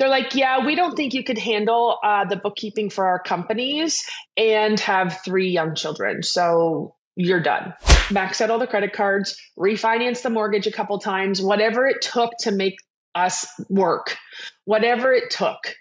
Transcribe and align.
they're 0.00 0.08
like, 0.08 0.34
yeah, 0.34 0.64
we 0.64 0.74
don't 0.74 0.96
think 0.96 1.12
you 1.12 1.22
could 1.22 1.36
handle 1.36 1.98
uh, 2.02 2.24
the 2.24 2.36
bookkeeping 2.36 2.88
for 2.88 3.06
our 3.06 3.22
companies 3.22 4.08
and 4.34 4.80
have 4.80 5.20
three 5.22 5.50
young 5.50 5.74
children. 5.74 6.22
So 6.22 6.94
you're 7.16 7.42
done. 7.42 7.74
Max 8.10 8.40
out 8.40 8.48
all 8.48 8.58
the 8.58 8.66
credit 8.66 8.94
cards, 8.94 9.38
refinance 9.58 10.22
the 10.22 10.30
mortgage 10.30 10.66
a 10.66 10.72
couple 10.72 10.98
times, 10.98 11.42
whatever 11.42 11.86
it 11.86 12.00
took 12.00 12.32
to 12.40 12.50
make 12.50 12.78
us 13.14 13.46
work, 13.68 14.16
whatever 14.64 15.12
it 15.12 15.30
took. 15.30 15.76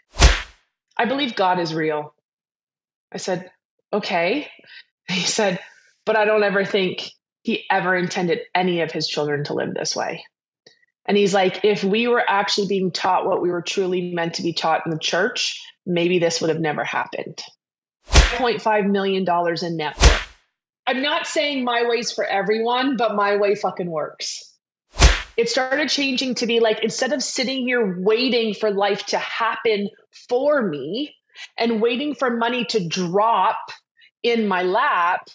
I 0.97 1.05
believe 1.05 1.37
God 1.37 1.57
is 1.57 1.73
real. 1.73 2.13
I 3.13 3.17
said, 3.17 3.49
okay. 3.93 4.47
He 5.07 5.21
said, 5.21 5.59
but 6.05 6.15
I 6.15 6.25
don't 6.25 6.43
ever 6.43 6.63
think 6.63 7.09
he 7.41 7.65
ever 7.71 7.95
intended 7.95 8.41
any 8.53 8.81
of 8.81 8.91
his 8.91 9.07
children 9.07 9.45
to 9.45 9.55
live 9.55 9.73
this 9.73 9.95
way. 9.95 10.23
And 11.05 11.17
he's 11.17 11.33
like, 11.33 11.63
if 11.63 11.83
we 11.83 12.07
were 12.07 12.23
actually 12.27 12.67
being 12.67 12.91
taught 12.91 13.25
what 13.25 13.41
we 13.41 13.49
were 13.49 13.61
truly 13.61 14.13
meant 14.13 14.35
to 14.35 14.43
be 14.43 14.53
taught 14.53 14.81
in 14.85 14.91
the 14.91 14.99
church, 14.99 15.59
maybe 15.85 16.19
this 16.19 16.39
would 16.39 16.49
have 16.49 16.59
never 16.59 16.83
happened. 16.83 17.41
$0.5 18.07 18.89
million 18.89 19.25
in 19.61 19.77
net 19.77 19.97
worth. 19.97 20.35
I'm 20.85 21.01
not 21.01 21.27
saying 21.27 21.63
my 21.63 21.85
way's 21.87 22.11
for 22.11 22.23
everyone, 22.23 22.97
but 22.97 23.15
my 23.15 23.37
way 23.37 23.55
fucking 23.55 23.89
works. 23.89 24.55
It 25.37 25.49
started 25.49 25.89
changing 25.89 26.35
to 26.35 26.47
be 26.47 26.59
like, 26.59 26.83
instead 26.83 27.13
of 27.13 27.23
sitting 27.23 27.65
here 27.65 28.01
waiting 28.01 28.53
for 28.53 28.71
life 28.71 29.05
to 29.07 29.17
happen 29.17 29.89
for 30.27 30.61
me 30.67 31.15
and 31.57 31.81
waiting 31.81 32.13
for 32.13 32.29
money 32.29 32.65
to 32.65 32.87
drop 32.87 33.57
in 34.23 34.47
my 34.47 34.63
lap, 34.63 35.27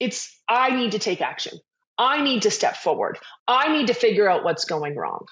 it's 0.00 0.40
I 0.48 0.70
need 0.70 0.92
to 0.92 0.98
take 0.98 1.20
action. 1.20 1.58
I 1.98 2.22
need 2.22 2.42
to 2.42 2.50
step 2.50 2.76
forward. 2.76 3.18
I 3.48 3.72
need 3.72 3.86
to 3.86 3.94
figure 3.94 4.28
out 4.28 4.44
what's 4.44 4.66
going 4.66 4.96
wrong. 4.96 5.24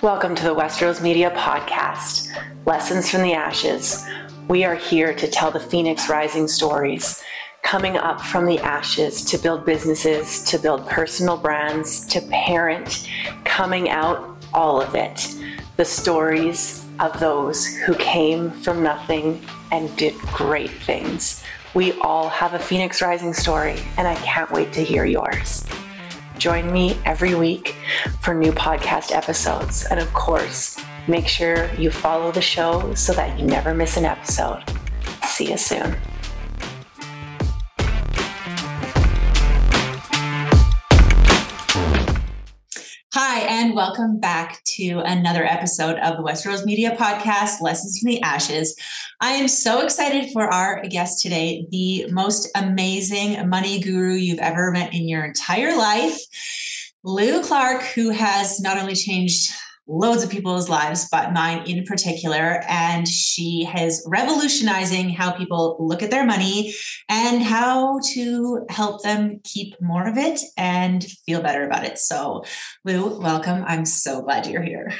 Welcome 0.00 0.34
to 0.34 0.44
the 0.44 0.54
Westrose 0.54 1.02
Media 1.02 1.30
Podcast 1.32 2.34
Lessons 2.64 3.10
from 3.10 3.20
the 3.20 3.34
Ashes. 3.34 4.02
We 4.48 4.64
are 4.64 4.76
here 4.76 5.12
to 5.12 5.28
tell 5.28 5.50
the 5.50 5.60
Phoenix 5.60 6.08
Rising 6.08 6.48
stories, 6.48 7.22
coming 7.62 7.98
up 7.98 8.22
from 8.22 8.46
the 8.46 8.58
ashes 8.60 9.22
to 9.26 9.36
build 9.36 9.66
businesses, 9.66 10.42
to 10.44 10.58
build 10.58 10.88
personal 10.88 11.36
brands, 11.36 12.06
to 12.06 12.22
parent, 12.30 13.10
coming 13.44 13.90
out, 13.90 14.42
all 14.54 14.80
of 14.80 14.94
it. 14.94 15.36
The 15.76 15.84
stories 15.84 16.85
of 16.98 17.18
those 17.20 17.66
who 17.66 17.94
came 17.94 18.50
from 18.50 18.82
nothing 18.82 19.40
and 19.72 19.94
did 19.96 20.14
great 20.32 20.70
things. 20.70 21.42
We 21.74 21.92
all 22.00 22.28
have 22.28 22.54
a 22.54 22.58
Phoenix 22.58 23.02
Rising 23.02 23.34
story, 23.34 23.78
and 23.98 24.08
I 24.08 24.14
can't 24.16 24.50
wait 24.50 24.72
to 24.74 24.82
hear 24.82 25.04
yours. 25.04 25.64
Join 26.38 26.72
me 26.72 26.98
every 27.04 27.34
week 27.34 27.76
for 28.20 28.34
new 28.34 28.52
podcast 28.52 29.12
episodes. 29.12 29.86
And 29.90 30.00
of 30.00 30.12
course, 30.14 30.78
make 31.08 31.28
sure 31.28 31.70
you 31.74 31.90
follow 31.90 32.32
the 32.32 32.40
show 32.40 32.94
so 32.94 33.12
that 33.14 33.38
you 33.38 33.46
never 33.46 33.74
miss 33.74 33.96
an 33.96 34.04
episode. 34.04 34.62
See 35.24 35.50
you 35.50 35.56
soon. 35.56 35.96
Hi, 43.36 43.42
and 43.42 43.74
welcome 43.74 44.18
back 44.18 44.64
to 44.64 45.00
another 45.04 45.44
episode 45.44 45.98
of 45.98 46.16
the 46.16 46.22
Westrose 46.22 46.64
Media 46.64 46.96
Podcast, 46.96 47.60
Lessons 47.60 47.98
from 47.98 48.08
the 48.08 48.22
Ashes. 48.22 48.74
I 49.20 49.32
am 49.32 49.46
so 49.46 49.82
excited 49.82 50.32
for 50.32 50.44
our 50.44 50.82
guest 50.88 51.20
today, 51.22 51.66
the 51.70 52.06
most 52.10 52.48
amazing 52.54 53.46
money 53.46 53.78
guru 53.78 54.14
you've 54.14 54.38
ever 54.38 54.70
met 54.70 54.94
in 54.94 55.06
your 55.06 55.22
entire 55.22 55.76
life, 55.76 56.18
Lou 57.04 57.42
Clarke, 57.42 57.82
who 57.82 58.08
has 58.08 58.58
not 58.58 58.78
only 58.78 58.94
changed 58.94 59.52
loads 59.88 60.22
of 60.22 60.30
people's 60.30 60.68
lives, 60.68 61.08
but 61.10 61.32
mine 61.32 61.62
in 61.66 61.84
particular. 61.84 62.62
And 62.68 63.06
she 63.06 63.68
is 63.78 64.04
revolutionizing 64.06 65.10
how 65.10 65.32
people 65.32 65.76
look 65.78 66.02
at 66.02 66.10
their 66.10 66.26
money 66.26 66.74
and 67.08 67.42
how 67.42 68.00
to 68.12 68.66
help 68.68 69.02
them 69.02 69.40
keep 69.44 69.80
more 69.80 70.06
of 70.06 70.16
it 70.16 70.40
and 70.56 71.04
feel 71.24 71.40
better 71.40 71.64
about 71.64 71.84
it. 71.84 71.98
So, 71.98 72.44
Lou, 72.84 73.20
welcome. 73.20 73.64
I'm 73.66 73.84
so 73.84 74.22
glad 74.22 74.46
you're 74.46 74.62
here. 74.62 74.92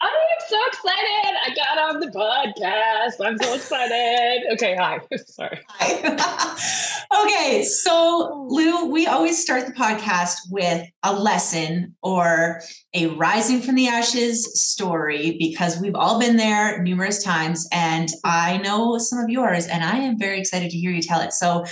I'm 0.00 0.10
so 0.48 0.56
excited. 0.68 1.36
I 1.44 1.54
got 1.54 1.78
on 1.78 2.00
the 2.00 2.06
podcast. 2.06 3.24
I'm 3.24 3.36
so 3.38 3.54
excited. 3.54 4.44
Okay, 4.52 4.76
hi. 4.76 5.00
Sorry. 5.26 5.60
Hi. 5.68 7.04
okay, 7.24 7.64
so 7.64 8.46
Lou, 8.48 8.86
we 8.86 9.06
always 9.08 9.42
start 9.42 9.66
the 9.66 9.72
podcast 9.72 10.36
with 10.50 10.86
a 11.02 11.14
lesson 11.14 11.96
or 12.02 12.60
a 12.94 13.08
rising 13.08 13.60
from 13.60 13.74
the 13.74 13.88
ashes 13.88 14.60
story 14.60 15.36
because 15.38 15.80
we've 15.80 15.96
all 15.96 16.20
been 16.20 16.36
there 16.36 16.80
numerous 16.82 17.22
times 17.22 17.66
and 17.72 18.08
I 18.24 18.58
know 18.58 18.98
some 18.98 19.18
of 19.18 19.28
yours 19.30 19.66
and 19.66 19.82
I 19.82 19.98
am 19.98 20.18
very 20.18 20.38
excited 20.38 20.70
to 20.70 20.78
hear 20.78 20.92
you 20.92 21.02
tell 21.02 21.20
it. 21.20 21.32
So, 21.32 21.64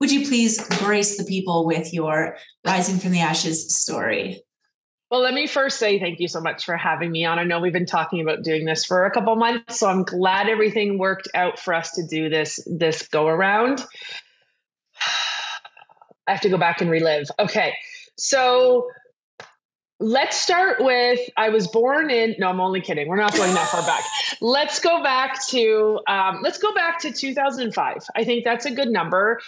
would 0.00 0.10
you 0.10 0.26
please 0.26 0.58
grace 0.78 1.16
the 1.16 1.24
people 1.24 1.66
with 1.66 1.92
your 1.92 2.36
rising 2.66 2.98
from 2.98 3.12
the 3.12 3.20
ashes 3.20 3.74
story? 3.74 4.43
Well, 5.14 5.22
let 5.22 5.34
me 5.34 5.46
first 5.46 5.78
say 5.78 6.00
thank 6.00 6.18
you 6.18 6.26
so 6.26 6.40
much 6.40 6.64
for 6.64 6.76
having 6.76 7.12
me 7.12 7.24
on. 7.24 7.38
I 7.38 7.44
know 7.44 7.60
we've 7.60 7.72
been 7.72 7.86
talking 7.86 8.20
about 8.20 8.42
doing 8.42 8.64
this 8.64 8.84
for 8.84 9.06
a 9.06 9.12
couple 9.12 9.36
months, 9.36 9.78
so 9.78 9.88
I'm 9.88 10.02
glad 10.02 10.48
everything 10.48 10.98
worked 10.98 11.28
out 11.36 11.56
for 11.56 11.72
us 11.72 11.92
to 11.92 12.04
do 12.04 12.28
this 12.28 12.58
this 12.66 13.06
go 13.06 13.28
around. 13.28 13.84
I 16.26 16.32
have 16.32 16.40
to 16.40 16.48
go 16.48 16.58
back 16.58 16.80
and 16.80 16.90
relive. 16.90 17.28
Okay. 17.38 17.74
So 18.16 18.90
let's 20.00 20.36
start 20.36 20.82
with 20.82 21.20
I 21.36 21.50
was 21.50 21.68
born 21.68 22.10
in 22.10 22.34
no, 22.40 22.48
I'm 22.48 22.60
only 22.60 22.80
kidding. 22.80 23.06
We're 23.06 23.14
not 23.14 23.36
going 23.36 23.54
that 23.54 23.68
far 23.68 23.82
back. 23.82 24.02
Let's 24.40 24.80
go 24.80 25.00
back 25.00 25.46
to 25.50 26.00
um, 26.08 26.40
let's 26.42 26.58
go 26.58 26.74
back 26.74 26.98
to 27.02 27.12
2005. 27.12 27.98
I 28.16 28.24
think 28.24 28.42
that's 28.42 28.66
a 28.66 28.72
good 28.72 28.88
number. 28.88 29.40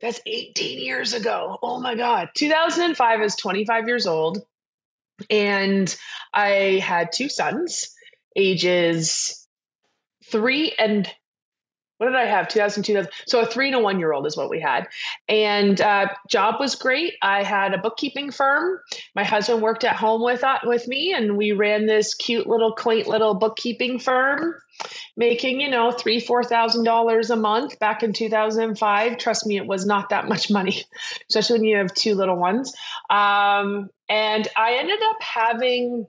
That's 0.00 0.20
18 0.26 0.78
years 0.78 1.12
ago. 1.12 1.58
Oh 1.60 1.80
my 1.80 1.96
God. 1.96 2.28
2005 2.34 3.22
is 3.22 3.34
25 3.34 3.88
years 3.88 4.06
old. 4.06 4.46
And 5.30 5.94
I 6.32 6.80
had 6.84 7.12
two 7.12 7.28
sons, 7.28 7.88
ages 8.36 9.46
three 10.24 10.74
and 10.78 11.08
what 11.98 12.06
did 12.06 12.16
I 12.16 12.26
have? 12.26 12.48
2000, 12.48 12.82
2000. 12.82 13.10
So 13.26 13.40
a 13.40 13.46
three 13.46 13.68
and 13.68 13.76
a 13.76 13.80
one 13.80 13.98
year 13.98 14.12
old 14.12 14.26
is 14.26 14.36
what 14.36 14.50
we 14.50 14.60
had. 14.60 14.86
And 15.28 15.80
uh, 15.80 16.08
job 16.28 16.56
was 16.60 16.74
great. 16.74 17.14
I 17.22 17.42
had 17.42 17.72
a 17.72 17.78
bookkeeping 17.78 18.30
firm. 18.30 18.80
My 19.14 19.24
husband 19.24 19.62
worked 19.62 19.84
at 19.84 19.96
home 19.96 20.22
with 20.22 20.44
uh, 20.44 20.58
with 20.64 20.86
me, 20.88 21.14
and 21.14 21.36
we 21.36 21.52
ran 21.52 21.86
this 21.86 22.14
cute 22.14 22.46
little 22.46 22.74
quaint 22.74 23.06
little 23.06 23.34
bookkeeping 23.34 23.98
firm, 23.98 24.54
making 25.16 25.60
you 25.60 25.70
know 25.70 25.90
three 25.90 26.20
four 26.20 26.44
thousand 26.44 26.84
dollars 26.84 27.30
a 27.30 27.36
month 27.36 27.78
back 27.78 28.02
in 28.02 28.12
2005. 28.12 29.16
Trust 29.16 29.46
me, 29.46 29.56
it 29.56 29.66
was 29.66 29.86
not 29.86 30.10
that 30.10 30.28
much 30.28 30.50
money, 30.50 30.84
especially 31.30 31.60
when 31.60 31.64
you 31.64 31.76
have 31.78 31.94
two 31.94 32.14
little 32.14 32.36
ones. 32.36 32.74
Um, 33.08 33.88
and 34.08 34.46
I 34.56 34.74
ended 34.74 35.00
up 35.02 35.22
having 35.22 36.06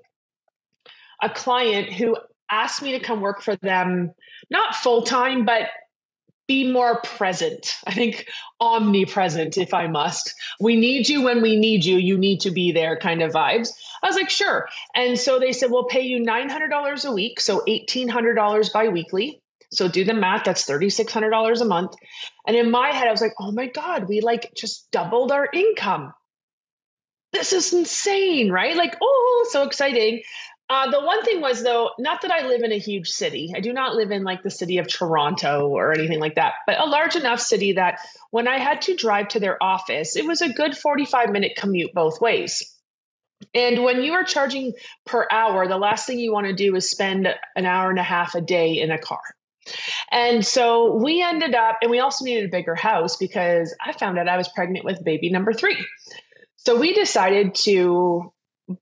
a 1.22 1.30
client 1.30 1.92
who 1.92 2.18
asked 2.50 2.82
me 2.82 2.94
to 2.94 3.00
come 3.00 3.22
work 3.22 3.42
for 3.42 3.56
them, 3.58 4.14
not 4.50 4.76
full 4.76 5.04
time, 5.04 5.46
but 5.46 5.70
be 6.48 6.72
more 6.72 7.02
present. 7.02 7.76
I 7.86 7.94
think 7.94 8.28
omnipresent, 8.62 9.58
if 9.58 9.74
I 9.74 9.88
must. 9.88 10.34
We 10.60 10.78
need 10.78 11.10
you 11.10 11.22
when 11.22 11.42
we 11.42 11.58
need 11.58 11.84
you. 11.84 11.98
You 11.98 12.18
need 12.18 12.40
to 12.42 12.52
be 12.52 12.72
there, 12.72 12.98
kind 12.98 13.22
of 13.22 13.34
vibes. 13.34 13.74
I 14.02 14.08
was 14.08 14.16
like, 14.16 14.30
sure. 14.30 14.68
And 14.96 15.20
so 15.20 15.40
they 15.40 15.52
said, 15.52 15.72
we'll 15.72 15.86
pay 15.86 16.02
you 16.02 16.24
$900 16.24 17.06
a 17.06 17.12
week, 17.12 17.40
so 17.42 17.64
$1,800 17.68 18.72
biweekly. 18.72 19.42
So 19.72 19.90
do 19.90 20.06
the 20.06 20.14
math, 20.14 20.46
that's 20.46 20.66
$3,600 20.66 21.62
a 21.62 21.66
month. 21.66 21.94
And 22.48 22.56
in 22.56 22.72
my 22.72 22.90
head, 22.90 23.08
I 23.08 23.12
was 23.12 23.22
like, 23.22 23.34
oh 23.40 23.52
my 23.52 23.68
God, 23.68 24.08
we 24.08 24.22
like 24.22 24.54
just 24.56 24.90
doubled 24.92 25.32
our 25.32 25.50
income. 25.54 26.14
This 27.34 27.52
is 27.52 27.74
insane, 27.74 28.50
right? 28.50 28.78
Like, 28.78 28.96
oh, 29.02 29.48
so 29.52 29.64
exciting. 29.64 30.22
Uh, 30.70 30.92
the 30.92 31.00
one 31.00 31.24
thing 31.24 31.40
was 31.40 31.64
though, 31.64 31.92
not 31.98 32.22
that 32.22 32.32
I 32.32 32.46
live 32.46 32.62
in 32.62 32.74
a 32.74 32.78
huge 32.78 33.10
city. 33.10 33.54
I 33.56 33.62
do 33.62 33.72
not 33.72 33.96
live 33.96 34.12
in 34.12 34.24
like 34.24 34.44
the 34.44 34.50
city 34.50 34.80
of 34.80 34.88
Toronto 34.88 35.70
or 35.70 35.94
anything 35.94 36.20
like 36.20 36.36
that, 36.36 36.56
but 36.66 36.80
a 36.80 36.86
large 36.86 37.16
enough 37.16 37.40
city 37.40 37.74
that 37.74 38.00
when 38.32 38.48
I 38.48 38.58
had 38.58 38.82
to 38.84 38.96
drive 38.96 39.30
to 39.30 39.40
their 39.40 39.62
office, 39.64 40.18
it 40.18 40.26
was 40.26 40.42
a 40.42 40.52
good 40.52 40.78
45 40.78 41.30
minute 41.30 41.54
commute 41.56 41.94
both 41.94 42.20
ways. 42.20 42.74
And 43.54 43.84
when 43.84 44.02
you 44.02 44.14
are 44.14 44.24
charging 44.24 44.74
per 45.06 45.28
hour, 45.32 45.68
the 45.68 45.78
last 45.78 46.06
thing 46.06 46.20
you 46.20 46.34
want 46.34 46.48
to 46.48 46.54
do 46.54 46.76
is 46.76 46.90
spend 46.90 47.28
an 47.56 47.66
hour 47.66 47.90
and 47.90 48.00
a 48.00 48.04
half 48.04 48.36
a 48.36 48.42
day 48.42 48.80
in 48.82 48.92
a 48.92 48.98
car. 48.98 49.22
And 50.12 50.46
so 50.46 50.96
we 50.96 51.22
ended 51.22 51.54
up, 51.54 51.78
and 51.82 51.92
we 51.92 52.00
also 52.00 52.26
needed 52.26 52.46
a 52.46 52.52
bigger 52.52 52.76
house 52.76 53.18
because 53.18 53.76
I 53.86 53.92
found 53.94 54.18
out 54.18 54.28
I 54.28 54.38
was 54.38 54.50
pregnant 54.50 54.86
with 54.86 55.04
baby 55.04 55.30
number 55.30 55.54
three. 55.54 55.78
So 56.56 56.80
we 56.80 56.94
decided 56.94 57.56
to 57.56 58.34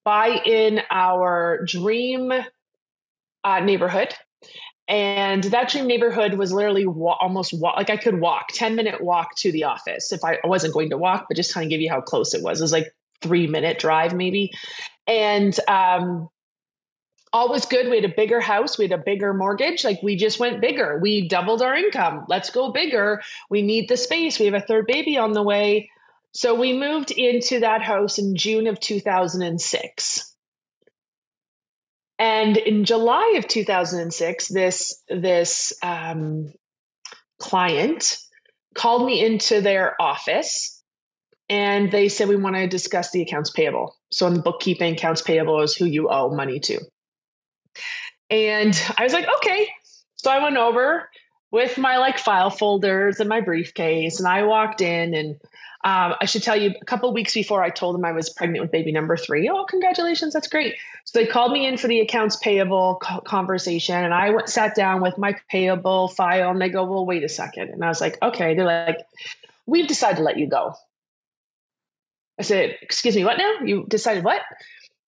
buy 0.04 0.42
in 0.46 0.82
our 0.90 1.64
dream 1.66 2.32
uh, 3.44 3.60
neighborhood. 3.60 4.14
And 4.88 5.44
that 5.46 5.70
dream 5.70 5.88
neighborhood 5.88 6.36
was 6.36 6.54
literally 6.54 6.86
wa- 6.86 7.18
almost 7.20 7.54
wa- 7.54 7.74
like 7.76 7.90
I 7.90 7.98
could 7.98 8.20
walk 8.20 8.50
10 8.54 8.76
minute 8.76 9.02
walk 9.02 9.36
to 9.38 9.52
the 9.52 9.64
office 9.64 10.12
if 10.12 10.24
I, 10.24 10.38
wasn't 10.44 10.74
going 10.74 10.92
to 10.92 10.98
walk, 10.98 11.26
but 11.28 11.38
just 11.38 11.54
kind 11.54 11.66
of 11.66 11.70
give 11.70 11.82
you 11.82 11.90
how 11.90 12.02
close 12.02 12.34
it 12.34 12.44
was. 12.44 12.60
It 12.60 12.64
was 12.64 12.72
like 12.72 12.94
three 13.22 13.48
minute 13.48 13.80
drive, 13.80 14.14
maybe. 14.14 14.52
And 15.08 15.58
um, 15.68 16.30
all 17.34 17.50
was 17.50 17.66
good. 17.66 17.90
We 17.90 17.96
had 17.96 18.06
a 18.06 18.16
bigger 18.16 18.40
house, 18.40 18.78
we 18.78 18.86
had 18.86 19.00
a 19.00 19.04
bigger 19.04 19.34
mortgage. 19.34 19.84
Like 19.84 20.02
we 20.04 20.16
just 20.16 20.40
went 20.40 20.62
bigger. 20.62 21.00
We 21.02 21.28
doubled 21.28 21.62
our 21.62 21.76
income. 21.76 22.26
Let's 22.30 22.52
go 22.52 22.72
bigger. 22.72 23.22
We 23.50 23.64
need 23.64 23.90
the 23.90 23.98
space. 23.98 24.40
We 24.40 24.46
have 24.46 24.54
a 24.54 24.62
third 24.62 24.86
baby 24.88 25.18
on 25.18 25.34
the 25.34 25.44
way. 25.44 25.90
So 26.36 26.54
we 26.54 26.78
moved 26.78 27.12
into 27.12 27.62
that 27.62 27.82
house 27.82 28.20
in 28.20 28.36
June 28.36 28.68
of 28.68 28.78
2006. 28.82 30.36
And 32.20 32.58
in 32.58 32.84
July 32.84 33.36
of 33.38 33.48
2006, 33.48 34.50
this 34.50 35.02
this 35.08 35.72
um, 35.82 36.52
client 37.40 38.18
called 38.74 39.06
me 39.06 39.24
into 39.24 39.62
their 39.62 40.00
office 40.02 40.84
and 41.48 41.90
they 41.90 42.10
said 42.10 42.28
we 42.28 42.36
want 42.36 42.58
to 42.58 42.68
discuss 42.68 43.12
the 43.12 43.22
accounts 43.22 43.52
payable. 43.52 43.96
So 44.12 44.28
in 44.28 44.42
bookkeeping, 44.42 44.96
accounts 44.96 45.22
payable 45.22 45.62
is 45.62 45.74
who 45.74 45.86
you 45.86 46.10
owe 46.10 46.36
money 46.36 46.60
to. 46.60 46.82
And 48.30 48.78
I 48.98 49.04
was 49.04 49.14
like, 49.14 49.28
okay. 49.38 49.70
So 50.16 50.32
I 50.32 50.44
went 50.44 50.58
over 50.58 51.10
with 51.56 51.78
my 51.78 51.98
like 52.00 52.20
file 52.20 52.50
folders 52.50 53.22
and 53.22 53.30
my 53.30 53.40
briefcase, 53.40 54.20
and 54.20 54.28
I 54.28 54.44
walked 54.44 54.82
in 54.82 55.14
and 55.14 55.40
um, 55.86 56.16
I 56.20 56.26
should 56.26 56.44
tell 56.44 56.56
you, 56.56 56.74
a 56.82 56.86
couple 56.86 57.14
weeks 57.14 57.34
before 57.34 57.64
I 57.64 57.70
told 57.70 57.96
them 57.96 58.04
I 58.04 58.12
was 58.12 58.30
pregnant 58.30 58.62
with 58.62 58.72
baby 58.72 58.92
number 58.92 59.16
three. 59.16 59.48
Oh, 59.48 59.64
congratulations, 59.64 60.34
that's 60.34 60.50
great. 60.50 60.76
So 61.06 61.20
they 61.20 61.28
called 61.28 61.54
me 61.54 61.66
in 61.66 61.78
for 61.78 61.88
the 61.88 62.02
accounts 62.02 62.36
payable 62.36 63.00
co- 63.02 63.22
conversation, 63.22 63.96
and 63.96 64.14
I 64.14 64.32
went, 64.32 64.50
sat 64.50 64.76
down 64.76 65.02
with 65.02 65.18
my 65.18 65.36
payable 65.50 66.10
file, 66.10 66.50
and 66.50 66.60
they 66.60 66.70
go, 66.70 66.84
"Well, 66.84 67.06
wait 67.06 67.24
a 67.24 67.30
second. 67.30 67.70
and 67.70 67.86
I 67.86 67.88
was 67.88 68.02
like, 68.02 68.22
"Okay." 68.22 68.54
They're 68.54 68.66
like, 68.66 69.00
"We've 69.66 69.88
decided 69.88 70.18
to 70.18 70.24
let 70.24 70.38
you 70.38 70.50
go." 70.50 70.74
I 72.38 72.44
said, 72.44 72.76
"Excuse 72.82 73.16
me, 73.16 73.24
what 73.24 73.38
now? 73.38 73.60
You 73.64 73.86
decided 73.88 74.26
what?" 74.26 74.42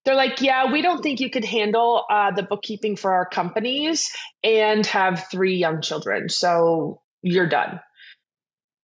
They're 0.07 0.15
like, 0.15 0.41
"Yeah, 0.41 0.71
we 0.71 0.81
don't 0.81 1.03
think 1.03 1.19
you 1.19 1.29
could 1.29 1.43
handle 1.43 2.05
uh, 2.09 2.31
the 2.31 2.43
bookkeeping 2.43 2.95
for 2.95 3.11
our 3.11 3.27
companies 3.27 4.09
and 4.41 4.85
have 4.85 5.27
three 5.29 5.57
young 5.57 5.81
children, 5.81 6.29
so 6.29 7.01
you're 7.21 7.49
done." 7.49 7.81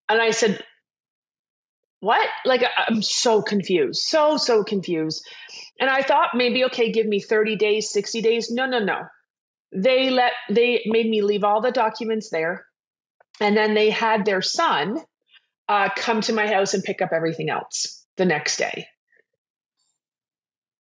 And 0.10 0.22
I 0.22 0.32
said, 0.32 0.62
what? 2.04 2.28
Like, 2.44 2.66
I'm 2.90 3.02
so 3.02 3.42
confused, 3.42 4.02
so, 4.02 4.36
so 4.36 4.62
confused. 4.66 5.26
And 5.80 5.90
I 5.90 6.02
thought 6.02 6.36
maybe, 6.36 6.66
okay, 6.66 6.92
give 6.92 7.08
me 7.08 7.22
30 7.22 7.56
days, 7.56 7.90
60 7.92 8.22
days. 8.22 8.52
No, 8.52 8.66
no, 8.66 8.80
no. 8.80 9.04
They 9.74 10.10
let, 10.10 10.34
they 10.50 10.82
made 10.86 11.10
me 11.10 11.22
leave 11.22 11.46
all 11.46 11.62
the 11.62 11.72
documents 11.72 12.30
there. 12.30 12.66
And 13.40 13.56
then 13.56 13.74
they 13.74 13.90
had 13.90 14.26
their 14.26 14.42
son 14.42 14.98
uh, 15.70 15.92
come 15.96 16.20
to 16.22 16.34
my 16.34 16.46
house 16.46 16.74
and 16.74 16.84
pick 16.84 17.02
up 17.02 17.12
everything 17.14 17.50
else 17.50 18.06
the 18.18 18.26
next 18.26 18.58
day. 18.58 18.86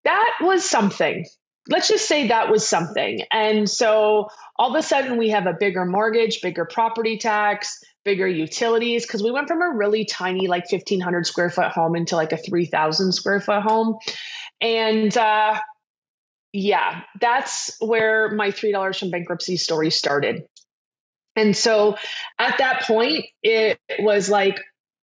That 0.07 0.37
was 0.39 0.63
something. 0.63 1.25
Let's 1.69 1.89
just 1.89 2.07
say 2.07 2.29
that 2.29 2.49
was 2.49 2.65
something. 2.65 3.23
And 3.29 3.69
so 3.69 4.29
all 4.55 4.73
of 4.73 4.79
a 4.79 4.81
sudden, 4.81 5.17
we 5.17 5.27
have 5.29 5.47
a 5.47 5.53
bigger 5.59 5.83
mortgage, 5.83 6.39
bigger 6.41 6.63
property 6.63 7.17
tax, 7.17 7.77
bigger 8.07 8.25
utilities 8.25 9.05
because 9.05 9.21
we 9.21 9.31
went 9.31 9.49
from 9.49 9.61
a 9.61 9.69
really 9.69 10.05
tiny 10.05 10.47
like 10.47 10.63
1500 10.71 11.27
square 11.27 11.49
foot 11.49 11.71
home 11.71 11.93
into 11.93 12.15
like 12.15 12.31
a 12.31 12.37
3000 12.37 13.11
square 13.11 13.41
foot 13.41 13.61
home 13.61 13.97
and 14.61 15.17
uh 15.17 15.59
yeah 16.53 17.01
that's 17.19 17.75
where 17.81 18.31
my 18.31 18.49
three 18.49 18.71
dollars 18.71 18.97
from 18.97 19.11
bankruptcy 19.11 19.57
story 19.57 19.89
started 19.91 20.43
and 21.35 21.53
so 21.53 21.97
at 22.39 22.57
that 22.59 22.81
point 22.83 23.25
it 23.43 23.77
was 23.99 24.29
like 24.29 24.57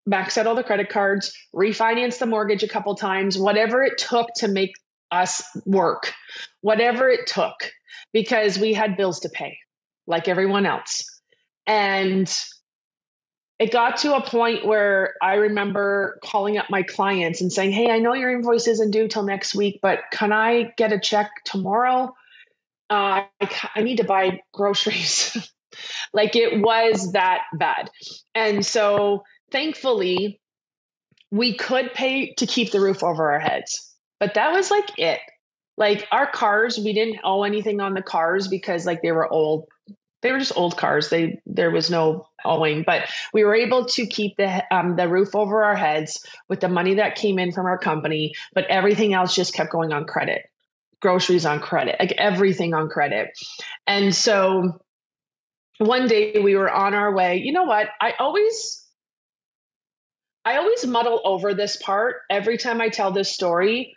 max 0.07 0.39
out 0.39 0.47
all 0.47 0.55
the 0.55 0.65
credit 0.65 0.89
cards 0.89 1.31
refinance 1.55 2.19
the 2.19 2.25
mortgage 2.25 2.63
a 2.63 2.69
couple 2.69 2.95
times 2.95 3.37
whatever 3.37 3.83
it 3.83 3.99
took 3.99 4.29
to 4.35 4.49
make 4.49 4.73
us 5.15 5.43
work 5.65 6.13
whatever 6.61 7.09
it 7.09 7.27
took 7.27 7.73
because 8.13 8.59
we 8.59 8.73
had 8.73 8.97
bills 8.97 9.21
to 9.21 9.29
pay 9.29 9.59
like 10.07 10.29
everyone 10.29 10.67
else 10.67 11.21
and 11.67 12.33
it 13.59 13.73
got 13.73 13.99
to 13.99 14.17
a 14.17 14.21
point 14.21 14.67
where 14.67 15.15
I 15.23 15.35
remember 15.35 16.19
calling 16.25 16.59
up 16.59 16.71
my 16.71 16.83
clients 16.83 17.41
and 17.41 17.53
saying, 17.53 17.73
Hey, 17.73 17.91
I 17.91 17.99
know 17.99 18.15
your 18.15 18.33
invoice 18.33 18.67
isn't 18.67 18.91
due 18.91 19.09
till 19.09 19.23
next 19.23 19.55
week, 19.55 19.79
but 19.81 20.01
can 20.11 20.33
I 20.33 20.73
get 20.77 20.93
a 20.93 20.99
check 20.99 21.31
tomorrow? 21.45 22.15
Uh, 22.91 23.23
I, 23.41 23.69
I 23.77 23.83
need 23.83 23.99
to 23.99 24.05
buy 24.05 24.41
groceries. 24.53 25.51
like 26.13 26.35
it 26.37 26.61
was 26.61 27.13
that 27.13 27.43
bad. 27.55 27.91
And 28.35 28.67
so 28.67 29.23
thankfully, 29.51 30.41
we 31.31 31.57
could 31.57 31.95
pay 31.95 32.35
to 32.35 32.47
keep 32.47 32.71
the 32.71 32.81
roof 32.81 33.03
over 33.03 33.33
our 33.33 33.41
heads, 33.41 33.94
but 34.25 34.35
that 34.35 34.53
was 34.53 34.71
like 34.71 34.99
it. 34.99 35.21
Like 35.77 36.09
our 36.11 36.27
cars, 36.27 36.79
we 36.79 36.95
didn't 36.95 37.21
owe 37.25 37.43
anything 37.43 37.81
on 37.81 37.93
the 37.93 38.01
cars 38.01 38.49
because 38.49 38.87
like 38.87 39.03
they 39.03 39.13
were 39.13 39.31
old 39.31 39.69
they 40.23 40.33
were 40.33 40.39
just 40.39 40.57
old 40.57 40.79
cars. 40.79 41.11
They 41.11 41.43
there 41.45 41.71
was 41.71 41.91
no 41.91 42.27
owing, 42.43 42.85
but 42.87 43.11
we 43.35 43.45
were 43.45 43.55
able 43.55 43.85
to 43.85 44.07
keep 44.07 44.39
the 44.39 44.65
um, 44.75 44.97
the 44.97 45.11
roof 45.11 45.35
over 45.35 45.63
our 45.63 45.77
heads 45.77 46.25
with 46.49 46.61
the 46.61 46.71
money 46.71 46.95
that 46.95 47.17
came 47.17 47.39
in 47.39 47.53
from 47.53 47.67
our 47.67 47.77
company. 47.77 48.33
But 48.55 48.65
everything 48.69 49.13
else 49.13 49.35
just 49.35 49.53
kept 49.53 49.71
going 49.71 49.93
on 49.93 50.07
credit, 50.07 50.47
groceries 51.03 51.45
on 51.45 51.61
credit, 51.61 51.97
like 52.01 52.13
everything 52.13 52.73
on 52.73 52.89
credit. 52.89 53.29
And 53.87 54.15
so 54.15 54.81
one 55.77 56.09
day 56.09 56.41
we 56.43 56.57
were 56.57 56.73
on 56.73 56.95
our 56.95 57.15
way. 57.15 57.43
You 57.45 57.53
know 57.53 57.65
what? 57.65 57.89
I 58.01 58.15
always 58.19 58.89
I 60.47 60.57
always 60.57 60.87
muddle 60.87 61.21
over 61.27 61.53
this 61.53 61.77
part 61.77 62.23
every 62.31 62.57
time 62.57 62.81
I 62.81 62.89
tell 62.89 63.11
this 63.11 63.31
story 63.31 63.95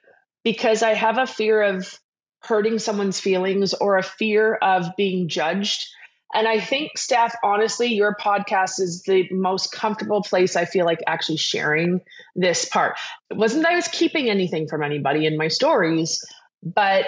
because 0.47 0.81
I 0.81 0.93
have 0.93 1.17
a 1.17 1.27
fear 1.27 1.61
of 1.61 1.99
hurting 2.41 2.79
someone's 2.79 3.19
feelings 3.19 3.73
or 3.73 3.97
a 3.97 4.03
fear 4.03 4.55
of 4.55 4.95
being 4.95 5.27
judged 5.27 5.85
and 6.33 6.47
I 6.47 6.59
think, 6.59 6.97
Steph, 6.97 7.35
honestly, 7.43 7.87
your 7.87 8.15
podcast 8.15 8.79
is 8.79 9.03
the 9.03 9.27
most 9.31 9.71
comfortable 9.71 10.21
place 10.21 10.55
I 10.55 10.65
feel 10.65 10.85
like 10.85 10.99
actually 11.07 11.37
sharing 11.37 12.01
this 12.35 12.65
part. 12.65 12.97
It 13.29 13.37
wasn't 13.37 13.63
that 13.63 13.71
I 13.71 13.75
was 13.75 13.87
keeping 13.87 14.29
anything 14.29 14.67
from 14.67 14.83
anybody 14.83 15.25
in 15.25 15.37
my 15.37 15.47
stories, 15.47 16.23
but 16.61 17.05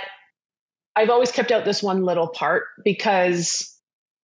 I've 0.96 1.10
always 1.10 1.32
kept 1.32 1.52
out 1.52 1.66
this 1.66 1.84
one 1.84 2.04
little 2.04 2.30
part 2.30 2.64
because 2.84 3.78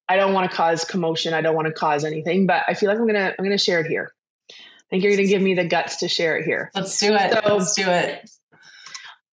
I 0.07 0.15
don't 0.15 0.33
want 0.33 0.49
to 0.49 0.55
cause 0.55 0.85
commotion. 0.85 1.33
I 1.33 1.41
don't 1.41 1.55
want 1.55 1.67
to 1.67 1.73
cause 1.73 2.05
anything, 2.05 2.47
but 2.47 2.63
I 2.67 2.73
feel 2.73 2.89
like 2.89 2.97
I'm 2.97 3.05
gonna 3.05 3.33
I'm 3.37 3.43
gonna 3.43 3.57
share 3.57 3.81
it 3.81 3.87
here. 3.87 4.13
I 4.49 4.53
think 4.89 5.03
you're 5.03 5.15
gonna 5.15 5.27
give 5.27 5.41
me 5.41 5.55
the 5.55 5.65
guts 5.65 5.97
to 5.97 6.07
share 6.07 6.37
it 6.37 6.45
here. 6.45 6.71
Let's 6.73 6.97
do 6.99 7.13
it. 7.13 7.33
So, 7.33 7.55
Let's 7.55 7.73
do 7.75 7.89
it. 7.89 8.29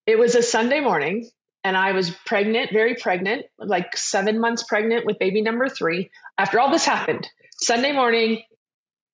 It 0.06 0.18
was 0.18 0.34
a 0.34 0.42
Sunday 0.42 0.80
morning 0.80 1.28
and 1.64 1.76
I 1.76 1.92
was 1.92 2.10
pregnant, 2.26 2.72
very 2.72 2.96
pregnant, 2.96 3.46
like 3.58 3.96
seven 3.96 4.40
months 4.40 4.64
pregnant 4.64 5.06
with 5.06 5.18
baby 5.18 5.42
number 5.42 5.68
three. 5.68 6.10
After 6.38 6.58
all 6.58 6.70
this 6.70 6.84
happened, 6.84 7.28
Sunday 7.60 7.92
morning, 7.92 8.42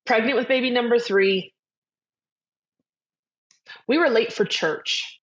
pregnant 0.07 0.37
with 0.37 0.49
baby 0.49 0.71
number 0.71 0.99
three. 0.99 1.53
We 3.87 3.99
were 3.99 4.09
late 4.09 4.33
for 4.33 4.45
church. 4.45 5.21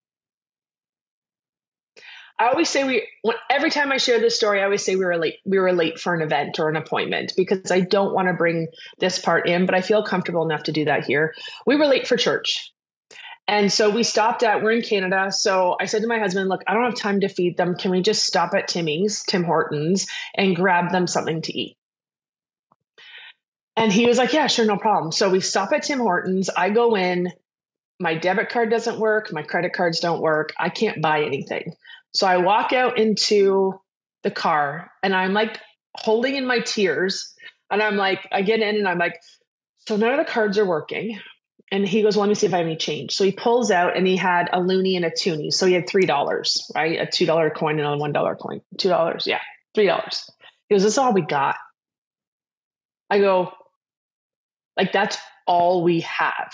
I 2.39 2.49
always 2.49 2.69
say 2.69 2.85
we 2.85 3.07
every 3.49 3.71
time 3.71 3.93
I 3.93 3.97
share 3.97 4.19
this 4.19 4.37
story, 4.37 4.61
I 4.61 4.65
always 4.65 4.85
say 4.85 4.97
we 4.97 5.05
were 5.05 5.17
late. 5.17 5.37
We 5.45 5.59
were 5.59 5.73
late 5.73 6.01
for 6.01 6.15
an 6.15 6.21
event 6.21 6.59
or 6.59 6.69
an 6.69 6.77
appointment 6.77 7.33
because 7.37 7.71
I 7.71 7.81
don't 7.81 8.13
want 8.13 8.29
to 8.29 8.35
bring 8.35 8.69
this 8.99 9.19
part 9.21 9.49
in, 9.49 9.67
but 9.67 9.75
I 9.75 9.81
feel 9.81 10.03
comfortable 10.03 10.45
enough 10.45 10.65
to 10.65 10.73
do 10.73 10.85
that 10.87 11.05
here. 11.05 11.35
We 11.65 11.77
were 11.77 11.87
late 11.87 12.09
for 12.09 12.17
church. 12.17 12.74
And 13.47 13.71
so 13.71 13.91
we 13.91 14.03
stopped 14.03 14.43
at, 14.43 14.63
we're 14.63 14.73
in 14.73 14.83
Canada. 14.83 15.31
So 15.31 15.77
I 15.79 15.85
said 15.85 16.03
to 16.03 16.09
my 16.09 16.19
husband, 16.19 16.49
look, 16.49 16.63
I 16.67 16.73
don't 16.73 16.85
have 16.85 16.97
time 16.97 17.21
to 17.21 17.29
feed 17.29 17.57
them. 17.57 17.75
Can 17.77 17.91
we 17.91 18.01
just 18.01 18.25
stop 18.25 18.55
at 18.55 18.69
Timmy's, 18.69 19.23
Tim 19.29 19.45
Hortons, 19.45 20.07
and 20.35 20.57
grab 20.57 20.91
them 20.91 21.07
something 21.07 21.43
to 21.43 21.59
eat? 21.59 21.77
And 23.77 23.93
he 23.93 24.07
was 24.07 24.19
like, 24.19 24.33
yeah, 24.33 24.47
sure, 24.47 24.65
no 24.65 24.79
problem. 24.79 25.13
So 25.13 25.29
we 25.29 25.41
stop 25.41 25.73
at 25.73 25.83
Tim 25.83 25.99
Hortons. 25.99 26.49
I 26.57 26.71
go 26.71 26.97
in, 26.97 27.33
my 28.01 28.15
debit 28.15 28.49
card 28.49 28.71
doesn't 28.71 28.99
work, 28.99 29.33
my 29.33 29.43
credit 29.43 29.73
cards 29.73 30.01
don't 30.01 30.23
work. 30.23 30.53
I 30.59 30.69
can't 30.69 31.03
buy 31.03 31.25
anything. 31.25 31.75
So 32.15 32.27
I 32.27 32.39
walk 32.39 32.73
out 32.73 32.99
into 32.99 33.79
the 34.23 34.31
car 34.31 34.91
and 35.03 35.15
I'm 35.15 35.33
like 35.33 35.59
holding 35.97 36.37
in 36.37 36.47
my 36.47 36.61
tears. 36.61 37.35
And 37.71 37.83
I'm 37.83 37.97
like, 37.97 38.27
I 38.33 38.43
get 38.43 38.61
in 38.61 38.77
and 38.77 38.89
I'm 38.89 38.99
like, 38.99 39.21
so 39.87 39.97
none 39.97 40.19
of 40.19 40.25
the 40.25 40.31
cards 40.31 40.57
are 40.57 40.67
working. 40.67 41.19
And 41.75 41.89
he 41.89 42.03
goes, 42.03 42.15
well, 42.15 42.21
let 42.21 42.29
me 42.29 42.37
see 42.37 42.47
if 42.47 42.55
I 42.55 42.59
have 42.59 42.67
any 42.67 42.77
change. 42.77 43.17
So 43.17 43.25
he 43.25 43.33
pulls 43.33 43.73
out 43.73 43.97
and 43.97 44.07
he 44.07 44.17
had 44.17 44.49
a 44.53 44.61
loonie 44.61 44.95
and 44.95 45.05
a 45.05 45.11
toonie. 45.11 45.51
So 45.51 45.67
he 45.67 45.73
had 45.73 45.89
$3, 45.89 46.73
right? 46.73 47.01
A 47.01 47.07
$2 47.07 47.55
coin 47.57 47.81
and 47.81 47.89
a 47.89 47.97
$1 47.97 48.39
coin. 48.39 48.61
$2, 48.79 49.27
yeah, 49.27 49.41
$3. 49.77 50.21
He 50.69 50.75
goes, 50.77 50.85
this 50.85 50.93
is 50.93 50.99
all 50.99 51.13
we 51.13 51.23
got. 51.23 51.57
I 53.11 53.19
go, 53.19 53.51
like, 54.77 54.93
that's 54.93 55.19
all 55.49 55.83
we 55.83 56.03
have. 56.03 56.53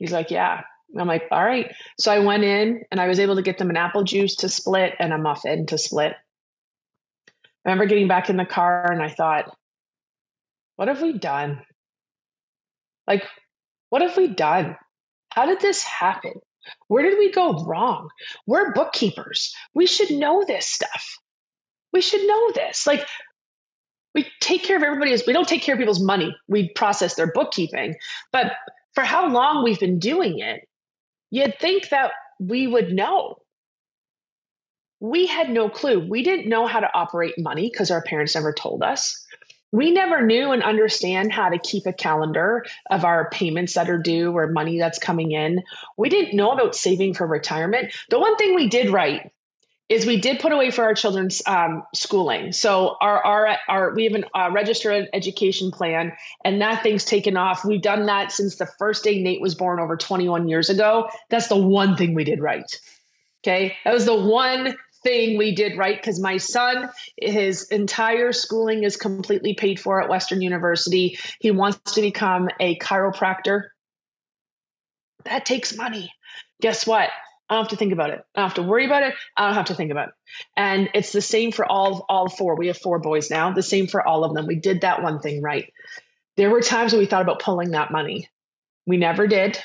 He's 0.00 0.10
like, 0.10 0.32
yeah. 0.32 0.62
I'm 0.98 1.06
like, 1.06 1.28
all 1.30 1.44
right. 1.44 1.72
So 2.00 2.10
I 2.10 2.18
went 2.18 2.42
in 2.42 2.82
and 2.90 3.00
I 3.00 3.06
was 3.06 3.20
able 3.20 3.36
to 3.36 3.42
get 3.42 3.58
them 3.58 3.70
an 3.70 3.76
apple 3.76 4.02
juice 4.02 4.34
to 4.34 4.48
split 4.48 4.94
and 4.98 5.12
a 5.12 5.18
muffin 5.18 5.66
to 5.66 5.78
split. 5.78 6.14
I 7.64 7.70
remember 7.70 7.86
getting 7.86 8.08
back 8.08 8.30
in 8.30 8.36
the 8.36 8.44
car 8.44 8.90
and 8.90 9.00
I 9.00 9.10
thought, 9.10 9.56
what 10.74 10.88
have 10.88 11.00
we 11.00 11.12
done? 11.12 11.62
Like, 13.08 13.24
what 13.88 14.02
have 14.02 14.16
we 14.16 14.28
done? 14.28 14.76
How 15.30 15.46
did 15.46 15.60
this 15.60 15.82
happen? 15.82 16.34
Where 16.88 17.02
did 17.02 17.18
we 17.18 17.32
go 17.32 17.64
wrong? 17.64 18.08
We're 18.46 18.74
bookkeepers. 18.74 19.54
We 19.74 19.86
should 19.86 20.10
know 20.10 20.44
this 20.46 20.66
stuff. 20.66 21.18
We 21.92 22.02
should 22.02 22.26
know 22.26 22.52
this. 22.52 22.86
Like, 22.86 23.06
we 24.14 24.26
take 24.40 24.62
care 24.62 24.76
of 24.76 24.82
everybody's, 24.82 25.26
we 25.26 25.32
don't 25.32 25.48
take 25.48 25.62
care 25.62 25.74
of 25.74 25.78
people's 25.78 26.02
money. 26.02 26.36
We 26.48 26.70
process 26.74 27.14
their 27.14 27.32
bookkeeping. 27.32 27.96
But 28.30 28.52
for 28.94 29.04
how 29.04 29.28
long 29.28 29.64
we've 29.64 29.80
been 29.80 29.98
doing 29.98 30.40
it, 30.40 30.68
you'd 31.30 31.58
think 31.58 31.88
that 31.88 32.12
we 32.38 32.66
would 32.66 32.92
know. 32.92 33.36
We 35.00 35.26
had 35.26 35.48
no 35.48 35.70
clue. 35.70 36.06
We 36.06 36.22
didn't 36.22 36.48
know 36.48 36.66
how 36.66 36.80
to 36.80 36.90
operate 36.92 37.34
money 37.38 37.70
because 37.70 37.90
our 37.90 38.02
parents 38.02 38.34
never 38.34 38.52
told 38.52 38.82
us 38.82 39.24
we 39.72 39.90
never 39.90 40.24
knew 40.24 40.52
and 40.52 40.62
understand 40.62 41.32
how 41.32 41.48
to 41.48 41.58
keep 41.58 41.86
a 41.86 41.92
calendar 41.92 42.64
of 42.90 43.04
our 43.04 43.28
payments 43.30 43.74
that 43.74 43.90
are 43.90 43.98
due 43.98 44.36
or 44.36 44.46
money 44.48 44.78
that's 44.78 44.98
coming 44.98 45.32
in. 45.32 45.62
We 45.96 46.08
didn't 46.08 46.36
know 46.36 46.52
about 46.52 46.74
saving 46.74 47.14
for 47.14 47.26
retirement. 47.26 47.92
The 48.08 48.18
one 48.18 48.36
thing 48.36 48.54
we 48.54 48.68
did 48.68 48.90
right 48.90 49.30
is 49.88 50.04
we 50.04 50.20
did 50.20 50.38
put 50.38 50.52
away 50.52 50.70
for 50.70 50.84
our 50.84 50.94
children's 50.94 51.42
um, 51.46 51.82
schooling. 51.94 52.52
So 52.52 52.96
our 53.00 53.24
our 53.24 53.56
our 53.68 53.94
we 53.94 54.04
have 54.04 54.14
a 54.14 54.38
uh, 54.38 54.50
registered 54.50 55.08
education 55.12 55.70
plan, 55.70 56.12
and 56.44 56.60
that 56.60 56.82
thing's 56.82 57.04
taken 57.04 57.36
off. 57.36 57.64
We've 57.64 57.80
done 57.80 58.06
that 58.06 58.32
since 58.32 58.56
the 58.56 58.66
first 58.66 59.02
day 59.02 59.22
Nate 59.22 59.40
was 59.40 59.54
born 59.54 59.80
over 59.80 59.96
21 59.96 60.48
years 60.48 60.68
ago. 60.68 61.08
That's 61.30 61.48
the 61.48 61.56
one 61.56 61.96
thing 61.96 62.14
we 62.14 62.24
did 62.24 62.40
right. 62.40 62.70
Okay, 63.42 63.76
that 63.84 63.94
was 63.94 64.04
the 64.04 64.18
one 64.18 64.76
thing 65.08 65.38
we 65.38 65.54
did 65.54 65.78
right 65.78 65.96
because 65.96 66.20
my 66.20 66.36
son, 66.36 66.90
his 67.16 67.68
entire 67.68 68.32
schooling 68.32 68.84
is 68.84 68.96
completely 68.96 69.54
paid 69.54 69.80
for 69.80 70.02
at 70.02 70.08
Western 70.10 70.42
University. 70.42 71.18
He 71.40 71.50
wants 71.50 71.94
to 71.94 72.02
become 72.02 72.50
a 72.60 72.78
chiropractor. 72.78 73.68
That 75.24 75.46
takes 75.46 75.74
money. 75.74 76.12
Guess 76.60 76.86
what? 76.86 77.08
I 77.48 77.54
don't 77.54 77.64
have 77.64 77.70
to 77.70 77.76
think 77.76 77.94
about 77.94 78.10
it. 78.10 78.22
I 78.34 78.40
don't 78.40 78.48
have 78.50 78.54
to 78.56 78.62
worry 78.62 78.84
about 78.84 79.02
it. 79.02 79.14
I 79.34 79.46
don't 79.46 79.54
have 79.54 79.64
to 79.66 79.74
think 79.74 79.90
about 79.90 80.08
it. 80.08 80.14
And 80.58 80.90
it's 80.92 81.12
the 81.12 81.22
same 81.22 81.52
for 81.52 81.64
all 81.64 82.04
all 82.10 82.28
four. 82.28 82.56
We 82.56 82.66
have 82.66 82.76
four 82.76 82.98
boys 82.98 83.30
now. 83.30 83.50
The 83.50 83.62
same 83.62 83.86
for 83.86 84.06
all 84.06 84.24
of 84.24 84.34
them. 84.34 84.46
We 84.46 84.56
did 84.56 84.82
that 84.82 85.02
one 85.02 85.20
thing 85.20 85.40
right. 85.40 85.72
There 86.36 86.50
were 86.50 86.60
times 86.60 86.92
when 86.92 87.00
we 87.00 87.06
thought 87.06 87.22
about 87.22 87.40
pulling 87.40 87.70
that 87.70 87.90
money. 87.90 88.28
We 88.86 88.98
never 88.98 89.26
did. 89.26 89.58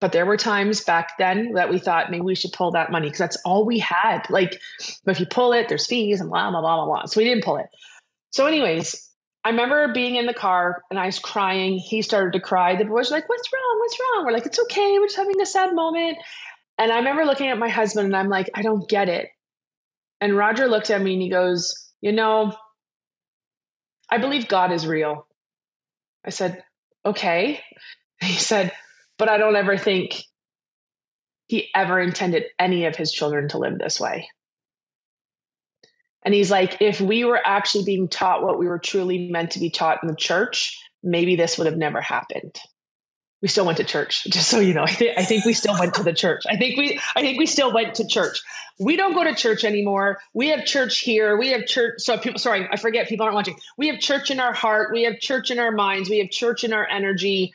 But 0.00 0.12
there 0.12 0.26
were 0.26 0.36
times 0.36 0.82
back 0.84 1.12
then 1.18 1.54
that 1.54 1.70
we 1.70 1.78
thought 1.78 2.10
maybe 2.10 2.22
we 2.22 2.34
should 2.34 2.52
pull 2.52 2.72
that 2.72 2.92
money 2.92 3.08
because 3.08 3.18
that's 3.18 3.38
all 3.44 3.64
we 3.64 3.78
had. 3.78 4.28
Like, 4.28 4.60
but 5.04 5.12
if 5.12 5.20
you 5.20 5.26
pull 5.26 5.52
it, 5.54 5.68
there's 5.68 5.86
fees 5.86 6.20
and 6.20 6.28
blah, 6.28 6.50
blah, 6.50 6.60
blah, 6.60 6.76
blah, 6.76 6.86
blah. 6.86 7.06
So 7.06 7.18
we 7.20 7.24
didn't 7.24 7.44
pull 7.44 7.56
it. 7.56 7.66
So, 8.32 8.46
anyways, 8.46 9.08
I 9.44 9.50
remember 9.50 9.92
being 9.92 10.16
in 10.16 10.26
the 10.26 10.34
car 10.34 10.82
and 10.90 10.98
I 10.98 11.06
was 11.06 11.18
crying. 11.18 11.78
He 11.78 12.02
started 12.02 12.34
to 12.34 12.40
cry. 12.40 12.76
The 12.76 12.84
boys 12.84 13.10
were 13.10 13.16
like, 13.16 13.28
What's 13.28 13.52
wrong? 13.52 13.78
What's 13.80 13.98
wrong? 14.00 14.26
We're 14.26 14.32
like, 14.32 14.46
It's 14.46 14.58
okay. 14.58 14.98
We're 14.98 15.06
just 15.06 15.16
having 15.16 15.40
a 15.40 15.46
sad 15.46 15.74
moment. 15.74 16.18
And 16.78 16.92
I 16.92 16.96
remember 16.98 17.24
looking 17.24 17.48
at 17.48 17.58
my 17.58 17.68
husband 17.68 18.06
and 18.06 18.16
I'm 18.16 18.28
like, 18.28 18.50
I 18.54 18.62
don't 18.62 18.88
get 18.88 19.08
it. 19.08 19.28
And 20.20 20.36
Roger 20.36 20.68
looked 20.68 20.90
at 20.90 21.00
me 21.00 21.14
and 21.14 21.22
he 21.22 21.30
goes, 21.30 21.90
You 22.02 22.12
know, 22.12 22.54
I 24.10 24.18
believe 24.18 24.48
God 24.48 24.72
is 24.72 24.86
real. 24.86 25.26
I 26.24 26.30
said, 26.30 26.62
Okay. 27.04 27.60
He 28.20 28.32
said, 28.32 28.72
but 29.18 29.28
I 29.28 29.38
don't 29.38 29.56
ever 29.56 29.76
think 29.76 30.22
he 31.46 31.68
ever 31.74 32.00
intended 32.00 32.44
any 32.58 32.86
of 32.86 32.96
his 32.96 33.12
children 33.12 33.48
to 33.50 33.58
live 33.58 33.78
this 33.78 34.00
way. 34.00 34.28
And 36.24 36.34
he's 36.34 36.50
like, 36.50 36.78
if 36.80 37.00
we 37.00 37.24
were 37.24 37.40
actually 37.42 37.84
being 37.84 38.08
taught 38.08 38.42
what 38.42 38.58
we 38.58 38.66
were 38.66 38.80
truly 38.80 39.30
meant 39.30 39.52
to 39.52 39.60
be 39.60 39.70
taught 39.70 39.98
in 40.02 40.08
the 40.08 40.16
church, 40.16 40.76
maybe 41.02 41.36
this 41.36 41.56
would 41.56 41.68
have 41.68 41.76
never 41.76 42.00
happened. 42.00 42.58
We 43.42 43.48
still 43.48 43.64
went 43.64 43.78
to 43.78 43.84
church, 43.84 44.24
just 44.28 44.48
so 44.48 44.58
you 44.58 44.74
know. 44.74 44.82
I, 44.82 44.90
th- 44.90 45.16
I 45.16 45.22
think 45.22 45.44
we 45.44 45.52
still 45.52 45.78
went 45.78 45.94
to 45.94 46.02
the 46.02 46.12
church. 46.12 46.42
I 46.48 46.56
think 46.56 46.76
we, 46.76 46.98
I 47.14 47.20
think 47.20 47.38
we 47.38 47.46
still 47.46 47.72
went 47.72 47.94
to 47.96 48.08
church. 48.08 48.42
We 48.80 48.96
don't 48.96 49.14
go 49.14 49.22
to 49.22 49.36
church 49.36 49.62
anymore. 49.62 50.18
We 50.34 50.48
have 50.48 50.64
church 50.64 50.98
here. 50.98 51.36
We 51.38 51.50
have 51.50 51.64
church. 51.66 51.94
So 51.98 52.18
people, 52.18 52.40
sorry, 52.40 52.68
I 52.72 52.76
forget. 52.76 53.06
People 53.06 53.24
aren't 53.24 53.36
watching. 53.36 53.56
We 53.78 53.86
have 53.88 54.00
church 54.00 54.32
in 54.32 54.40
our 54.40 54.52
heart. 54.52 54.92
We 54.92 55.04
have 55.04 55.20
church 55.20 55.52
in 55.52 55.60
our 55.60 55.70
minds. 55.70 56.10
We 56.10 56.18
have 56.18 56.30
church 56.30 56.64
in 56.64 56.72
our 56.72 56.88
energy 56.88 57.54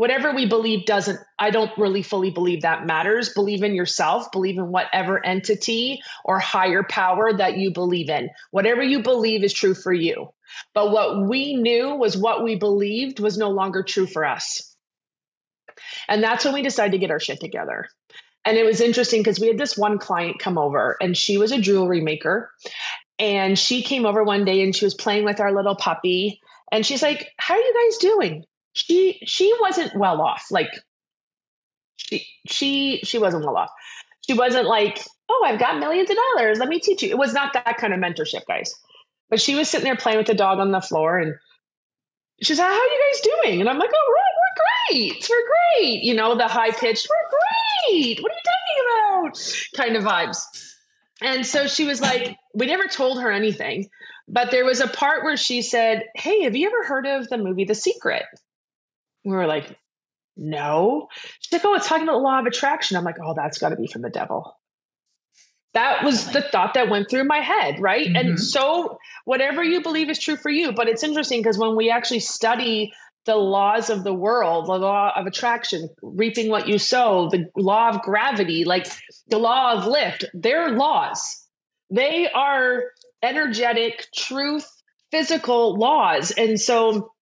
whatever 0.00 0.32
we 0.32 0.46
believe 0.46 0.86
doesn't 0.86 1.20
i 1.38 1.50
don't 1.50 1.76
really 1.76 2.02
fully 2.02 2.30
believe 2.30 2.62
that 2.62 2.86
matters. 2.86 3.34
Believe 3.34 3.62
in 3.62 3.74
yourself 3.74 4.32
believe 4.32 4.56
in 4.56 4.72
whatever 4.72 5.24
entity 5.24 6.00
or 6.24 6.38
higher 6.38 6.82
power 6.82 7.36
that 7.36 7.58
you 7.58 7.70
believe 7.70 8.08
in. 8.08 8.30
Whatever 8.50 8.82
you 8.82 9.02
believe 9.02 9.44
is 9.44 9.52
true 9.52 9.74
for 9.74 9.92
you. 9.92 10.30
But 10.72 10.90
what 10.90 11.28
we 11.28 11.54
knew 11.54 11.94
was 11.96 12.16
what 12.16 12.42
we 12.42 12.56
believed 12.56 13.20
was 13.20 13.36
no 13.36 13.50
longer 13.50 13.82
true 13.82 14.06
for 14.06 14.24
us. 14.24 14.74
And 16.08 16.22
that's 16.22 16.46
when 16.46 16.54
we 16.54 16.62
decided 16.62 16.92
to 16.92 16.98
get 16.98 17.10
our 17.10 17.20
shit 17.20 17.38
together. 17.38 17.86
And 18.46 18.56
it 18.56 18.64
was 18.64 18.80
interesting 18.80 19.20
because 19.20 19.38
we 19.38 19.48
had 19.48 19.58
this 19.58 19.76
one 19.76 19.98
client 19.98 20.38
come 20.38 20.56
over 20.56 20.96
and 21.02 21.14
she 21.14 21.36
was 21.36 21.52
a 21.52 21.60
jewelry 21.60 22.00
maker. 22.00 22.50
And 23.18 23.58
she 23.58 23.82
came 23.82 24.06
over 24.06 24.24
one 24.24 24.46
day 24.46 24.62
and 24.62 24.74
she 24.74 24.86
was 24.86 24.94
playing 24.94 25.26
with 25.26 25.40
our 25.40 25.54
little 25.54 25.76
puppy. 25.76 26.40
And 26.72 26.86
she's 26.86 27.02
like 27.02 27.28
how 27.36 27.54
are 27.54 27.60
you 27.60 27.74
guys 27.74 27.98
doing 27.98 28.44
she 28.72 29.20
she 29.24 29.52
wasn't 29.60 29.94
well 29.96 30.20
off. 30.20 30.46
Like 30.50 30.70
she 31.96 32.26
she 32.46 33.00
she 33.04 33.18
wasn't 33.18 33.44
well 33.44 33.56
off. 33.56 33.70
She 34.26 34.34
wasn't 34.34 34.66
like, 34.66 35.02
oh, 35.28 35.44
I've 35.46 35.58
got 35.58 35.78
millions 35.78 36.10
of 36.10 36.16
dollars. 36.16 36.58
Let 36.58 36.68
me 36.68 36.78
teach 36.78 37.02
you. 37.02 37.10
It 37.10 37.18
was 37.18 37.32
not 37.32 37.52
that 37.52 37.76
kind 37.78 37.92
of 37.92 38.00
mentorship, 38.00 38.46
guys. 38.46 38.72
But 39.28 39.40
she 39.40 39.54
was 39.54 39.68
sitting 39.68 39.84
there 39.84 39.96
playing 39.96 40.18
with 40.18 40.26
the 40.26 40.34
dog 40.34 40.58
on 40.58 40.72
the 40.72 40.80
floor 40.80 41.18
and 41.18 41.34
she's 42.42 42.58
like, 42.58 42.68
How 42.68 42.74
are 42.74 42.84
you 42.84 43.12
guys 43.12 43.20
doing? 43.20 43.60
And 43.60 43.68
I'm 43.68 43.78
like, 43.78 43.90
Oh, 43.94 44.08
we're, 44.08 44.96
we're 44.96 45.04
great. 45.06 45.28
We're 45.28 45.48
great. 45.82 46.02
You 46.02 46.14
know, 46.14 46.36
the 46.36 46.48
high 46.48 46.70
pitched, 46.70 47.08
we're 47.08 47.30
great. 47.30 48.20
What 48.20 48.32
are 48.32 48.34
you 48.34 48.42
talking 48.44 49.28
about? 49.28 49.56
Kind 49.76 49.96
of 49.96 50.04
vibes. 50.04 50.42
And 51.22 51.46
so 51.46 51.66
she 51.66 51.84
was 51.84 52.00
like, 52.00 52.36
we 52.54 52.66
never 52.66 52.86
told 52.86 53.20
her 53.20 53.30
anything, 53.30 53.88
but 54.26 54.50
there 54.50 54.64
was 54.64 54.80
a 54.80 54.88
part 54.88 55.22
where 55.22 55.36
she 55.36 55.62
said, 55.62 56.04
Hey, 56.14 56.42
have 56.42 56.56
you 56.56 56.66
ever 56.66 56.84
heard 56.84 57.06
of 57.06 57.28
the 57.28 57.38
movie 57.38 57.64
The 57.64 57.74
Secret? 57.74 58.24
We 59.24 59.32
were 59.32 59.46
like, 59.46 59.76
no. 60.36 61.08
She's 61.40 61.52
like, 61.52 61.64
oh, 61.64 61.74
it's 61.74 61.86
talking 61.86 62.04
about 62.04 62.14
the 62.14 62.18
law 62.18 62.40
of 62.40 62.46
attraction. 62.46 62.96
I'm 62.96 63.04
like, 63.04 63.18
oh, 63.22 63.34
that's 63.36 63.58
got 63.58 63.70
to 63.70 63.76
be 63.76 63.86
from 63.86 64.02
the 64.02 64.10
devil. 64.10 64.56
That 65.74 66.02
was 66.02 66.26
the 66.32 66.42
thought 66.42 66.74
that 66.74 66.88
went 66.88 67.08
through 67.08 67.24
my 67.24 67.38
head, 67.38 67.80
right? 67.80 68.06
Mm-hmm. 68.06 68.16
And 68.16 68.40
so, 68.40 68.98
whatever 69.24 69.62
you 69.62 69.82
believe 69.82 70.10
is 70.10 70.18
true 70.18 70.36
for 70.36 70.50
you. 70.50 70.72
But 70.72 70.88
it's 70.88 71.04
interesting 71.04 71.40
because 71.40 71.58
when 71.58 71.76
we 71.76 71.90
actually 71.90 72.20
study 72.20 72.92
the 73.26 73.36
laws 73.36 73.90
of 73.90 74.02
the 74.02 74.14
world, 74.14 74.66
the 74.66 74.72
law 74.72 75.12
of 75.14 75.26
attraction, 75.26 75.88
reaping 76.02 76.48
what 76.48 76.66
you 76.66 76.78
sow, 76.78 77.28
the 77.30 77.46
law 77.56 77.90
of 77.90 78.02
gravity, 78.02 78.64
like 78.64 78.88
the 79.28 79.38
law 79.38 79.74
of 79.74 79.86
lift, 79.86 80.24
they're 80.34 80.70
laws. 80.70 81.46
They 81.90 82.28
are 82.28 82.84
energetic, 83.22 84.08
truth, 84.14 84.68
physical 85.10 85.76
laws. 85.76 86.32
And 86.32 86.60
so, 86.60 87.12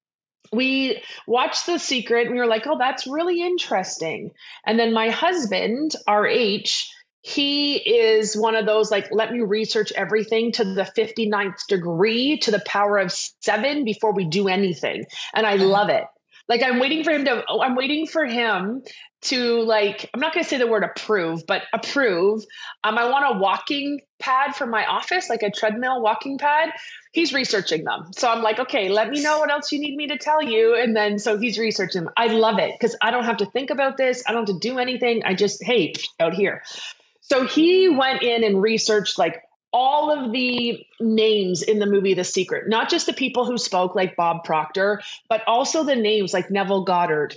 we 0.53 1.03
watched 1.27 1.67
The 1.67 1.79
Secret 1.79 2.27
and 2.27 2.35
we 2.35 2.41
were 2.41 2.47
like, 2.47 2.67
oh, 2.67 2.79
that's 2.79 3.07
really 3.07 3.43
interesting. 3.43 4.31
And 4.67 4.79
then 4.79 4.93
my 4.93 5.11
husband, 5.11 5.93
RH, 6.09 6.69
he 7.23 7.77
is 7.77 8.37
one 8.37 8.55
of 8.55 8.67
those 8.67 8.91
like, 8.91 9.09
let 9.11 9.33
me 9.33 9.41
research 9.41 9.93
everything 9.93 10.53
to 10.53 10.65
the 10.65 10.85
59th 10.85 11.67
degree 11.69 12.39
to 12.39 12.51
the 12.51 12.61
power 12.61 12.99
of 12.99 13.13
seven 13.13 13.85
before 13.85 14.13
we 14.13 14.25
do 14.25 14.49
anything. 14.49 15.05
And 15.35 15.47
I 15.47 15.57
mm-hmm. 15.57 15.67
love 15.67 15.89
it. 15.91 16.05
Like 16.49 16.63
I'm 16.63 16.81
waiting 16.81 17.05
for 17.05 17.11
him 17.11 17.25
to 17.27 17.45
I'm 17.49 17.77
waiting 17.77 18.07
for 18.07 18.25
him 18.25 18.83
to 19.23 19.63
like 19.63 20.09
I'm 20.15 20.21
not 20.21 20.33
going 20.33 20.45
to 20.45 20.49
say 20.49 20.59
the 20.59 20.67
word 20.67 20.85
approve, 20.85 21.47
but 21.47 21.63
approve. 21.73 22.45
Um 22.85 22.97
I 22.99 23.11
want 23.11 23.37
a 23.37 23.39
walking 23.39 24.01
pad 24.19 24.55
for 24.57 24.67
my 24.67 24.87
office, 24.87 25.29
like 25.29 25.43
a 25.43 25.51
treadmill 25.51 26.01
walking 26.01 26.39
pad. 26.39 26.71
He's 27.13 27.33
researching 27.33 27.85
them. 27.85 28.13
So 28.17 28.29
I'm 28.31 28.43
like, 28.43 28.59
"Okay, 28.59 28.89
let 28.89 29.09
me 29.11 29.23
know 29.23 29.39
what 29.39 29.51
else 29.51 29.73
you 29.73 29.81
need 29.81 29.97
me 29.97 30.09
to 30.09 30.19
tell 30.19 30.43
you." 30.43 30.77
And 30.77 30.97
then 30.97 31.19
so 31.19 31.39
he's 31.39 31.59
researching. 31.59 32.07
I 32.17 32.29
love 32.29 32.59
it 32.59 32.79
cuz 32.81 32.97
I 33.03 33.11
don't 33.11 33.25
have 33.25 33.39
to 33.39 33.47
think 33.47 33.71
about 33.71 33.97
this. 33.97 34.23
I 34.27 34.33
don't 34.33 34.49
have 34.49 34.61
to 34.61 34.69
do 34.69 34.79
anything. 34.79 35.23
I 35.25 35.35
just, 35.35 35.63
"Hey, 35.63 35.95
out 36.21 36.35
here." 36.35 36.63
So 37.21 37.47
he 37.47 37.89
went 37.89 38.23
in 38.23 38.43
and 38.43 38.63
researched 38.63 39.19
like 39.19 39.43
all 39.73 40.11
of 40.11 40.33
the 40.33 40.85
names 41.01 41.63
in 41.63 41.79
the 41.79 41.87
movie 41.87 42.15
The 42.15 42.25
Secret, 42.25 42.69
not 42.69 42.89
just 42.89 43.07
the 43.07 43.13
people 43.13 43.45
who 43.45 43.59
spoke 43.59 43.95
like 43.95 44.17
Bob 44.17 44.45
Proctor, 44.45 45.01
but 45.29 45.43
also 45.47 45.85
the 45.85 45.97
names 45.97 46.33
like 46.33 46.51
Neville 46.51 46.85
Goddard 46.85 47.37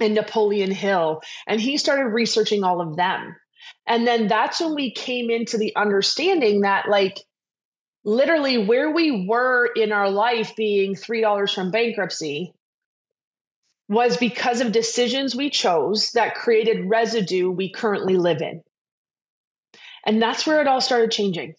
and 0.00 0.14
Napoleon 0.14 0.72
Hill. 0.72 1.22
And 1.46 1.60
he 1.60 1.76
started 1.76 2.06
researching 2.06 2.64
all 2.64 2.80
of 2.80 2.96
them. 2.96 3.36
And 3.86 4.06
then 4.06 4.26
that's 4.26 4.60
when 4.60 4.74
we 4.74 4.92
came 4.92 5.30
into 5.30 5.56
the 5.56 5.74
understanding 5.76 6.62
that, 6.62 6.88
like, 6.88 7.20
literally 8.04 8.64
where 8.66 8.90
we 8.90 9.26
were 9.28 9.66
in 9.76 9.92
our 9.92 10.10
life 10.10 10.56
being 10.56 10.94
$3 10.94 11.54
from 11.54 11.70
bankruptcy 11.70 12.52
was 13.88 14.16
because 14.16 14.60
of 14.60 14.72
decisions 14.72 15.36
we 15.36 15.50
chose 15.50 16.10
that 16.12 16.34
created 16.34 16.88
residue 16.88 17.50
we 17.50 17.70
currently 17.70 18.16
live 18.16 18.40
in. 18.40 18.62
And 20.04 20.20
that's 20.20 20.46
where 20.46 20.60
it 20.60 20.66
all 20.66 20.80
started 20.80 21.10
changing. 21.10 21.54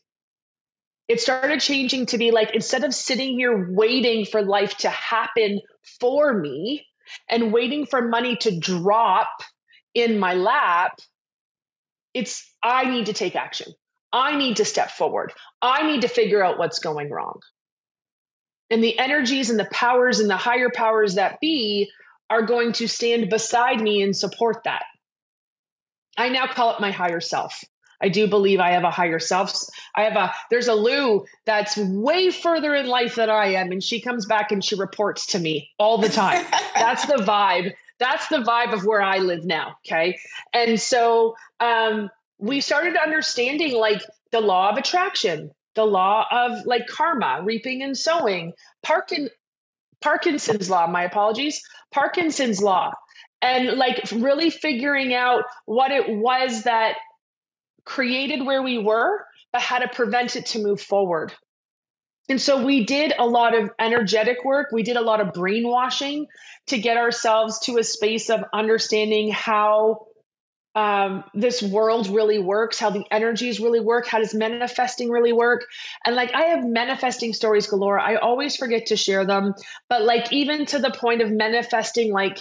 It 1.07 1.19
started 1.19 1.59
changing 1.59 2.07
to 2.07 2.17
be 2.17 2.31
like, 2.31 2.53
instead 2.53 2.83
of 2.83 2.93
sitting 2.93 3.37
here 3.37 3.71
waiting 3.73 4.25
for 4.25 4.41
life 4.41 4.77
to 4.77 4.89
happen 4.89 5.61
for 5.99 6.33
me 6.33 6.85
and 7.29 7.53
waiting 7.53 7.85
for 7.85 8.07
money 8.07 8.37
to 8.37 8.57
drop 8.57 9.29
in 9.93 10.17
my 10.17 10.33
lap, 10.33 10.99
it's 12.13 12.49
I 12.63 12.89
need 12.89 13.07
to 13.07 13.13
take 13.13 13.35
action. 13.35 13.73
I 14.11 14.37
need 14.37 14.57
to 14.57 14.65
step 14.65 14.91
forward. 14.91 15.33
I 15.61 15.87
need 15.87 16.01
to 16.01 16.07
figure 16.07 16.43
out 16.43 16.59
what's 16.59 16.79
going 16.79 17.09
wrong. 17.09 17.39
And 18.69 18.83
the 18.83 18.97
energies 18.97 19.49
and 19.49 19.59
the 19.59 19.65
powers 19.65 20.19
and 20.19 20.29
the 20.29 20.37
higher 20.37 20.69
powers 20.73 21.15
that 21.15 21.39
be 21.41 21.91
are 22.29 22.43
going 22.43 22.73
to 22.73 22.87
stand 22.87 23.29
beside 23.29 23.81
me 23.81 24.01
and 24.01 24.15
support 24.15 24.63
that. 24.63 24.83
I 26.17 26.29
now 26.29 26.47
call 26.47 26.75
it 26.75 26.81
my 26.81 26.91
higher 26.91 27.19
self. 27.19 27.63
I 28.03 28.09
do 28.09 28.27
believe 28.27 28.59
I 28.59 28.71
have 28.71 28.83
a 28.83 28.91
higher 28.91 29.17
self. 29.17 29.53
I 29.95 30.03
have 30.03 30.17
a 30.17 30.33
there's 30.49 30.67
a 30.67 30.75
Lou 30.75 31.25
that's 31.45 31.77
way 31.77 32.31
further 32.31 32.75
in 32.75 32.87
life 32.87 33.15
than 33.15 33.29
I 33.29 33.53
am, 33.53 33.71
and 33.71 33.81
she 33.81 34.01
comes 34.01 34.25
back 34.25 34.51
and 34.51 34.63
she 34.63 34.75
reports 34.75 35.25
to 35.27 35.39
me 35.39 35.71
all 35.79 35.97
the 35.97 36.09
time. 36.09 36.45
that's 36.75 37.05
the 37.05 37.15
vibe. 37.15 37.73
That's 37.99 38.27
the 38.27 38.39
vibe 38.39 38.73
of 38.73 38.85
where 38.85 39.01
I 39.01 39.19
live 39.19 39.45
now. 39.45 39.77
Okay, 39.85 40.19
and 40.53 40.79
so 40.79 41.35
um, 41.61 42.09
we 42.39 42.59
started 42.59 42.97
understanding 42.97 43.73
like 43.73 44.01
the 44.31 44.41
law 44.41 44.69
of 44.69 44.77
attraction, 44.77 45.51
the 45.75 45.85
law 45.85 46.25
of 46.29 46.65
like 46.65 46.87
karma, 46.87 47.39
reaping 47.41 47.81
and 47.83 47.97
sowing, 47.97 48.51
Parkin, 48.83 49.29
Parkinson's 50.01 50.69
law. 50.69 50.87
My 50.87 51.03
apologies, 51.05 51.63
Parkinson's 51.93 52.61
law, 52.61 52.91
and 53.41 53.77
like 53.77 54.03
really 54.11 54.49
figuring 54.49 55.13
out 55.13 55.45
what 55.65 55.91
it 55.91 56.09
was 56.09 56.63
that 56.63 56.97
created 57.85 58.45
where 58.45 58.61
we 58.61 58.77
were, 58.77 59.25
but 59.51 59.61
how 59.61 59.79
to 59.79 59.87
prevent 59.87 60.35
it 60.35 60.47
to 60.47 60.59
move 60.59 60.81
forward. 60.81 61.33
And 62.29 62.41
so 62.41 62.63
we 62.63 62.85
did 62.85 63.13
a 63.17 63.25
lot 63.25 63.53
of 63.53 63.69
energetic 63.79 64.45
work. 64.45 64.69
We 64.71 64.83
did 64.83 64.95
a 64.95 65.01
lot 65.01 65.19
of 65.19 65.33
brainwashing 65.33 66.27
to 66.67 66.77
get 66.77 66.97
ourselves 66.97 67.59
to 67.59 67.77
a 67.77 67.83
space 67.83 68.29
of 68.29 68.43
understanding 68.53 69.31
how 69.31 70.07
um, 70.75 71.23
this 71.33 71.61
world 71.61 72.07
really 72.07 72.39
works, 72.39 72.79
how 72.79 72.89
the 72.89 73.03
energies 73.11 73.59
really 73.59 73.79
work, 73.79 74.07
how 74.07 74.19
does 74.19 74.33
manifesting 74.33 75.09
really 75.09 75.33
work. 75.33 75.65
And 76.05 76.15
like 76.15 76.33
I 76.33 76.43
have 76.45 76.65
manifesting 76.65 77.33
stories 77.33 77.67
galore. 77.67 77.99
I 77.99 78.15
always 78.15 78.55
forget 78.55 78.87
to 78.87 78.95
share 78.95 79.25
them, 79.25 79.53
but 79.89 80.01
like 80.03 80.31
even 80.33 80.65
to 80.67 80.79
the 80.79 80.91
point 80.91 81.21
of 81.21 81.29
manifesting, 81.29 82.11
like 82.11 82.39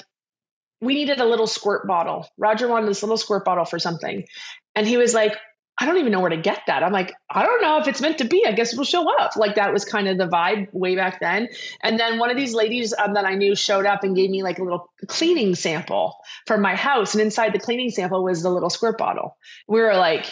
we 0.82 0.94
needed 0.94 1.20
a 1.20 1.24
little 1.24 1.46
squirt 1.46 1.86
bottle. 1.86 2.28
Roger 2.36 2.68
wanted 2.68 2.88
this 2.88 3.02
little 3.02 3.16
squirt 3.16 3.44
bottle 3.44 3.64
for 3.64 3.78
something. 3.78 4.26
And 4.74 4.86
he 4.86 4.96
was 4.96 5.14
like, 5.14 5.36
I 5.78 5.86
don't 5.86 5.96
even 5.96 6.12
know 6.12 6.20
where 6.20 6.28
to 6.28 6.36
get 6.36 6.62
that. 6.66 6.82
I'm 6.82 6.92
like, 6.92 7.14
I 7.30 7.44
don't 7.44 7.62
know 7.62 7.78
if 7.78 7.88
it's 7.88 8.00
meant 8.00 8.18
to 8.18 8.24
be. 8.24 8.44
I 8.46 8.52
guess 8.52 8.72
it'll 8.72 8.84
show 8.84 9.08
up. 9.20 9.36
Like 9.36 9.54
that 9.54 9.72
was 9.72 9.84
kind 9.84 10.06
of 10.06 10.18
the 10.18 10.26
vibe 10.26 10.68
way 10.72 10.96
back 10.96 11.20
then. 11.20 11.48
And 11.82 11.98
then 11.98 12.18
one 12.18 12.30
of 12.30 12.36
these 12.36 12.52
ladies 12.52 12.92
um, 12.92 13.14
that 13.14 13.24
I 13.24 13.36
knew 13.36 13.54
showed 13.54 13.86
up 13.86 14.04
and 14.04 14.14
gave 14.14 14.28
me 14.28 14.42
like 14.42 14.58
a 14.58 14.64
little 14.64 14.90
cleaning 15.06 15.54
sample 15.54 16.16
for 16.46 16.58
my 16.58 16.74
house. 16.74 17.14
And 17.14 17.22
inside 17.22 17.54
the 17.54 17.58
cleaning 17.58 17.90
sample 17.90 18.22
was 18.22 18.42
the 18.42 18.50
little 18.50 18.70
squirt 18.70 18.98
bottle. 18.98 19.36
We 19.66 19.80
were 19.80 19.94
like, 19.94 20.26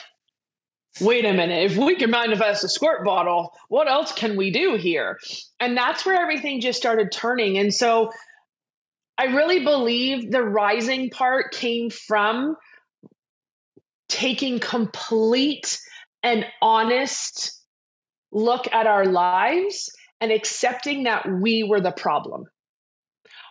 wait 1.00 1.24
a 1.24 1.32
minute, 1.32 1.70
if 1.70 1.76
we 1.76 1.94
can 1.94 2.10
manifest 2.10 2.64
a 2.64 2.68
squirt 2.68 3.04
bottle, 3.04 3.52
what 3.68 3.88
else 3.88 4.12
can 4.12 4.36
we 4.36 4.50
do 4.50 4.76
here? 4.76 5.18
And 5.60 5.76
that's 5.76 6.04
where 6.04 6.20
everything 6.20 6.60
just 6.60 6.78
started 6.78 7.12
turning. 7.12 7.56
And 7.56 7.72
so 7.72 8.10
I 9.20 9.24
really 9.24 9.62
believe 9.62 10.30
the 10.30 10.42
rising 10.42 11.10
part 11.10 11.52
came 11.52 11.90
from 11.90 12.56
taking 14.08 14.58
complete 14.58 15.78
and 16.22 16.46
honest 16.62 17.62
look 18.32 18.66
at 18.72 18.86
our 18.86 19.04
lives 19.04 19.90
and 20.22 20.32
accepting 20.32 21.02
that 21.02 21.30
we 21.30 21.64
were 21.64 21.82
the 21.82 21.90
problem. 21.92 22.44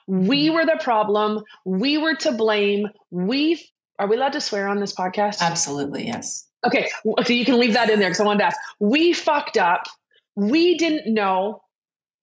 We 0.08 0.48
mm-hmm. 0.48 0.56
were 0.56 0.66
the 0.66 0.80
problem. 0.82 1.44
We 1.66 2.00
were 2.00 2.16
to 2.16 2.32
blame. 2.32 2.88
We 3.12 3.64
are 4.00 4.08
we 4.08 4.16
allowed 4.16 4.34
to 4.34 4.42
swear 4.42 4.68
on 4.68 4.80
this 4.80 4.96
podcast? 4.96 5.40
Absolutely, 5.40 6.08
yes. 6.08 6.48
Okay, 6.66 6.90
so 7.24 7.32
you 7.32 7.46
can 7.46 7.60
leave 7.60 7.74
that 7.74 7.92
in 7.92 8.00
there 8.00 8.10
because 8.10 8.22
I 8.22 8.24
wanted 8.24 8.40
to 8.40 8.46
ask. 8.46 8.58
We 8.80 9.13
fucked 9.13 9.58
up. 9.58 9.84
We 10.36 10.80
didn't 10.80 11.13
know. 11.13 11.62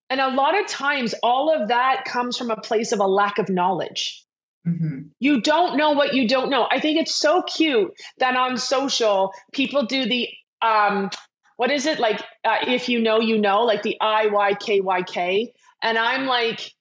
And 0.09 0.21
a 0.21 0.29
lot 0.29 0.59
of 0.59 0.69
times, 0.69 1.15
all 1.23 1.53
of 1.53 1.69
that 1.69 2.05
comes 2.05 2.37
from 2.37 2.51
a 2.51 2.57
place 2.57 2.93
of 2.93 3.01
a 3.01 3.07
lack 3.07 3.39
of 3.39 3.49
knowledge. 3.49 4.25
Mm-hmm. 4.67 5.09
You 5.21 5.41
don't 5.41 5.77
know 5.77 5.93
what 5.93 6.15
you 6.15 6.27
don't 6.27 6.51
know. 6.51 6.67
I 6.71 6.81
think 6.81 6.99
it's 6.99 7.15
so 7.15 7.43
cute 7.43 7.93
that 8.19 8.37
on 8.37 8.57
social 8.57 9.33
people 9.53 9.87
do 9.87 10.07
the 10.07 10.29
um 10.61 11.11
what 11.57 11.71
is 11.71 11.87
it 11.87 11.99
like 11.99 12.21
uh, 12.45 12.59
if 12.67 12.89
you 12.89 13.01
know 13.01 13.21
you 13.21 13.39
know 13.39 13.63
like 13.63 13.83
the 13.83 13.97
I 14.01 14.27
Y 14.27 14.55
K 14.55 14.81
Y 14.81 15.03
K 15.03 15.53
and 15.83 15.97
I'm 15.97 16.27
like 16.27 16.73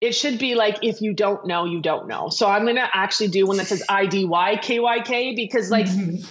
it 0.00 0.12
should 0.12 0.38
be 0.38 0.54
like 0.54 0.78
if 0.82 1.02
you 1.02 1.12
don't 1.12 1.46
know 1.46 1.66
you 1.66 1.82
don't 1.82 2.08
know. 2.08 2.30
So 2.30 2.48
I'm 2.48 2.62
going 2.62 2.76
to 2.76 2.88
actually 2.92 3.28
do 3.28 3.46
one 3.46 3.58
that 3.58 3.66
says 3.66 3.82
I 3.88 4.06
D 4.06 4.24
Y 4.24 4.56
K 4.56 4.80
Y 4.80 5.00
K 5.00 5.34
because 5.34 5.70
like 5.70 5.86
mm-hmm. 5.86 6.24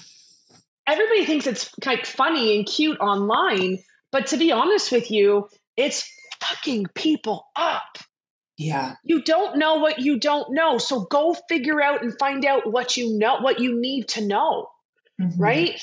everybody 0.88 1.26
thinks 1.26 1.46
it's 1.46 1.72
like 1.86 2.08
funny 2.08 2.58
and 2.58 2.66
cute 2.66 3.00
online, 3.00 3.78
but 4.12 4.28
to 4.28 4.38
be 4.38 4.52
honest 4.52 4.92
with 4.92 5.12
you, 5.12 5.48
it's 5.80 6.12
fucking 6.42 6.88
people 6.94 7.48
up. 7.56 7.98
Yeah. 8.58 8.96
You 9.04 9.24
don't 9.24 9.58
know 9.58 9.78
what 9.78 10.00
you 10.00 10.20
don't 10.20 10.54
know. 10.54 10.78
So 10.78 11.06
go 11.06 11.36
figure 11.48 11.82
out 11.82 12.04
and 12.04 12.18
find 12.20 12.44
out 12.46 12.70
what 12.70 12.98
you 12.98 13.18
know, 13.18 13.40
what 13.40 13.60
you 13.60 13.80
need 13.80 14.10
to 14.10 14.26
know. 14.26 14.68
Mm-hmm. 15.20 15.42
Right. 15.42 15.82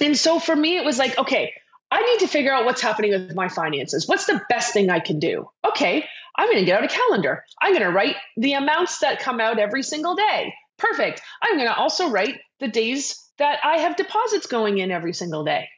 And 0.00 0.16
so 0.16 0.38
for 0.38 0.54
me, 0.54 0.76
it 0.76 0.84
was 0.84 0.98
like, 0.98 1.16
okay, 1.16 1.52
I 1.90 2.02
need 2.02 2.20
to 2.20 2.26
figure 2.26 2.52
out 2.52 2.66
what's 2.66 2.82
happening 2.82 3.12
with 3.12 3.34
my 3.34 3.48
finances. 3.48 4.06
What's 4.06 4.26
the 4.26 4.42
best 4.48 4.74
thing 4.74 4.90
I 4.90 5.00
can 5.00 5.18
do? 5.18 5.48
Okay, 5.66 6.06
I'm 6.36 6.48
going 6.48 6.58
to 6.58 6.64
get 6.64 6.78
out 6.78 6.84
a 6.84 6.88
calendar. 6.88 7.44
I'm 7.60 7.72
going 7.72 7.84
to 7.84 7.90
write 7.90 8.16
the 8.36 8.54
amounts 8.54 8.98
that 8.98 9.20
come 9.20 9.40
out 9.40 9.58
every 9.58 9.82
single 9.82 10.14
day. 10.14 10.52
Perfect. 10.78 11.22
I'm 11.42 11.56
going 11.56 11.68
to 11.68 11.74
also 11.74 12.10
write 12.10 12.38
the 12.60 12.68
days 12.68 13.30
that 13.38 13.58
I 13.64 13.78
have 13.78 13.96
deposits 13.96 14.46
going 14.46 14.78
in 14.78 14.90
every 14.90 15.12
single 15.14 15.44
day. 15.44 15.68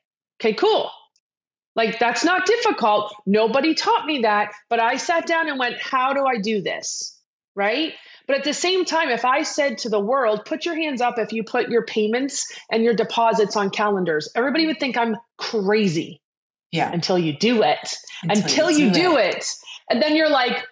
Okay, 0.41 0.55
cool. 0.55 0.91
Like, 1.77 1.99
that's 1.99 2.25
not 2.25 2.47
difficult. 2.47 3.15
Nobody 3.27 3.75
taught 3.75 4.07
me 4.07 4.21
that. 4.23 4.53
But 4.71 4.81
I 4.81 4.97
sat 4.97 5.27
down 5.27 5.49
and 5.49 5.59
went, 5.59 5.81
how 5.81 6.13
do 6.13 6.25
I 6.25 6.39
do 6.39 6.61
this? 6.63 7.19
Right. 7.57 7.95
But 8.27 8.37
at 8.37 8.45
the 8.45 8.55
same 8.55 8.85
time, 8.85 9.11
if 9.11 9.25
I 9.25 9.43
said 9.43 9.79
to 9.79 9.89
the 9.89 10.01
world, 10.01 10.45
put 10.45 10.65
your 10.65 10.75
hands 10.75 11.01
up 11.01 11.19
if 11.19 11.33
you 11.33 11.45
put 11.45 11.69
your 11.69 11.85
payments 11.85 12.47
and 12.71 12.83
your 12.83 12.95
deposits 12.95 13.57
on 13.57 13.71
calendars, 13.71 14.29
everybody 14.35 14.67
would 14.67 14.81
think 14.81 14.97
I'm 14.97 15.17
crazy. 15.37 16.21
Yeah. 16.73 16.91
Until 16.93 17.19
you 17.19 17.37
do 17.37 17.63
it. 17.63 17.97
Until, 18.25 18.43
Until 18.43 18.71
you, 18.71 18.91
do, 18.91 19.01
do 19.01 19.17
it. 19.17 19.37
it. 19.37 19.47
And 19.91 20.03
then 20.03 20.17
you're 20.17 20.31
like, 20.31 20.65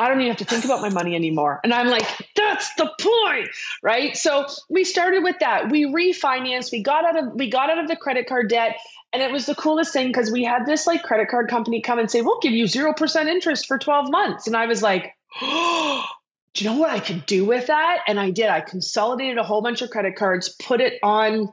I 0.00 0.08
don't 0.08 0.20
even 0.20 0.28
have 0.28 0.38
to 0.38 0.44
think 0.44 0.64
about 0.64 0.80
my 0.80 0.90
money 0.90 1.16
anymore. 1.16 1.60
And 1.64 1.74
I'm 1.74 1.88
like, 1.88 2.06
that's 2.36 2.72
the 2.74 2.90
point, 3.00 3.48
right? 3.82 4.16
So 4.16 4.46
we 4.70 4.84
started 4.84 5.24
with 5.24 5.36
that. 5.40 5.70
We 5.70 5.86
refinanced. 5.86 6.70
We 6.70 6.82
got 6.82 7.04
out 7.04 7.18
of 7.18 7.34
we 7.34 7.50
got 7.50 7.68
out 7.68 7.78
of 7.78 7.88
the 7.88 7.96
credit 7.96 8.28
card 8.28 8.48
debt, 8.48 8.76
and 9.12 9.22
it 9.22 9.32
was 9.32 9.46
the 9.46 9.54
coolest 9.54 9.92
thing 9.92 10.08
because 10.08 10.30
we 10.30 10.44
had 10.44 10.66
this 10.66 10.86
like 10.86 11.02
credit 11.02 11.28
card 11.28 11.48
company 11.48 11.80
come 11.80 11.98
and 11.98 12.10
say, 12.10 12.20
"We'll 12.20 12.40
give 12.40 12.52
you 12.52 12.66
zero 12.66 12.92
percent 12.92 13.28
interest 13.28 13.66
for 13.66 13.78
12 13.78 14.10
months," 14.10 14.46
and 14.46 14.56
I 14.56 14.66
was 14.66 14.82
like, 14.82 15.14
oh, 15.40 16.04
"Do 16.54 16.64
you 16.64 16.70
know 16.70 16.76
what 16.76 16.90
I 16.90 17.00
could 17.00 17.26
do 17.26 17.44
with 17.44 17.66
that?" 17.66 17.98
And 18.06 18.20
I 18.20 18.30
did. 18.30 18.48
I 18.48 18.60
consolidated 18.60 19.38
a 19.38 19.44
whole 19.44 19.62
bunch 19.62 19.82
of 19.82 19.90
credit 19.90 20.16
cards, 20.16 20.48
put 20.48 20.80
it 20.80 20.94
on 21.02 21.52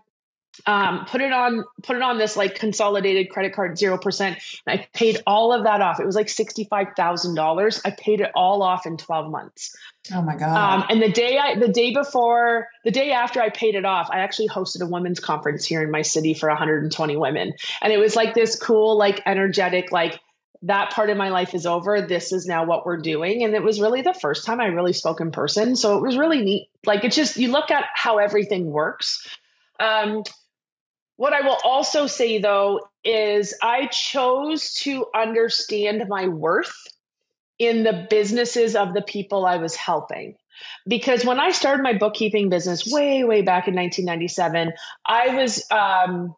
um, 0.66 1.06
put 1.06 1.22
it 1.22 1.32
on 1.32 1.64
put 1.84 1.96
it 1.96 2.02
on 2.02 2.18
this 2.18 2.36
like 2.36 2.56
consolidated 2.56 3.30
credit 3.30 3.54
card 3.54 3.78
zero 3.78 3.98
percent 3.98 4.38
and 4.66 4.80
i 4.80 4.88
paid 4.94 5.22
all 5.28 5.54
of 5.54 5.64
that 5.64 5.82
off 5.82 6.00
it 6.00 6.06
was 6.06 6.16
like 6.16 6.28
$65000 6.28 7.82
i 7.86 7.92
paid 7.92 8.22
it 8.22 8.32
all 8.36 8.64
off 8.64 8.86
in 8.86 8.98
12 8.98 9.32
months 9.32 9.76
oh 10.14 10.22
my 10.22 10.36
god 10.36 10.56
um, 10.56 10.86
and 10.90 11.02
the 11.02 11.12
day 11.12 11.38
i 11.38 11.58
the 11.58 11.68
day 11.68 11.94
before 11.94 12.68
the 12.84 12.92
day 12.92 13.12
after 13.12 13.42
i 13.42 13.50
paid 13.50 13.76
it 13.76 13.86
off 13.86 14.10
i 14.12 14.20
actually 14.20 14.48
hosted 14.48 14.82
a 14.82 14.86
women's 14.86 15.20
conference 15.20 15.66
here 15.66 15.84
in 15.84 15.92
my 15.92 16.02
city 16.02 16.34
for 16.34 16.50
120 16.50 17.18
women 17.18 17.54
and 17.82 17.94
it 17.94 17.98
was 17.98 18.16
like 18.16 18.34
this 18.34 18.58
cool 18.58 18.98
like 18.98 19.22
energetic 19.26 19.92
like 19.92 20.20
that 20.66 20.92
part 20.92 21.12
of 21.12 21.18
my 21.18 21.30
life 21.30 21.54
is 21.54 21.68
over. 21.68 22.02
This 22.02 22.32
is 22.32 22.48
now 22.48 22.66
what 22.66 22.88
we're 22.88 22.98
doing. 22.98 23.44
And 23.44 23.54
it 23.54 23.62
was 23.62 23.80
really 23.80 24.02
the 24.02 24.16
first 24.16 24.46
time 24.46 24.60
I 24.60 24.66
really 24.66 24.94
spoke 24.94 25.22
in 25.22 25.32
person. 25.32 25.76
So 25.76 25.96
it 25.96 26.02
was 26.02 26.18
really 26.18 26.42
neat. 26.42 26.70
Like 26.86 27.04
it's 27.04 27.16
just, 27.16 27.38
you 27.38 27.52
look 27.52 27.70
at 27.70 27.86
how 27.94 28.18
everything 28.18 28.72
works. 28.72 29.28
Um, 29.80 30.24
what 31.18 31.34
I 31.34 31.42
will 31.42 31.58
also 31.64 32.08
say 32.08 32.40
though 32.40 32.82
is 33.04 33.54
I 33.62 33.88
chose 33.88 34.74
to 34.82 35.06
understand 35.16 36.04
my 36.08 36.28
worth 36.28 36.76
in 37.58 37.84
the 37.84 38.08
businesses 38.10 38.76
of 38.76 38.94
the 38.94 39.02
people 39.02 39.46
I 39.46 39.58
was 39.58 39.76
helping. 39.76 40.36
Because 40.88 41.26
when 41.26 41.40
I 41.40 41.52
started 41.52 41.84
my 41.84 41.94
bookkeeping 41.94 42.50
business 42.50 42.86
way, 42.86 43.24
way 43.24 43.42
back 43.42 43.68
in 43.68 43.76
1997, 43.76 44.74
I 45.06 45.36
was 45.36 45.64
um, 45.72 46.36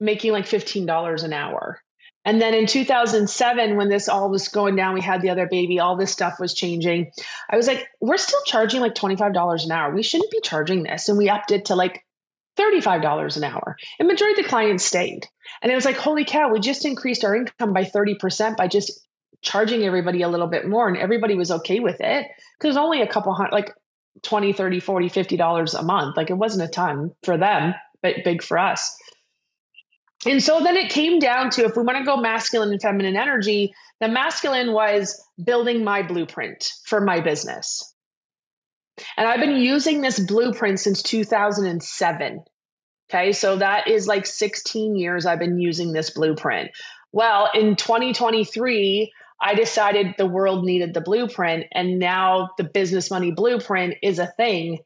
making 0.00 0.32
like 0.32 0.46
$15 0.46 1.24
an 1.24 1.32
hour. 1.32 1.80
And 2.24 2.42
then 2.42 2.52
in 2.52 2.66
2007, 2.66 3.76
when 3.76 3.88
this 3.88 4.08
all 4.08 4.28
was 4.28 4.48
going 4.48 4.76
down, 4.76 4.94
we 4.94 5.00
had 5.00 5.22
the 5.22 5.30
other 5.30 5.46
baby, 5.46 5.78
all 5.78 5.96
this 5.96 6.12
stuff 6.12 6.38
was 6.38 6.52
changing. 6.52 7.10
I 7.48 7.56
was 7.56 7.66
like, 7.66 7.86
we're 8.00 8.18
still 8.18 8.42
charging 8.44 8.80
like 8.80 8.94
$25 8.94 9.64
an 9.64 9.70
hour. 9.70 9.94
We 9.94 10.02
shouldn't 10.02 10.30
be 10.30 10.40
charging 10.42 10.82
this. 10.82 11.08
And 11.08 11.16
we 11.16 11.30
upped 11.30 11.52
it 11.52 11.66
to 11.66 11.74
like 11.74 12.04
$35 12.58 13.36
an 13.36 13.44
hour. 13.44 13.76
And 13.98 14.08
majority 14.08 14.40
of 14.40 14.44
the 14.44 14.50
clients 14.50 14.84
stayed. 14.84 15.26
And 15.62 15.70
it 15.70 15.74
was 15.74 15.84
like, 15.84 15.96
holy 15.96 16.24
cow, 16.24 16.50
we 16.50 16.60
just 16.60 16.84
increased 16.84 17.24
our 17.24 17.34
income 17.34 17.72
by 17.72 17.84
30% 17.84 18.56
by 18.56 18.68
just 18.68 19.06
charging 19.40 19.84
everybody 19.84 20.22
a 20.22 20.28
little 20.28 20.46
bit 20.46 20.68
more. 20.68 20.88
And 20.88 20.96
everybody 20.96 21.34
was 21.34 21.50
okay 21.50 21.80
with 21.80 22.00
it 22.00 22.26
because 22.58 22.76
only 22.76 23.02
a 23.02 23.06
couple 23.06 23.32
hundred, 23.34 23.52
like 23.52 23.72
20 24.22 24.52
30 24.52 24.80
40 24.80 25.08
50 25.08 25.36
dollars 25.36 25.74
a 25.74 25.82
month 25.82 26.16
like 26.16 26.30
it 26.30 26.34
wasn't 26.34 26.68
a 26.68 26.72
ton 26.72 27.12
for 27.22 27.36
them 27.36 27.74
but 28.02 28.16
big 28.24 28.42
for 28.42 28.58
us 28.58 28.96
and 30.26 30.42
so 30.42 30.60
then 30.60 30.76
it 30.76 30.90
came 30.90 31.18
down 31.18 31.50
to 31.50 31.64
if 31.64 31.76
we 31.76 31.82
want 31.82 31.98
to 31.98 32.04
go 32.04 32.16
masculine 32.16 32.70
and 32.70 32.82
feminine 32.82 33.16
energy 33.16 33.72
the 34.00 34.08
masculine 34.08 34.72
was 34.72 35.22
building 35.42 35.84
my 35.84 36.02
blueprint 36.02 36.72
for 36.84 37.00
my 37.00 37.20
business 37.20 37.94
and 39.16 39.28
i've 39.28 39.40
been 39.40 39.56
using 39.56 40.00
this 40.00 40.18
blueprint 40.18 40.80
since 40.80 41.02
2007 41.02 42.44
okay 43.10 43.32
so 43.32 43.56
that 43.56 43.88
is 43.88 44.06
like 44.06 44.26
16 44.26 44.96
years 44.96 45.26
i've 45.26 45.38
been 45.38 45.58
using 45.58 45.92
this 45.92 46.10
blueprint 46.10 46.70
well 47.12 47.50
in 47.54 47.76
2023 47.76 49.12
I 49.40 49.54
decided 49.54 50.14
the 50.16 50.26
world 50.26 50.64
needed 50.64 50.94
the 50.94 51.00
blueprint, 51.00 51.66
and 51.72 51.98
now 51.98 52.50
the 52.58 52.64
business 52.64 53.10
money 53.10 53.30
blueprint 53.30 53.94
is 54.02 54.18
a 54.18 54.26
thing. 54.26 54.78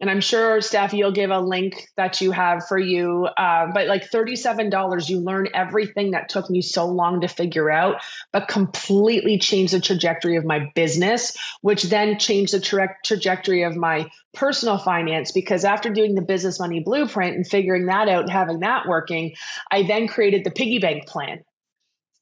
And 0.00 0.10
I'm 0.10 0.20
sure, 0.20 0.60
Steph, 0.60 0.92
you'll 0.92 1.12
give 1.12 1.30
a 1.30 1.40
link 1.40 1.88
that 1.96 2.20
you 2.20 2.30
have 2.30 2.66
for 2.66 2.78
you. 2.78 3.24
Uh, 3.24 3.68
but 3.72 3.86
like 3.86 4.10
$37, 4.10 5.08
you 5.08 5.20
learn 5.20 5.48
everything 5.54 6.10
that 6.10 6.28
took 6.28 6.50
me 6.50 6.60
so 6.60 6.86
long 6.86 7.22
to 7.22 7.28
figure 7.28 7.70
out, 7.70 8.02
but 8.30 8.46
completely 8.46 9.38
changed 9.38 9.72
the 9.72 9.80
trajectory 9.80 10.36
of 10.36 10.44
my 10.44 10.70
business, 10.74 11.36
which 11.62 11.84
then 11.84 12.18
changed 12.18 12.52
the 12.52 12.60
tra- 12.60 12.96
trajectory 13.04 13.62
of 13.62 13.74
my 13.74 14.10
personal 14.34 14.76
finance. 14.76 15.32
Because 15.32 15.64
after 15.64 15.88
doing 15.88 16.14
the 16.14 16.22
business 16.22 16.60
money 16.60 16.80
blueprint 16.80 17.36
and 17.36 17.46
figuring 17.46 17.86
that 17.86 18.08
out 18.08 18.22
and 18.22 18.30
having 18.30 18.60
that 18.60 18.86
working, 18.86 19.34
I 19.70 19.84
then 19.84 20.08
created 20.08 20.44
the 20.44 20.50
piggy 20.50 20.78
bank 20.78 21.06
plan 21.06 21.42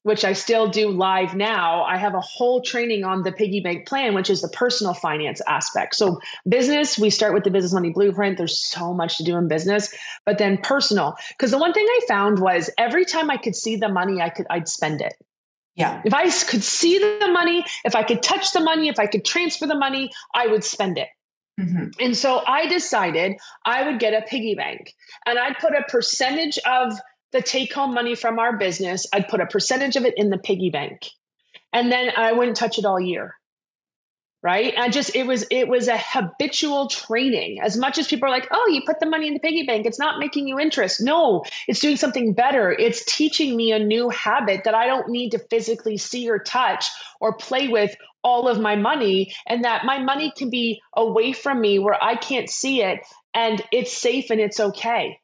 which 0.05 0.23
I 0.23 0.35
still 0.35 0.69
do 0.69 0.91
live 0.91 1.35
now, 1.35 1.83
I 1.83 1.97
have 1.97 2.15
a 2.15 2.21
whole 2.21 2.61
training 2.61 3.05
on 3.05 3.23
the 3.23 3.33
piggy 3.33 3.61
bank 3.61 3.89
plan, 3.89 4.15
which 4.15 4.29
is 4.29 4.43
the 4.43 4.49
personal 4.49 4.93
finance 4.93 5.41
aspect. 5.49 5.97
So, 5.97 6.21
business, 6.47 6.99
we 6.99 7.09
start 7.09 7.33
with 7.33 7.43
the 7.43 7.51
business 7.51 7.73
money 7.73 7.91
blueprint. 7.91 8.37
There's 8.37 8.63
so 8.63 8.93
much 8.93 9.17
to 9.17 9.25
do 9.25 9.37
in 9.37 9.49
business, 9.49 9.93
but 10.27 10.37
then 10.37 10.59
personal. 10.59 11.17
Because 11.31 11.51
the 11.51 11.59
one 11.59 11.73
thing 11.73 11.87
I 11.89 12.01
found 12.07 12.39
was 12.39 12.69
every 12.77 13.07
time 13.07 13.31
I 13.31 13.39
could 13.39 13.57
see 13.57 13.77
the 13.77 13.89
money, 13.89 14.21
I 14.21 14.29
could 14.29 14.47
I'd 14.51 14.69
spend 14.69 15.01
it. 15.01 15.15
Yeah. 15.75 16.03
If 16.05 16.13
I 16.13 16.25
could 16.25 16.63
see 16.63 16.99
the 16.99 17.31
money, 17.33 17.65
if 17.85 17.97
I 17.97 18.03
could 18.03 18.23
touch 18.23 18.53
the 18.53 18.61
money, 18.61 18.89
if 18.89 18.99
I 18.99 19.07
could 19.07 19.25
transfer 19.25 19.67
the 19.67 19.75
money, 19.75 20.13
I 20.35 20.47
would 20.47 20.65
spend 20.65 20.99
it. 20.99 21.09
Mm-hmm. 21.59 21.89
And 21.99 22.17
so 22.17 22.43
I 22.47 22.67
decided 22.67 23.37
I 23.65 23.89
would 23.89 24.01
get 24.01 24.13
a 24.13 24.27
piggy 24.27 24.55
bank 24.55 24.95
and 25.25 25.39
I'd 25.39 25.59
put 25.59 25.73
a 25.73 25.83
percentage 25.89 26.59
of 26.67 26.99
the 27.35 27.43
take 27.43 27.73
home 27.75 27.93
money 27.93 28.15
from 28.15 28.39
our 28.39 28.57
business, 28.57 29.07
I'd 29.13 29.29
put 29.29 29.41
a 29.41 29.47
percentage 29.47 29.97
of 29.97 30.05
it 30.05 30.15
in 30.17 30.31
the 30.31 30.39
piggy 30.39 30.71
bank. 30.71 31.11
And 31.73 31.91
then 31.93 32.13
I 32.17 32.33
wouldn't 32.33 32.57
touch 32.57 32.79
it 32.79 32.87
all 32.87 33.01
year. 33.01 33.35
Right. 34.41 34.75
And 34.77 34.93
just 34.93 35.17
it 35.17 35.27
was 35.27 35.47
it 35.51 35.69
was 35.69 35.89
a 35.89 35.97
habitual 35.97 36.89
training. 36.89 37.61
As 37.63 37.79
much 37.79 37.97
as 37.97 38.07
people 38.07 38.29
are 38.29 38.31
like, 38.31 38.47
oh, 38.51 38.69
you 38.71 38.83
put 38.87 39.01
the 39.01 39.07
money 39.07 39.27
in 39.27 39.33
the 39.33 39.41
piggy 39.41 39.65
bank, 39.65 39.87
it's 39.87 39.99
not 39.99 40.19
making 40.19 40.47
you 40.47 40.61
interest. 40.61 41.01
No, 41.01 41.45
it's 41.67 41.81
doing 41.81 41.97
something 41.97 42.35
better. 42.35 42.71
It's 42.71 43.03
teaching 43.07 43.57
me 43.57 43.73
a 43.73 43.79
new 43.79 44.11
habit 44.11 44.65
that 44.65 44.75
I 44.75 44.87
don't 44.87 45.09
need 45.09 45.31
to 45.31 45.39
physically 45.39 45.97
see 45.97 46.29
or 46.29 46.39
touch 46.39 46.85
or 47.21 47.35
play 47.35 47.69
with 47.69 47.97
all 48.23 48.47
of 48.47 48.61
my 48.61 48.77
money, 48.77 49.35
and 49.47 49.65
that 49.65 49.87
my 49.87 49.99
money 49.99 50.31
can 50.37 50.51
be 50.51 50.83
away 50.95 51.33
from 51.33 51.61
me 51.61 51.79
where 51.79 52.03
I 52.05 52.15
can't 52.15 52.51
see 52.51 52.83
it 52.83 53.01
and 53.35 53.63
it's 53.73 53.93
safe 53.93 54.31
and 54.31 54.41
it's 54.41 54.61
okay. 54.61 55.19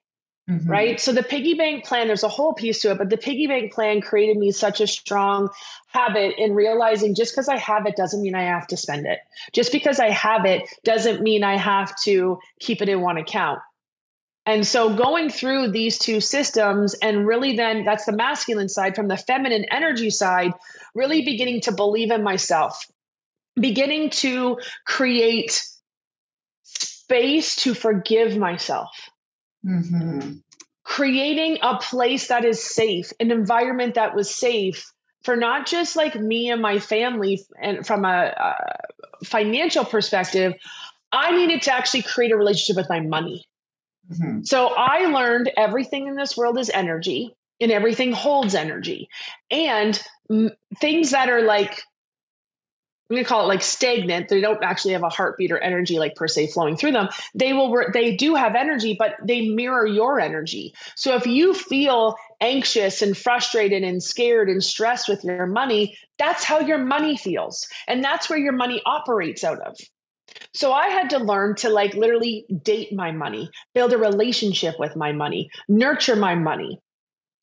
Mm-hmm. 0.51 0.69
Right. 0.69 1.01
So 1.01 1.13
the 1.13 1.23
piggy 1.23 1.55
bank 1.55 1.85
plan, 1.85 2.09
there's 2.09 2.25
a 2.25 2.29
whole 2.29 2.55
piece 2.55 2.83
to 2.83 2.91
it, 2.91 2.99
but 2.99 3.09
the 3.09 3.17
piggy 3.17 3.47
bank 3.47 3.73
plan 3.73 4.01
created 4.01 4.37
me 4.37 4.51
such 4.51 4.81
a 4.81 4.87
strong 4.87 5.49
habit 5.87 6.35
in 6.39 6.55
realizing 6.55 7.15
just 7.15 7.33
because 7.33 7.49
I 7.49 7.57
have 7.57 7.87
it 7.87 7.95
doesn't 7.95 8.21
mean 8.21 8.35
I 8.35 8.43
have 8.43 8.67
to 8.69 8.77
spend 8.77 9.07
it. 9.07 9.21
Just 9.53 9.71
because 9.71 10.01
I 10.01 10.11
have 10.11 10.45
it 10.47 10.69
doesn't 10.83 11.23
mean 11.23 11.45
I 11.45 11.57
have 11.57 11.95
to 12.03 12.41
keep 12.59 12.83
it 12.83 12.89
in 12.89 13.01
one 13.01 13.17
account. 13.17 13.61
And 14.45 14.67
so 14.67 14.97
going 14.97 15.31
through 15.31 15.71
these 15.71 15.99
two 15.99 16.21
systems 16.21 16.95
and 16.95 17.29
really 17.29 17.55
then 17.57 17.85
that's 17.85 18.07
the 18.07 18.13
masculine 18.13 18.69
side 18.69 18.97
from 18.97 19.07
the 19.07 19.17
feminine 19.17 19.67
energy 19.71 20.11
side, 20.11 20.53
really 20.97 21.25
beginning 21.25 21.61
to 21.63 21.73
believe 21.73 22.11
in 22.11 22.25
myself, 22.25 22.91
beginning 23.55 24.11
to 24.11 24.59
create 24.85 25.63
space 26.65 27.55
to 27.57 27.75
forgive 27.75 28.37
myself 28.37 28.91
Mm-hmm. 29.65 30.39
Creating 30.83 31.59
a 31.63 31.79
place 31.79 32.29
that 32.29 32.45
is 32.45 32.63
safe, 32.63 33.13
an 33.21 33.31
environment 33.31 33.95
that 33.95 34.15
was 34.15 34.35
safe 34.35 34.93
for 35.23 35.37
not 35.37 35.67
just 35.67 35.97
like 35.97 36.15
me 36.15 36.51
and 36.51 36.63
my 36.63 36.79
family, 36.79 37.45
and 37.61 37.87
from 37.87 38.05
a, 38.05 38.35
a 38.37 39.25
financial 39.25 39.85
perspective, 39.85 40.55
I 41.13 41.37
needed 41.37 41.63
to 41.63 41.75
actually 41.75 42.03
create 42.03 42.33
a 42.33 42.37
relationship 42.37 42.77
with 42.77 42.89
my 42.89 43.01
money. 43.01 43.45
Mm-hmm. 44.11 44.43
So 44.45 44.69
I 44.69 45.07
learned 45.07 45.51
everything 45.57 46.07
in 46.07 46.17
this 46.17 46.37
world 46.37 46.59
is 46.59 46.71
energy 46.71 47.37
and 47.61 47.71
everything 47.71 48.13
holds 48.13 48.55
energy. 48.55 49.09
And 49.51 50.01
m- 50.31 50.51
things 50.81 51.11
that 51.11 51.29
are 51.29 51.43
like 51.43 51.83
I'm 53.11 53.17
going 53.17 53.25
to 53.25 53.29
call 53.29 53.45
it 53.45 53.49
like 53.49 53.63
stagnant. 53.63 54.29
They 54.29 54.41
don't 54.41 54.63
actually 54.63 54.93
have 54.93 55.03
a 55.03 55.09
heartbeat 55.09 55.51
or 55.51 55.59
energy 55.59 55.99
like 55.99 56.15
per 56.15 56.29
se 56.29 56.53
flowing 56.53 56.77
through 56.77 56.93
them. 56.93 57.09
They 57.35 57.53
will, 57.53 57.85
they 57.93 58.15
do 58.15 58.37
have 58.37 58.55
energy, 58.55 58.95
but 58.97 59.17
they 59.25 59.49
mirror 59.49 59.85
your 59.85 60.21
energy. 60.21 60.75
So 60.95 61.17
if 61.17 61.27
you 61.27 61.53
feel 61.53 62.15
anxious 62.41 63.03
and 63.03 63.17
frustrated 63.17 63.83
and 63.83 64.01
scared 64.01 64.49
and 64.49 64.63
stressed 64.63 65.09
with 65.09 65.25
your 65.25 65.47
money, 65.47 65.99
that's 66.19 66.45
how 66.45 66.61
your 66.61 66.79
money 66.79 67.17
feels. 67.17 67.67
And 67.89 68.05
that's 68.05 68.31
where 68.31 68.39
your 68.39 68.53
money 68.53 68.81
operates 68.87 69.43
out 69.43 69.61
of. 69.61 69.77
So 70.55 70.73
I 70.73 70.87
had 70.87 71.11
to 71.11 71.19
learn 71.19 71.57
to 71.57 71.69
like 71.69 71.95
literally 71.95 72.47
date 72.63 72.93
my 72.93 73.11
money, 73.11 73.51
build 73.75 73.93
a 73.93 73.99
relationship 73.99 74.79
with 74.79 74.95
my 74.95 75.11
money, 75.11 75.51
nurture 75.69 76.15
my 76.15 76.37
money. 76.37 76.81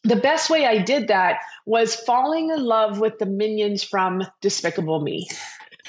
The 0.04 0.16
best 0.16 0.50
way 0.50 0.66
I 0.66 0.78
did 0.78 1.10
that 1.10 1.40
was 1.66 1.96
falling 1.96 2.50
in 2.50 2.64
love 2.64 3.00
with 3.00 3.20
the 3.20 3.26
minions 3.26 3.84
from 3.84 4.26
Despicable 4.42 5.02
Me 5.02 5.28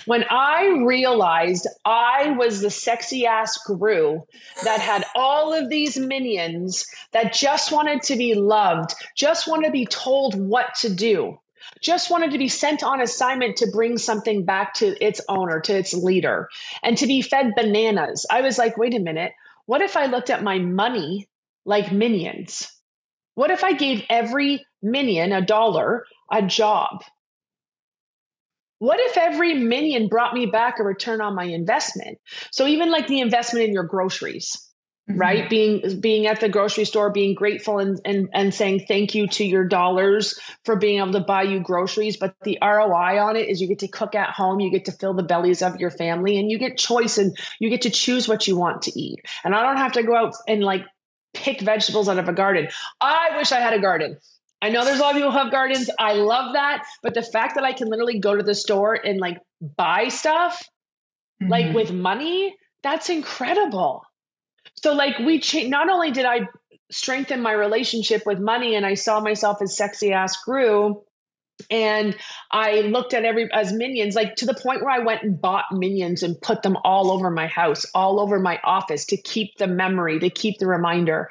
when 0.08 0.24
I 0.30 0.82
realized 0.86 1.66
I 1.84 2.30
was 2.30 2.60
the 2.60 2.70
sexy 2.70 3.26
ass 3.26 3.58
Gru 3.58 4.22
that 4.64 4.80
had 4.80 5.04
all 5.14 5.52
of 5.52 5.68
these 5.68 5.98
minions 5.98 6.86
that 7.12 7.32
just 7.32 7.72
wanted 7.72 8.02
to 8.04 8.16
be 8.16 8.34
loved, 8.34 8.94
just 9.14 9.46
wanted 9.46 9.66
to 9.66 9.72
be 9.72 9.86
told 9.86 10.34
what 10.34 10.74
to 10.76 10.94
do, 10.94 11.38
just 11.80 12.10
wanted 12.10 12.30
to 12.30 12.38
be 12.38 12.48
sent 12.48 12.82
on 12.82 13.00
assignment 13.00 13.56
to 13.58 13.70
bring 13.70 13.98
something 13.98 14.44
back 14.44 14.74
to 14.74 14.96
its 15.04 15.20
owner, 15.28 15.60
to 15.60 15.76
its 15.76 15.92
leader, 15.92 16.48
and 16.82 16.96
to 16.98 17.06
be 17.06 17.22
fed 17.22 17.52
bananas. 17.54 18.24
I 18.30 18.40
was 18.40 18.58
like, 18.58 18.76
wait 18.76 18.94
a 18.94 19.00
minute, 19.00 19.32
what 19.66 19.82
if 19.82 19.96
I 19.96 20.06
looked 20.06 20.30
at 20.30 20.42
my 20.42 20.58
money 20.58 21.28
like 21.64 21.92
minions? 21.92 22.77
What 23.38 23.52
if 23.52 23.62
I 23.62 23.72
gave 23.72 24.02
every 24.10 24.66
minion 24.82 25.30
a 25.30 25.40
dollar 25.40 26.04
a 26.28 26.42
job? 26.42 27.04
what 28.80 29.00
if 29.00 29.16
every 29.16 29.54
minion 29.54 30.06
brought 30.06 30.34
me 30.34 30.46
back 30.46 30.78
a 30.78 30.84
return 30.84 31.20
on 31.20 31.34
my 31.34 31.44
investment 31.44 32.18
so 32.52 32.66
even 32.66 32.90
like 32.90 33.08
the 33.08 33.20
investment 33.20 33.66
in 33.66 33.72
your 33.72 33.82
groceries 33.82 34.70
mm-hmm. 35.10 35.18
right 35.18 35.50
being 35.50 36.00
being 36.00 36.26
at 36.26 36.38
the 36.38 36.48
grocery 36.48 36.84
store 36.84 37.10
being 37.10 37.34
grateful 37.34 37.78
and, 37.78 38.00
and 38.04 38.28
and 38.32 38.54
saying 38.54 38.84
thank 38.86 39.16
you 39.16 39.26
to 39.26 39.44
your 39.44 39.64
dollars 39.64 40.38
for 40.64 40.76
being 40.76 41.00
able 41.00 41.12
to 41.12 41.20
buy 41.20 41.42
you 41.42 41.58
groceries 41.60 42.16
but 42.16 42.36
the 42.44 42.56
roi 42.62 43.18
on 43.18 43.34
it 43.34 43.48
is 43.48 43.60
you 43.60 43.66
get 43.66 43.80
to 43.80 43.88
cook 43.88 44.14
at 44.14 44.30
home 44.30 44.60
you 44.60 44.70
get 44.70 44.84
to 44.84 44.92
fill 44.92 45.14
the 45.14 45.24
bellies 45.24 45.60
of 45.62 45.80
your 45.80 45.90
family 45.90 46.38
and 46.38 46.50
you 46.50 46.56
get 46.56 46.78
choice 46.78 47.18
and 47.18 47.36
you 47.58 47.68
get 47.68 47.82
to 47.82 47.90
choose 47.90 48.28
what 48.28 48.46
you 48.46 48.56
want 48.56 48.82
to 48.82 48.96
eat 48.96 49.20
and 49.42 49.56
i 49.56 49.62
don't 49.64 49.78
have 49.78 49.92
to 49.92 50.04
go 50.04 50.14
out 50.14 50.34
and 50.46 50.62
like 50.62 50.84
pick 51.38 51.60
vegetables 51.60 52.08
out 52.08 52.18
of 52.18 52.28
a 52.28 52.32
garden 52.32 52.68
i 53.00 53.36
wish 53.36 53.52
i 53.52 53.60
had 53.60 53.72
a 53.72 53.80
garden 53.80 54.16
I 54.60 54.70
know 54.70 54.84
there's 54.84 54.98
a 54.98 55.02
lot 55.02 55.10
of 55.10 55.16
people 55.16 55.30
who 55.30 55.38
have 55.38 55.52
gardens. 55.52 55.88
I 55.98 56.14
love 56.14 56.54
that. 56.54 56.84
But 57.02 57.14
the 57.14 57.22
fact 57.22 57.54
that 57.54 57.64
I 57.64 57.72
can 57.72 57.88
literally 57.88 58.18
go 58.18 58.36
to 58.36 58.42
the 58.42 58.54
store 58.54 58.94
and 58.94 59.20
like 59.20 59.38
buy 59.76 60.08
stuff, 60.08 60.68
mm-hmm. 61.40 61.50
like 61.50 61.74
with 61.74 61.92
money, 61.92 62.56
that's 62.82 63.08
incredible. 63.08 64.02
So, 64.76 64.94
like, 64.94 65.18
we 65.18 65.38
cha- 65.40 65.68
not 65.68 65.88
only 65.88 66.10
did 66.10 66.24
I 66.24 66.48
strengthen 66.90 67.40
my 67.40 67.52
relationship 67.52 68.22
with 68.26 68.38
money 68.38 68.74
and 68.74 68.86
I 68.86 68.94
saw 68.94 69.20
myself 69.20 69.60
as 69.62 69.76
sexy 69.76 70.12
ass 70.12 70.36
Gru, 70.44 71.02
and 71.70 72.16
I 72.50 72.80
looked 72.80 73.14
at 73.14 73.24
every 73.24 73.50
as 73.52 73.72
minions, 73.72 74.14
like 74.14 74.36
to 74.36 74.46
the 74.46 74.54
point 74.54 74.82
where 74.82 74.90
I 74.90 75.00
went 75.00 75.22
and 75.22 75.40
bought 75.40 75.64
minions 75.72 76.22
and 76.22 76.40
put 76.40 76.62
them 76.62 76.76
all 76.84 77.10
over 77.10 77.30
my 77.30 77.46
house, 77.46 77.84
all 77.94 78.20
over 78.20 78.38
my 78.38 78.60
office 78.64 79.04
to 79.06 79.16
keep 79.16 79.56
the 79.58 79.66
memory, 79.66 80.18
to 80.20 80.30
keep 80.30 80.58
the 80.58 80.66
reminder. 80.66 81.30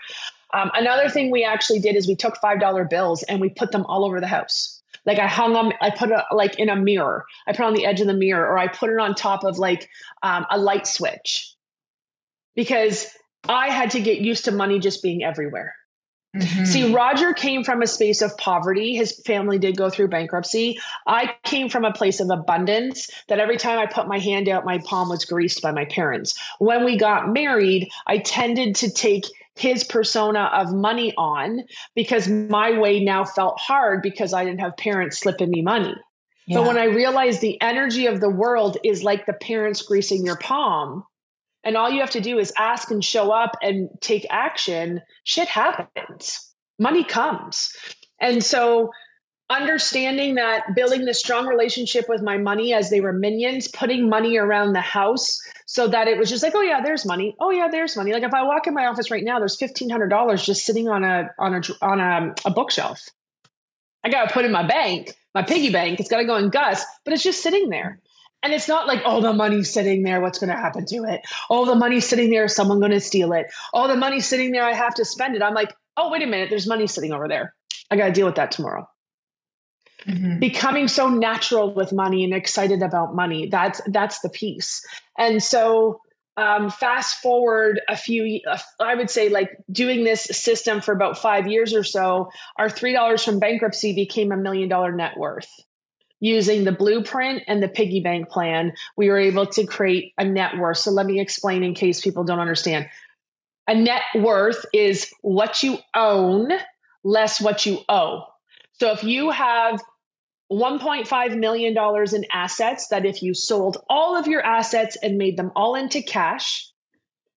Um, 0.54 0.72
another 0.74 1.10
thing 1.10 1.32
we 1.32 1.44
actually 1.44 1.80
did 1.80 1.96
is 1.96 2.08
we 2.08 2.16
took 2.16 2.36
$5 2.44 2.90
bills 2.90 3.24
and 3.24 3.42
we 3.42 3.50
put 3.50 3.72
them 3.72 3.86
all 3.86 4.06
over 4.06 4.20
the 4.20 4.28
house. 4.28 4.82
Like 5.06 5.20
I 5.20 5.28
hung 5.28 5.54
them, 5.54 5.72
I 5.82 5.90
put 5.90 6.12
it 6.12 6.20
like 6.32 6.60
in 6.60 6.70
a 6.70 6.76
mirror. 6.76 7.26
I 7.48 7.54
put 7.54 7.66
on 7.66 7.74
the 7.74 7.86
edge 7.86 8.02
of 8.02 8.08
the 8.08 8.13
mirror, 8.13 8.46
or 8.46 8.58
I 8.58 8.68
put 8.68 8.90
it 8.90 9.00
on 9.00 9.16
top 9.16 9.46
of 9.46 9.58
like 9.58 9.90
um, 10.22 10.46
a 10.50 10.58
light 10.58 10.86
switch 10.86 11.54
because 12.56 13.08
I 13.48 13.70
had 13.70 13.92
to 13.92 14.02
get 14.02 14.18
used 14.18 14.46
to 14.46 14.52
money 14.52 14.80
just 14.80 15.02
being 15.02 15.24
everywhere. 15.24 15.76
Mm-hmm. 16.36 16.66
See, 16.66 16.94
Roger 16.94 17.34
came 17.34 17.63
from 17.63 17.82
a 17.82 17.88
space 17.88 18.22
of 18.22 18.38
poverty. 18.38 18.96
His 18.96 19.20
family 19.26 19.58
did 19.58 19.78
go 19.78 19.90
through 19.90 20.10
bankruptcy. 20.10 20.80
I 21.08 21.36
came 21.44 21.70
from 21.70 21.86
a 21.86 21.94
place 21.94 22.20
of 22.20 22.30
abundance 22.30 23.10
that 23.28 23.40
every 23.40 23.58
time 23.58 23.80
I 23.80 23.86
put 23.86 24.08
my 24.08 24.20
hand 24.20 24.48
out, 24.50 24.66
my 24.66 24.80
palm 24.80 25.10
was 25.10 25.26
greased 25.26 25.62
by 25.62 25.72
my 25.72 25.86
parents. 25.86 26.38
When 26.60 26.86
we 26.86 26.98
got 26.98 27.32
married, 27.32 27.90
I 28.06 28.20
tended 28.20 28.76
to 28.78 28.92
take 28.92 29.26
his 29.56 29.84
persona 29.84 30.52
of 30.54 30.74
money 30.74 31.13
on 31.18 31.63
because 31.96 32.28
my 32.28 32.78
way 32.78 33.04
now 33.04 33.26
felt 33.26 33.60
hard 33.60 34.02
because 34.04 34.34
I 34.34 34.44
didn't 34.46 34.60
have 34.60 34.78
parents 34.78 35.18
slipping 35.18 35.50
me 35.50 35.62
money. 35.62 35.96
Yeah. 36.46 36.60
But 36.60 36.68
when 36.68 36.78
I 36.78 36.86
realized 36.86 37.42
the 37.42 37.60
energy 37.62 38.06
of 38.06 38.20
the 38.22 38.30
world 38.30 38.78
is 38.84 39.04
like 39.04 39.26
the 39.26 39.34
parents 39.34 39.82
greasing 39.82 40.26
your 40.26 40.38
palm, 40.38 41.04
and 41.63 41.76
all 41.76 41.89
you 41.89 42.00
have 42.00 42.12
to 42.12 42.22
do 42.22 42.39
is 42.39 42.54
ask 42.58 42.91
and 42.91 43.04
show 43.04 43.32
up 43.32 43.52
and 43.62 43.89
take 44.02 44.26
action, 44.30 45.02
shit 45.24 45.48
happens. 45.48 46.54
Money 46.80 47.04
comes. 47.04 47.76
And 48.20 48.43
so 48.43 48.91
understanding 49.50 50.36
that 50.36 50.76
building 50.76 51.06
this 51.06 51.20
strong 51.20 51.48
relationship 51.48 52.06
with 52.10 52.22
my 52.22 52.38
money 52.38 52.74
as 52.74 52.89
they 52.89 53.00
were 53.00 53.13
minions, 53.13 53.67
putting 53.67 54.10
money 54.10 54.38
around 54.38 54.74
the 54.74 54.82
house 54.82 55.39
so 55.65 55.88
that 55.88 56.08
it 56.08 56.17
was 56.17 56.30
just 56.30 56.43
like, 56.43 56.54
oh 56.56 56.62
yeah, 56.62 56.82
there's 56.82 57.06
money. 57.06 57.36
Oh 57.39 57.52
yeah, 57.52 57.67
there's 57.70 57.96
money. 57.96 58.12
Like 58.12 58.24
if 58.24 58.34
I 58.34 58.43
walk 58.43 58.67
in 58.67 58.74
my 58.74 58.86
office 58.86 59.10
right 59.10 59.24
now, 59.24 59.39
there's 59.39 59.58
fifteen 59.58 59.89
hundred 59.89 60.10
dollars 60.10 60.46
just 60.46 60.65
sitting 60.65 60.88
on 60.88 61.04
a 61.04 61.30
on 61.39 61.54
a 61.54 61.62
on 61.82 62.00
a, 62.00 62.34
a 62.46 62.52
bookshelf. 62.52 63.02
I 64.04 64.10
got 64.10 64.28
to 64.28 64.34
put 64.34 64.46
in 64.46 64.52
my 64.52 64.65
bank, 64.65 65.15
my 65.34 65.43
piggy 65.43 65.72
bank. 65.72 66.00
It's 66.00 66.10
got 66.10 66.17
to 66.17 66.26
go 66.26 66.38
in 66.38 66.50
Gus, 66.50 66.86
but 67.04 67.13
it's 67.13 67.24
just 67.24 67.41
sitting 67.41 67.70
there. 67.70 68.00
And 68.43 68.54
it's 68.54 68.67
not 68.67 68.88
like, 68.88 69.02
oh, 69.04 69.21
the 69.21 69.34
money's 69.34 69.71
sitting 69.71 70.04
there. 70.04 70.21
What's 70.21 70.39
going 70.39 70.52
to 70.52 70.56
happen 70.56 70.86
to 70.86 71.04
it? 71.06 71.21
Oh, 71.50 71.65
the 71.65 71.76
money's 71.76 72.08
sitting 72.08 72.30
there. 72.30 72.45
Is 72.45 72.56
someone 72.56 72.80
going 72.80 72.91
to 72.91 73.00
steal 73.00 73.34
it? 73.34 73.47
Oh, 73.73 73.88
the 73.88 73.95
money's 73.95 74.28
sitting 74.28 74.52
there. 74.52 74.63
I 74.63 74.73
have 74.73 74.93
to 74.95 75.06
spend 75.06 75.36
it. 75.36 75.41
I'm 75.41 75.56
like, 75.56 75.76
oh, 75.97 76.12
wait 76.12 76.21
a 76.21 76.28
minute. 76.28 76.50
There's 76.50 76.67
money 76.67 76.88
sitting 76.88 77.12
over 77.12 77.28
there. 77.28 77.54
I 77.89 77.95
got 77.95 78.08
to 78.08 78.13
deal 78.13 78.28
with 78.28 78.36
that 78.36 78.52
tomorrow. 78.52 78.88
Mm-hmm. 80.06 80.39
Becoming 80.39 80.88
so 80.88 81.10
natural 81.10 81.73
with 81.73 81.91
money 81.91 82.23
and 82.23 82.34
excited 82.34 82.84
about 82.84 83.15
money. 83.15 83.47
That's 83.47 83.82
that's 83.88 84.19
the 84.19 84.30
piece. 84.30 84.86
And 85.17 85.41
so 85.41 86.00
um, 86.38 86.69
fast 86.69 87.19
forward 87.21 87.82
a 87.89 87.97
few, 87.97 88.39
uh, 88.47 88.60
I 88.80 88.93
would 88.93 89.10
say, 89.10 89.30
like 89.30 89.58
doing 89.71 90.04
this 90.04 90.23
system 90.23 90.82
for 90.82 90.93
about 90.93 91.17
five 91.17 91.47
years 91.47 91.73
or 91.73 91.84
so, 91.84 92.30
our 92.58 92.69
three 92.69 92.93
dollars 92.93 93.26
from 93.26 93.39
bankruptcy 93.39 93.95
became 93.95 94.32
a 94.32 94.38
million 94.38 94.69
dollar 94.69 94.91
net 94.91 95.17
worth 95.17 95.50
using 96.19 96.63
the 96.63 96.71
blueprint 96.71 97.43
and 97.47 97.62
the 97.62 97.67
piggy 97.67 97.99
bank 97.99 98.30
plan, 98.30 98.73
we 98.95 99.10
were 99.10 99.19
able 99.19 99.45
to 99.45 99.65
create 99.65 100.13
a 100.17 100.25
net 100.25 100.58
worth. 100.58 100.77
So 100.77 100.91
let 100.91 101.06
me 101.06 101.19
explain 101.19 101.63
in 101.63 101.73
case 101.73 102.01
people 102.01 102.23
don't 102.23 102.39
understand. 102.39 102.89
A 103.67 103.75
net 103.75 104.01
worth 104.15 104.65
is 104.73 105.12
what 105.21 105.62
you 105.62 105.77
own 105.95 106.51
less 107.03 107.39
what 107.41 107.65
you 107.65 107.80
owe. 107.89 108.23
So 108.73 108.91
if 108.91 109.03
you 109.03 109.30
have 109.30 109.82
$1.5 110.51 111.38
million 111.38 111.75
in 111.77 112.25
assets, 112.32 112.88
that 112.89 113.06
if 113.06 113.21
you 113.21 113.34
sold 113.34 113.77
all 113.89 114.15
of 114.15 114.27
your 114.27 114.41
assets 114.41 114.97
and 115.01 115.17
made 115.17 115.38
them 115.38 115.51
all 115.56 115.75
into 115.75 116.01
cash, 116.01 116.71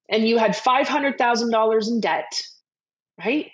and 0.09 0.27
you 0.27 0.39
had 0.39 0.53
$500,000 0.53 1.89
in 1.89 2.01
debt, 2.01 2.43
right? 3.25 3.51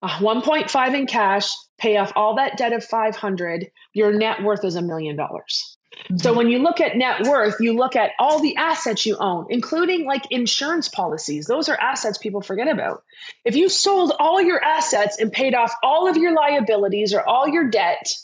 Uh, 0.00 0.08
1.5 0.18 0.94
in 0.94 1.06
cash, 1.06 1.48
pay 1.78 1.96
off 1.96 2.12
all 2.14 2.36
that 2.36 2.56
debt 2.56 2.72
of 2.72 2.84
500, 2.84 3.70
your 3.94 4.12
net 4.12 4.42
worth 4.42 4.64
is 4.64 4.76
a 4.76 4.82
million 4.82 5.16
dollars. 5.16 5.76
So 6.16 6.32
when 6.32 6.48
you 6.48 6.60
look 6.60 6.80
at 6.80 6.96
net 6.96 7.26
worth, 7.26 7.56
you 7.60 7.76
look 7.76 7.96
at 7.96 8.12
all 8.18 8.40
the 8.40 8.56
assets 8.56 9.04
you 9.04 9.16
own, 9.18 9.46
including 9.50 10.06
like 10.06 10.30
insurance 10.30 10.88
policies. 10.88 11.46
Those 11.46 11.68
are 11.68 11.78
assets 11.80 12.18
people 12.18 12.40
forget 12.40 12.68
about. 12.68 13.02
If 13.44 13.56
you 13.56 13.68
sold 13.68 14.12
all 14.18 14.40
your 14.40 14.62
assets 14.62 15.18
and 15.18 15.32
paid 15.32 15.54
off 15.54 15.74
all 15.82 16.08
of 16.08 16.16
your 16.16 16.34
liabilities 16.34 17.12
or 17.12 17.26
all 17.26 17.48
your 17.48 17.68
debt, 17.68 18.14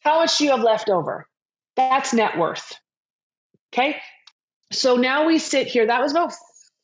how 0.00 0.20
much 0.20 0.38
do 0.38 0.44
you 0.44 0.50
have 0.50 0.60
left 0.60 0.88
over? 0.88 1.26
That's 1.76 2.14
net 2.14 2.38
worth. 2.38 2.74
Okay. 3.72 3.96
So 4.72 4.96
now 4.96 5.26
we 5.26 5.38
sit 5.38 5.66
here. 5.66 5.86
That 5.86 6.00
was 6.00 6.12
about 6.12 6.32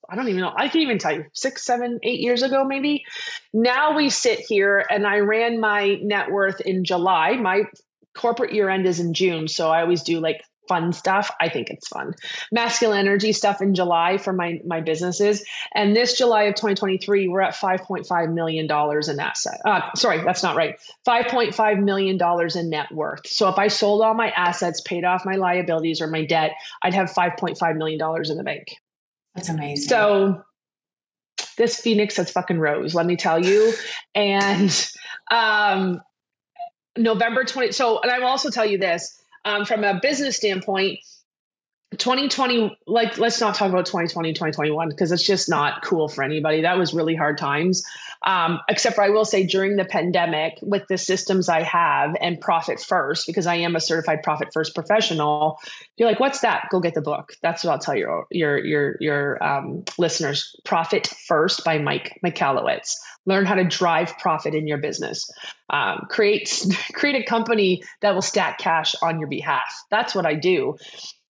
I 0.08 0.16
don't 0.16 0.28
even 0.28 0.40
know. 0.40 0.52
I 0.54 0.68
can't 0.68 0.82
even 0.82 0.98
tell 0.98 1.14
you, 1.14 1.24
six, 1.32 1.64
seven, 1.64 1.98
eight 2.02 2.20
years 2.20 2.42
ago, 2.42 2.64
maybe. 2.64 3.04
Now 3.52 3.96
we 3.96 4.10
sit 4.10 4.40
here 4.40 4.84
and 4.88 5.06
I 5.06 5.18
ran 5.18 5.60
my 5.60 5.98
net 6.02 6.30
worth 6.30 6.60
in 6.60 6.84
July. 6.84 7.36
My 7.36 7.64
corporate 8.14 8.52
year 8.52 8.68
end 8.68 8.86
is 8.86 9.00
in 9.00 9.14
June. 9.14 9.48
So 9.48 9.70
I 9.70 9.82
always 9.82 10.02
do 10.02 10.20
like 10.20 10.42
fun 10.68 10.92
stuff. 10.92 11.30
I 11.40 11.48
think 11.48 11.70
it's 11.70 11.88
fun. 11.88 12.14
Masculine 12.50 12.98
energy 12.98 13.32
stuff 13.32 13.60
in 13.60 13.74
July 13.74 14.18
for 14.18 14.32
my 14.32 14.60
my 14.64 14.80
businesses. 14.80 15.44
And 15.74 15.94
this 15.94 16.16
July 16.16 16.44
of 16.44 16.54
2023, 16.54 17.28
we're 17.28 17.42
at 17.42 17.54
5.5 17.54 18.32
million 18.32 18.66
dollars 18.66 19.08
in 19.08 19.20
asset. 19.20 19.60
Uh, 19.64 19.80
sorry, 19.94 20.22
that's 20.24 20.42
not 20.42 20.56
right. 20.56 20.78
5.5 21.06 21.82
million 21.82 22.16
dollars 22.16 22.56
in 22.56 22.70
net 22.70 22.90
worth. 22.92 23.26
So 23.26 23.48
if 23.48 23.58
I 23.58 23.68
sold 23.68 24.02
all 24.02 24.14
my 24.14 24.30
assets, 24.30 24.80
paid 24.80 25.04
off 25.04 25.24
my 25.24 25.34
liabilities 25.34 26.00
or 26.00 26.06
my 26.06 26.24
debt, 26.24 26.52
I'd 26.82 26.94
have 26.94 27.12
5.5 27.12 27.76
million 27.76 27.98
dollars 27.98 28.30
in 28.30 28.38
the 28.38 28.44
bank. 28.44 28.76
That's 29.34 29.48
amazing. 29.48 29.88
So 29.88 30.42
this 31.56 31.80
Phoenix 31.80 32.16
has 32.16 32.30
fucking 32.30 32.58
rose, 32.58 32.94
let 32.94 33.06
me 33.06 33.16
tell 33.16 33.44
you. 33.44 33.72
And 34.16 34.70
um 35.30 36.00
November 36.96 37.42
20 37.44 37.72
so 37.72 38.00
and 38.00 38.10
I 38.12 38.20
will 38.20 38.28
also 38.28 38.50
tell 38.50 38.64
you 38.64 38.78
this 38.78 39.20
um, 39.44 39.64
from 39.64 39.82
a 39.82 39.98
business 40.00 40.36
standpoint 40.36 41.00
2020 41.92 42.76
like 42.86 43.18
let's 43.18 43.40
not 43.40 43.54
talk 43.54 43.68
about 43.68 43.86
2020 43.86 44.32
2021 44.32 44.88
because 44.88 45.12
it's 45.12 45.24
just 45.24 45.48
not 45.48 45.82
cool 45.82 46.08
for 46.08 46.22
anybody. 46.22 46.62
That 46.62 46.78
was 46.78 46.94
really 46.94 47.14
hard 47.14 47.38
times. 47.38 47.84
Um, 48.26 48.60
except 48.70 48.94
for 48.94 49.02
i 49.02 49.10
will 49.10 49.26
say 49.26 49.44
during 49.44 49.76
the 49.76 49.84
pandemic 49.84 50.58
with 50.62 50.86
the 50.88 50.96
systems 50.96 51.50
i 51.50 51.62
have 51.62 52.16
and 52.22 52.40
profit 52.40 52.80
first 52.80 53.26
because 53.26 53.46
i 53.46 53.54
am 53.54 53.76
a 53.76 53.80
certified 53.80 54.22
profit 54.22 54.48
first 54.50 54.74
professional 54.74 55.60
you're 55.96 56.08
like 56.08 56.20
what's 56.20 56.40
that? 56.40 56.68
Go 56.70 56.80
get 56.80 56.94
the 56.94 57.02
book. 57.02 57.34
That's 57.42 57.62
what 57.62 57.72
i'll 57.72 57.78
tell 57.78 57.96
your 57.96 58.26
your 58.30 58.64
your 58.64 58.96
your 59.00 59.44
um, 59.44 59.84
listeners. 59.98 60.56
Profit 60.64 61.06
first 61.06 61.64
by 61.64 61.78
mike 61.78 62.18
michalowicz 62.24 62.94
learn 63.26 63.46
how 63.46 63.54
to 63.54 63.64
drive 63.64 64.16
profit 64.18 64.54
in 64.54 64.66
your 64.66 64.78
business. 64.78 65.30
Um, 65.70 66.06
create 66.10 66.66
create 66.94 67.16
a 67.16 67.24
company 67.24 67.82
that 68.00 68.14
will 68.14 68.22
stack 68.22 68.58
cash 68.58 68.94
on 69.02 69.18
your 69.18 69.28
behalf. 69.28 69.84
That's 69.90 70.14
what 70.14 70.26
i 70.26 70.34
do 70.34 70.76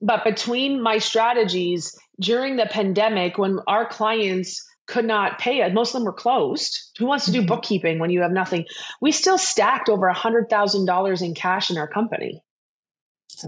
but 0.04 0.24
between 0.24 0.82
my 0.82 0.98
strategies 0.98 1.96
during 2.20 2.56
the 2.56 2.66
pandemic, 2.66 3.38
when 3.38 3.58
our 3.66 3.86
clients 3.88 4.64
could 4.86 5.06
not 5.06 5.38
pay 5.38 5.62
it, 5.62 5.72
most 5.72 5.94
of 5.94 6.00
them 6.00 6.04
were 6.04 6.12
closed. 6.12 6.90
Who 6.98 7.06
wants 7.06 7.24
to 7.24 7.32
do 7.32 7.38
mm-hmm. 7.38 7.48
bookkeeping 7.48 7.98
when 7.98 8.10
you 8.10 8.20
have 8.20 8.32
nothing? 8.32 8.66
We 9.00 9.12
still 9.12 9.38
stacked 9.38 9.88
over 9.88 10.08
a 10.08 10.14
$100,000 10.14 11.22
in 11.22 11.34
cash 11.34 11.70
in 11.70 11.78
our 11.78 11.88
company 11.88 12.42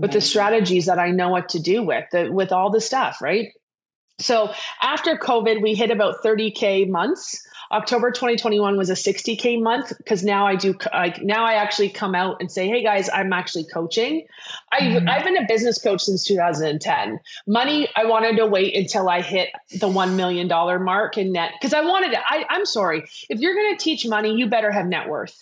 with 0.01 0.13
the 0.13 0.21
strategies 0.21 0.87
that 0.87 0.99
I 0.99 1.11
know 1.11 1.29
what 1.29 1.51
to 1.51 1.61
do 1.61 1.83
with, 1.83 2.05
the, 2.11 2.31
with 2.33 2.53
all 2.53 2.71
the 2.71 2.81
stuff, 2.81 3.21
right? 3.21 3.49
So 4.19 4.53
after 4.83 5.17
COVID, 5.17 5.61
we 5.63 5.75
hit 5.75 5.91
about 5.91 6.23
30K 6.25 6.89
months. 6.89 7.39
October 7.73 8.11
2021 8.11 8.77
was 8.77 8.91
a 8.91 8.95
60K 8.95 9.63
month 9.63 9.93
because 9.99 10.23
now 10.23 10.47
I 10.47 10.57
do, 10.57 10.75
like, 10.93 11.23
now 11.23 11.45
I 11.45 11.55
actually 11.55 11.89
come 11.91 12.15
out 12.15 12.37
and 12.41 12.51
say, 12.51 12.69
hey 12.69 12.83
guys, 12.83 13.09
I'm 13.13 13.33
actually 13.33 13.65
coaching. 13.65 14.27
Mm-hmm. 14.73 15.09
I've, 15.09 15.25
been 15.25 15.37
a 15.37 15.47
business 15.47 15.83
coach 15.83 16.03
since 16.03 16.25
2010. 16.25 17.19
Money, 17.47 17.89
I 17.97 18.05
wanted 18.05 18.37
to 18.37 18.47
wait 18.47 18.77
until 18.77 19.09
I 19.09 19.23
hit 19.23 19.49
the 19.73 19.89
$1 19.89 20.15
million 20.15 20.49
mark 20.49 21.19
in 21.19 21.33
net 21.33 21.53
because 21.59 21.75
I 21.75 21.83
wanted 21.83 22.13
to, 22.13 22.19
I, 22.19 22.45
I'm 22.49 22.67
sorry. 22.67 23.05
If 23.29 23.41
you're 23.41 23.55
going 23.55 23.77
to 23.77 23.83
teach 23.83 24.07
money, 24.07 24.37
you 24.37 24.49
better 24.49 24.71
have 24.71 24.87
net 24.87 25.09
worth. 25.09 25.37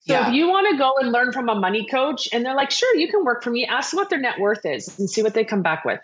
So 0.00 0.14
yeah. 0.14 0.28
if 0.28 0.34
you 0.34 0.48
want 0.48 0.66
to 0.70 0.78
go 0.78 0.94
and 0.98 1.12
learn 1.12 1.32
from 1.32 1.48
a 1.48 1.54
money 1.54 1.86
coach 1.86 2.28
and 2.32 2.44
they're 2.44 2.54
like, 2.54 2.70
sure, 2.70 2.96
you 2.96 3.08
can 3.08 3.24
work 3.24 3.44
for 3.44 3.50
me, 3.50 3.66
ask 3.66 3.90
them 3.90 3.98
what 3.98 4.08
their 4.08 4.18
net 4.18 4.40
worth 4.40 4.64
is 4.64 4.98
and 4.98 5.08
see 5.08 5.22
what 5.22 5.34
they 5.34 5.44
come 5.44 5.62
back 5.62 5.84
with. 5.84 6.00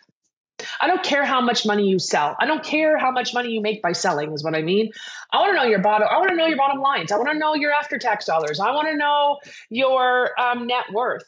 I 0.80 0.86
don't 0.86 1.02
care 1.02 1.24
how 1.24 1.40
much 1.40 1.66
money 1.66 1.88
you 1.88 1.98
sell. 1.98 2.36
I 2.40 2.46
don't 2.46 2.64
care 2.64 2.98
how 2.98 3.10
much 3.10 3.34
money 3.34 3.50
you 3.50 3.60
make 3.60 3.82
by 3.82 3.92
selling, 3.92 4.32
is 4.32 4.42
what 4.42 4.54
I 4.54 4.62
mean. 4.62 4.90
I 5.32 5.38
want 5.38 5.52
to 5.52 5.56
know 5.56 5.68
your 5.68 5.80
bottom. 5.80 6.08
I 6.10 6.18
want 6.18 6.30
to 6.30 6.36
know 6.36 6.46
your 6.46 6.56
bottom 6.56 6.80
lines. 6.80 7.12
I 7.12 7.16
want 7.16 7.30
to 7.30 7.38
know 7.38 7.54
your 7.54 7.72
after 7.72 7.98
tax 7.98 8.24
dollars. 8.24 8.60
I 8.60 8.72
want 8.72 8.88
to 8.88 8.96
know 8.96 9.38
your 9.68 10.38
um, 10.40 10.66
net 10.66 10.84
worth. 10.92 11.24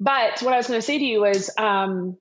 But 0.00 0.42
what 0.42 0.54
I 0.54 0.56
was 0.56 0.66
going 0.66 0.78
to 0.78 0.86
say 0.86 0.98
to 0.98 1.04
you 1.04 1.24
is 1.24 1.50
um, 1.58 2.16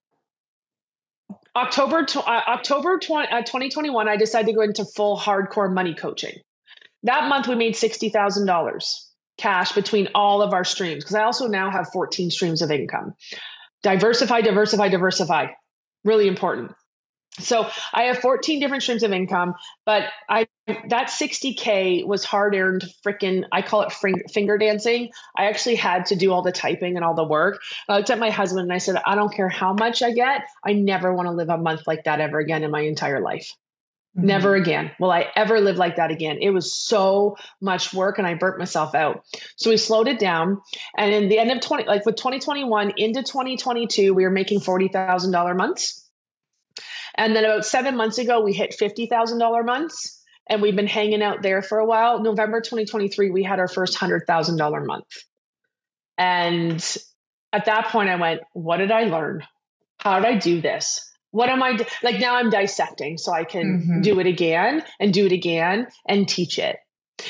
October 1.56 2.06
uh, 2.15 2.41
October 2.47 3.00
20, 3.00 3.32
uh, 3.32 3.41
2021, 3.41 4.08
I 4.08 4.17
decided 4.17 4.47
to 4.47 4.54
go 4.54 4.62
into 4.62 4.86
full 4.86 5.17
hardcore 5.17 5.71
money 5.71 5.95
coaching. 5.95 6.38
That 7.04 7.30
month, 7.30 7.47
we 7.47 7.56
made 7.56 7.76
sixty 7.76 8.10
thousand 8.10 8.45
dollars 8.45 9.12
cash 9.38 9.71
between 9.73 10.10
all 10.15 10.41
of 10.41 10.54
our 10.54 10.63
streams 10.63 11.04
because 11.04 11.15
I 11.15 11.23
also 11.23 11.47
now 11.47 11.69
have 11.69 11.89
14 11.93 12.32
streams 12.32 12.63
of 12.63 12.71
income. 12.71 13.13
Diversify, 13.84 14.41
diversify, 14.41 14.89
diversify 14.89 15.47
really 16.08 16.28
important. 16.28 16.72
So 17.39 17.70
I 17.93 18.04
have 18.04 18.17
14 18.17 18.60
different 18.60 18.82
streams 18.82 19.04
of 19.04 19.12
income, 19.12 19.54
but 19.86 20.06
I 20.28 20.48
that 20.89 21.08
60k 21.08 22.06
was 22.06 22.26
hard 22.26 22.56
earned 22.56 22.84
freaking 23.06 23.46
I 23.52 23.62
call 23.62 23.84
it 23.84 23.93
finger 24.32 24.58
dancing. 24.58 25.12
I 25.38 25.46
actually 25.46 25.76
had 25.76 26.08
to 26.08 26.15
do 26.15 26.34
all 26.34 26.41
the 26.41 26.52
typing 26.52 26.96
and 26.96 27.06
all 27.06 27.13
the 27.13 27.24
work. 27.24 27.62
I 27.88 27.98
looked 27.98 28.10
at 28.10 28.20
my 28.20 28.32
husband 28.32 28.63
and 28.63 28.74
I 28.74 28.80
said, 28.80 29.02
I 29.06 29.15
don't 29.15 29.34
care 29.34 29.50
how 29.50 29.74
much 29.74 30.02
I 30.02 30.12
get, 30.12 30.46
I 30.65 30.74
never 30.74 31.13
want 31.13 31.28
to 31.28 31.32
live 31.32 31.50
a 31.50 31.58
month 31.58 31.86
like 31.86 32.06
that 32.06 32.20
ever 32.20 32.39
again 32.39 32.63
in 32.63 32.72
my 32.72 32.82
entire 32.82 33.22
life. 33.22 33.56
Mm-hmm. 34.17 34.27
Never 34.27 34.56
again 34.56 34.91
will 34.99 35.12
I 35.12 35.27
ever 35.36 35.60
live 35.60 35.77
like 35.77 35.97
that 35.97 36.10
again. 36.10 36.39
It 36.41 36.49
was 36.49 36.73
so 36.73 37.38
much 37.62 37.93
work 37.93 38.17
and 38.17 38.25
I 38.25 38.34
burnt 38.34 38.58
myself 38.58 38.95
out. 38.95 39.23
So 39.58 39.69
we 39.69 39.77
slowed 39.77 40.08
it 40.08 40.17
down. 40.17 40.62
And 40.97 41.13
in 41.13 41.30
the 41.30 41.38
end 41.38 41.51
of 41.51 41.62
20, 41.62 41.86
like 41.86 42.06
with 42.06 42.15
2021 42.15 42.93
into 42.97 43.21
2022, 43.21 44.15
we 44.15 44.23
were 44.23 44.32
making 44.32 44.62
$40,000 44.62 45.56
months. 45.56 46.10
And 47.15 47.36
then 47.36 47.45
about 47.45 47.65
seven 47.65 47.95
months 47.95 48.17
ago, 48.17 48.41
we 48.41 48.53
hit 48.53 48.75
$50,000 48.80 49.65
months 49.65 50.23
and 50.49 50.62
we've 50.62 50.75
been 50.75 50.88
hanging 50.88 51.21
out 51.21 51.43
there 51.43 51.62
for 51.62 51.77
a 51.77 51.86
while. 51.86 52.21
November 52.21 52.60
2023, 52.60 53.30
we 53.30 53.43
had 53.43 53.60
our 53.60 53.67
first 53.67 53.97
$100,000 53.97 54.86
month. 54.86 55.06
And 56.17 56.97
at 57.53 57.65
that 57.65 57.88
point, 57.88 58.10
I 58.10 58.15
went, 58.15 58.41
What 58.53 58.77
did 58.77 58.91
I 58.91 59.03
learn? 59.03 59.43
How 59.99 60.19
did 60.19 60.27
I 60.27 60.38
do 60.38 60.62
this? 60.62 61.07
What 61.32 61.50
am 61.50 61.62
I 61.62 61.78
like 62.04 62.20
now? 62.20 62.36
I'm 62.36 62.50
dissecting 62.50 63.18
so 63.18 63.32
I 63.32 63.44
can 63.44 63.82
mm-hmm. 63.82 64.02
do 64.02 64.20
it 64.20 64.28
again 64.28 64.84
and 65.00 65.13
do 65.13 65.26
it 65.26 65.32
again 65.32 65.88
and 66.08 66.28
teach 66.28 66.58
it. 66.58 66.78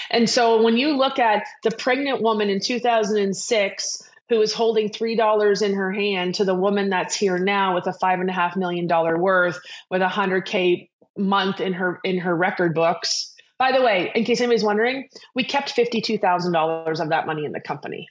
And 0.10 0.30
so 0.30 0.62
when 0.62 0.78
you 0.78 0.98
look 0.98 1.20
at 1.20 1.44
the 1.64 1.72
pregnant 1.72 2.22
woman 2.22 2.50
in 2.50 2.60
2006 2.60 4.04
who 4.30 4.38
was 4.38 4.54
holding 4.54 4.90
three 4.90 5.16
dollars 5.16 5.62
in 5.62 5.74
her 5.74 5.92
hand 5.92 6.36
to 6.36 6.46
the 6.46 6.56
woman 6.56 6.90
that's 6.90 7.16
here 7.16 7.40
now 7.40 7.76
with 7.76 7.88
a 7.88 7.94
five 7.94 8.20
and 8.20 8.30
a 8.30 8.34
half 8.34 8.56
million 8.56 8.88
dollar 8.88 9.18
worth 9.18 9.60
with 9.90 10.02
a 10.02 10.10
hundred 10.10 10.46
k 10.46 10.90
month 11.18 11.60
in 11.60 11.74
her 11.74 12.00
in 12.04 12.20
her 12.20 12.36
record 12.36 12.74
books. 12.76 13.34
By 13.58 13.72
the 13.72 13.82
way, 13.82 14.12
in 14.14 14.24
case 14.24 14.40
anybody's 14.40 14.64
wondering, 14.64 15.08
we 15.34 15.44
kept 15.44 15.72
fifty 15.72 16.02
two 16.02 16.18
thousand 16.18 16.52
dollars 16.54 17.00
of 17.00 17.10
that 17.10 17.26
money 17.26 17.46
in 17.46 17.52
the 17.52 17.62
company. 17.62 18.08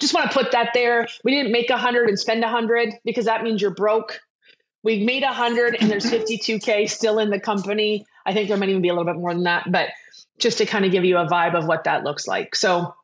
Just 0.00 0.14
want 0.14 0.30
to 0.30 0.36
put 0.36 0.52
that 0.52 0.70
there. 0.72 1.06
We 1.24 1.32
didn't 1.32 1.52
make 1.52 1.68
a 1.68 1.76
hundred 1.76 2.08
and 2.08 2.18
spend 2.18 2.42
a 2.42 2.48
hundred 2.48 2.94
because 3.04 3.26
that 3.26 3.42
means 3.42 3.60
you're 3.60 3.74
broke. 3.74 4.18
We 4.82 5.04
made 5.04 5.22
a 5.22 5.32
hundred 5.32 5.76
and 5.80 5.90
there's 5.90 6.06
52K 6.06 6.88
still 6.88 7.18
in 7.18 7.30
the 7.30 7.40
company. 7.40 8.06
I 8.24 8.32
think 8.32 8.48
there 8.48 8.56
might 8.56 8.68
even 8.68 8.82
be 8.82 8.88
a 8.88 8.94
little 8.94 9.10
bit 9.12 9.20
more 9.20 9.34
than 9.34 9.44
that, 9.44 9.70
but 9.70 9.88
just 10.38 10.58
to 10.58 10.66
kind 10.66 10.84
of 10.84 10.92
give 10.92 11.04
you 11.04 11.18
a 11.18 11.26
vibe 11.26 11.54
of 11.54 11.66
what 11.66 11.84
that 11.84 12.04
looks 12.04 12.26
like. 12.26 12.54
So 12.54 12.94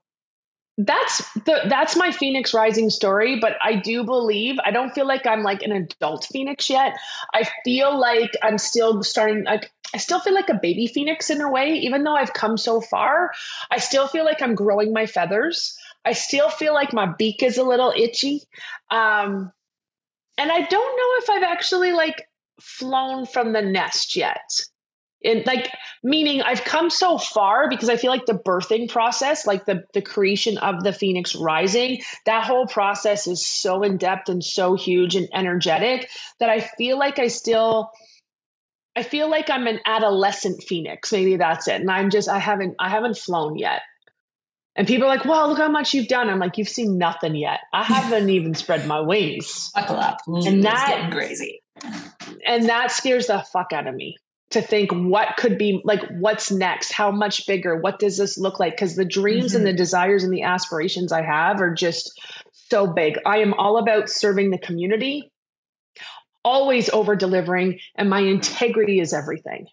that's 0.78 1.32
the 1.46 1.62
that's 1.68 1.96
my 1.96 2.12
phoenix 2.12 2.52
rising 2.52 2.90
story 2.90 3.40
but 3.40 3.56
i 3.62 3.74
do 3.74 4.04
believe 4.04 4.56
i 4.62 4.70
don't 4.70 4.94
feel 4.94 5.06
like 5.06 5.26
i'm 5.26 5.42
like 5.42 5.62
an 5.62 5.72
adult 5.72 6.26
phoenix 6.26 6.68
yet 6.68 6.94
i 7.32 7.48
feel 7.64 7.98
like 7.98 8.32
i'm 8.42 8.58
still 8.58 9.02
starting 9.02 9.42
like 9.44 9.72
i 9.94 9.96
still 9.96 10.20
feel 10.20 10.34
like 10.34 10.50
a 10.50 10.58
baby 10.60 10.86
phoenix 10.86 11.30
in 11.30 11.40
a 11.40 11.50
way 11.50 11.72
even 11.72 12.04
though 12.04 12.14
i've 12.14 12.34
come 12.34 12.58
so 12.58 12.82
far 12.82 13.32
i 13.70 13.78
still 13.78 14.06
feel 14.06 14.26
like 14.26 14.42
i'm 14.42 14.54
growing 14.54 14.92
my 14.92 15.06
feathers 15.06 15.78
i 16.04 16.12
still 16.12 16.50
feel 16.50 16.74
like 16.74 16.92
my 16.92 17.06
beak 17.16 17.42
is 17.42 17.56
a 17.56 17.64
little 17.64 17.92
itchy 17.96 18.42
um 18.90 19.50
and 20.38 20.50
i 20.50 20.60
don't 20.60 20.96
know 20.96 21.10
if 21.18 21.30
i've 21.30 21.42
actually 21.42 21.92
like 21.92 22.22
flown 22.60 23.26
from 23.26 23.52
the 23.52 23.62
nest 23.62 24.16
yet. 24.16 24.50
And 25.24 25.44
like 25.46 25.72
meaning 26.04 26.42
i've 26.42 26.62
come 26.64 26.90
so 26.90 27.18
far 27.18 27.68
because 27.68 27.88
i 27.88 27.96
feel 27.96 28.10
like 28.10 28.26
the 28.26 28.38
birthing 28.46 28.88
process 28.88 29.46
like 29.46 29.64
the 29.64 29.82
the 29.94 30.02
creation 30.02 30.58
of 30.58 30.84
the 30.84 30.92
phoenix 30.92 31.34
rising 31.34 32.02
that 32.26 32.44
whole 32.44 32.66
process 32.66 33.26
is 33.26 33.46
so 33.46 33.82
in 33.82 33.96
depth 33.96 34.28
and 34.28 34.44
so 34.44 34.74
huge 34.74 35.16
and 35.16 35.28
energetic 35.34 36.08
that 36.38 36.50
i 36.50 36.60
feel 36.60 36.98
like 36.98 37.18
i 37.18 37.28
still 37.28 37.90
i 38.94 39.02
feel 39.02 39.28
like 39.28 39.50
i'm 39.50 39.66
an 39.66 39.80
adolescent 39.86 40.62
phoenix. 40.62 41.10
Maybe 41.12 41.36
that's 41.36 41.66
it. 41.66 41.80
And 41.80 41.90
i'm 41.90 42.10
just 42.10 42.28
i 42.28 42.38
haven't 42.38 42.76
i 42.78 42.88
haven't 42.88 43.16
flown 43.16 43.56
yet 43.56 43.80
and 44.76 44.86
people 44.86 45.06
are 45.06 45.16
like, 45.16 45.24
well, 45.24 45.48
look 45.48 45.58
how 45.58 45.68
much 45.68 45.94
you've 45.94 46.08
done. 46.08 46.28
I'm 46.28 46.38
like, 46.38 46.58
you've 46.58 46.68
seen 46.68 46.98
nothing 46.98 47.34
yet. 47.34 47.60
I 47.72 47.82
haven't 47.82 48.28
even 48.28 48.54
spread 48.54 48.86
my 48.86 49.00
wings. 49.00 49.70
Buckle 49.74 49.96
up. 49.96 50.20
And 50.26 50.62
that 50.64 50.88
getting 50.88 51.10
crazy. 51.10 51.62
And 52.46 52.68
that 52.68 52.90
scares 52.90 53.28
the 53.28 53.44
fuck 53.52 53.72
out 53.72 53.86
of 53.86 53.94
me 53.94 54.16
to 54.50 54.62
think 54.62 54.90
what 54.92 55.36
could 55.36 55.58
be 55.58 55.80
like 55.84 56.00
what's 56.20 56.52
next 56.52 56.92
how 56.92 57.10
much 57.10 57.46
bigger 57.46 57.76
what 57.80 57.98
does 57.98 58.16
this 58.16 58.38
look 58.38 58.60
like 58.60 58.74
because 58.74 58.94
the 58.94 59.04
dreams 59.04 59.48
mm-hmm. 59.48 59.56
and 59.56 59.66
the 59.66 59.72
desires 59.72 60.22
and 60.22 60.32
the 60.32 60.42
aspirations 60.42 61.10
i 61.10 61.20
have 61.20 61.60
are 61.60 61.74
just 61.74 62.20
so 62.52 62.86
big 62.86 63.18
i 63.26 63.38
am 63.38 63.54
all 63.54 63.76
about 63.76 64.08
serving 64.08 64.50
the 64.50 64.58
community 64.58 65.30
always 66.44 66.88
over 66.90 67.16
delivering 67.16 67.80
and 67.96 68.08
my 68.08 68.20
integrity 68.20 69.00
is 69.00 69.12
everything 69.12 69.66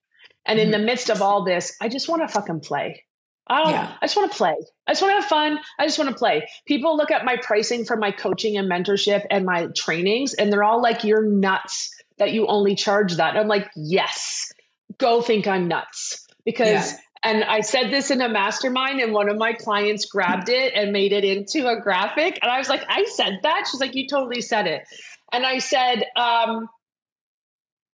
and 0.45 0.57
mm-hmm. 0.57 0.65
in 0.65 0.71
the 0.71 0.85
midst 0.85 1.11
of 1.11 1.21
all 1.21 1.45
this 1.45 1.75
i 1.79 1.87
just 1.87 2.09
want 2.09 2.21
to 2.21 2.27
fucking 2.27 2.59
play 2.59 3.03
I 3.47 3.71
yeah. 3.71 3.93
I 4.01 4.05
just 4.05 4.15
want 4.15 4.31
to 4.31 4.37
play. 4.37 4.55
I 4.87 4.91
just 4.91 5.01
want 5.01 5.11
to 5.11 5.21
have 5.21 5.25
fun. 5.25 5.59
I 5.79 5.85
just 5.85 5.97
want 5.97 6.09
to 6.09 6.15
play. 6.15 6.47
People 6.65 6.95
look 6.95 7.11
at 7.11 7.25
my 7.25 7.37
pricing 7.37 7.85
for 7.85 7.97
my 7.97 8.11
coaching 8.11 8.57
and 8.57 8.69
mentorship 8.69 9.25
and 9.29 9.45
my 9.45 9.67
trainings, 9.75 10.33
and 10.33 10.51
they're 10.51 10.63
all 10.63 10.81
like, 10.81 11.03
You're 11.03 11.25
nuts 11.25 11.93
that 12.17 12.31
you 12.31 12.47
only 12.47 12.75
charge 12.75 13.15
that. 13.15 13.31
And 13.31 13.39
I'm 13.39 13.47
like, 13.47 13.69
Yes, 13.75 14.53
go 14.97 15.21
think 15.21 15.47
I'm 15.47 15.67
nuts 15.67 16.25
because 16.45 16.91
yeah. 16.91 16.97
and 17.23 17.43
I 17.43 17.61
said 17.61 17.91
this 17.91 18.11
in 18.11 18.21
a 18.21 18.29
mastermind 18.29 18.99
and 18.99 19.13
one 19.13 19.29
of 19.29 19.37
my 19.37 19.53
clients 19.53 20.05
grabbed 20.05 20.49
it 20.49 20.73
and 20.75 20.91
made 20.91 21.13
it 21.13 21.23
into 21.23 21.67
a 21.67 21.79
graphic 21.79 22.39
and 22.41 22.51
I 22.51 22.57
was 22.57 22.69
like 22.69 22.83
I 22.87 23.05
said 23.05 23.39
that 23.43 23.67
she's 23.69 23.79
like 23.79 23.95
you 23.95 24.07
totally 24.07 24.41
said 24.41 24.67
it 24.67 24.83
and 25.31 25.45
I 25.45 25.59
said 25.59 26.05
um 26.15 26.69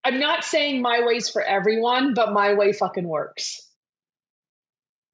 I'm 0.05 0.21
not 0.21 0.45
saying 0.45 0.81
my 0.81 1.03
way's 1.05 1.29
for 1.29 1.43
everyone 1.43 2.15
but 2.15 2.33
my 2.33 2.55
way 2.55 2.73
fucking 2.73 3.07
works 3.07 3.68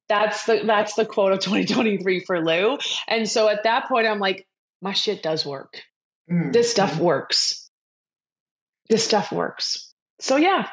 that's 0.07 0.45
the 0.45 0.61
that's 0.65 0.95
the 0.95 1.05
quote 1.05 1.31
of 1.31 1.39
2023 1.41 2.21
for 2.21 2.43
Lou 2.43 2.77
and 3.07 3.29
so 3.29 3.49
at 3.49 3.63
that 3.63 3.87
point 3.87 4.07
I'm 4.07 4.19
like 4.19 4.47
my 4.81 4.93
shit 4.93 5.23
does 5.23 5.45
work 5.45 5.81
mm-hmm. 6.31 6.51
this 6.51 6.71
stuff 6.71 6.97
works 6.99 7.69
this 8.89 9.03
stuff 9.03 9.31
works 9.31 9.93
so 10.19 10.37
yeah 10.37 10.67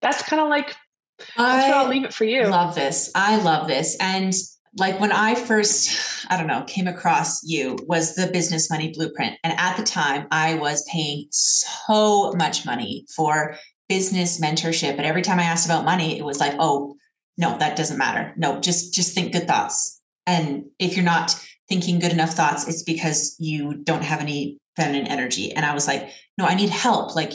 that's 0.00 0.22
kind 0.22 0.40
of 0.40 0.48
like 0.48 0.74
that's 1.18 1.38
I 1.38 1.70
I'll 1.70 1.88
leave 1.88 2.04
it 2.04 2.14
for 2.14 2.24
you. 2.24 2.46
Love 2.46 2.74
this. 2.74 3.10
I 3.14 3.36
love 3.42 3.66
this. 3.66 3.96
And 4.00 4.32
like 4.76 5.00
when 5.00 5.12
I 5.12 5.34
first, 5.34 6.26
I 6.30 6.36
don't 6.36 6.46
know, 6.46 6.62
came 6.66 6.86
across 6.86 7.42
you 7.42 7.76
was 7.86 8.14
the 8.14 8.28
business 8.28 8.70
money 8.70 8.92
blueprint. 8.92 9.36
And 9.42 9.58
at 9.58 9.76
the 9.76 9.82
time, 9.82 10.28
I 10.30 10.54
was 10.54 10.84
paying 10.90 11.26
so 11.30 12.32
much 12.34 12.64
money 12.64 13.04
for 13.14 13.56
business 13.88 14.40
mentorship. 14.40 14.92
And 14.92 15.00
every 15.04 15.22
time 15.22 15.40
I 15.40 15.44
asked 15.44 15.66
about 15.66 15.84
money, 15.84 16.18
it 16.18 16.24
was 16.24 16.38
like, 16.38 16.54
oh, 16.58 16.96
no, 17.38 17.56
that 17.58 17.76
doesn't 17.76 17.96
matter. 17.96 18.34
No, 18.36 18.60
just 18.60 18.92
just 18.92 19.14
think 19.14 19.32
good 19.32 19.46
thoughts. 19.46 20.00
And 20.26 20.64
if 20.78 20.96
you're 20.96 21.04
not 21.04 21.34
thinking 21.68 22.00
good 22.00 22.12
enough 22.12 22.34
thoughts, 22.34 22.66
it's 22.66 22.82
because 22.82 23.36
you 23.38 23.74
don't 23.84 24.02
have 24.02 24.20
any 24.20 24.58
feminine 24.76 25.06
energy. 25.06 25.52
And 25.52 25.64
I 25.64 25.72
was 25.72 25.86
like, 25.86 26.10
no, 26.36 26.44
I 26.44 26.54
need 26.54 26.70
help. 26.70 27.14
Like 27.14 27.32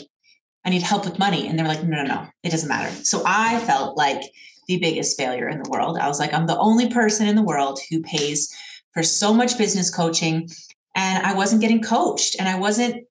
I 0.64 0.70
need 0.70 0.82
help 0.82 1.04
with 1.04 1.18
money. 1.18 1.48
And 1.48 1.58
they're 1.58 1.66
like, 1.66 1.82
no, 1.82 2.02
no, 2.02 2.04
no, 2.04 2.26
it 2.42 2.50
doesn't 2.50 2.68
matter. 2.68 2.94
So 3.04 3.22
I 3.26 3.58
felt 3.60 3.96
like 3.96 4.22
the 4.68 4.78
biggest 4.78 5.18
failure 5.18 5.48
in 5.48 5.62
the 5.62 5.70
world. 5.70 5.98
I 5.98 6.08
was 6.08 6.20
like, 6.20 6.32
I'm 6.32 6.46
the 6.46 6.58
only 6.58 6.88
person 6.88 7.26
in 7.26 7.36
the 7.36 7.42
world 7.42 7.80
who 7.90 8.02
pays 8.02 8.54
for 8.92 9.02
so 9.02 9.32
much 9.32 9.58
business 9.58 9.94
coaching. 9.94 10.48
And 10.94 11.26
I 11.26 11.34
wasn't 11.34 11.60
getting 11.60 11.82
coached 11.82 12.36
and 12.38 12.48
I 12.48 12.58
wasn't 12.58 13.04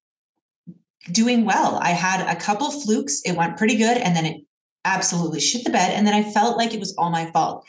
doing 1.12 1.44
well. 1.46 1.80
I 1.82 1.90
had 1.90 2.26
a 2.26 2.40
couple 2.40 2.72
flukes. 2.72 3.22
It 3.26 3.36
went 3.36 3.58
pretty 3.58 3.76
good. 3.76 3.98
And 3.98 4.16
then 4.16 4.26
it 4.26 4.42
absolutely 4.86 5.39
shit 5.39 5.63
the 5.63 5.72
bed. 5.72 5.91
And 5.93 6.06
then 6.06 6.13
I 6.13 6.32
felt 6.32 6.58
like 6.58 6.74
it 6.74 6.80
was 6.80 6.96
all 6.98 7.10
my 7.10 7.30
fault. 7.32 7.65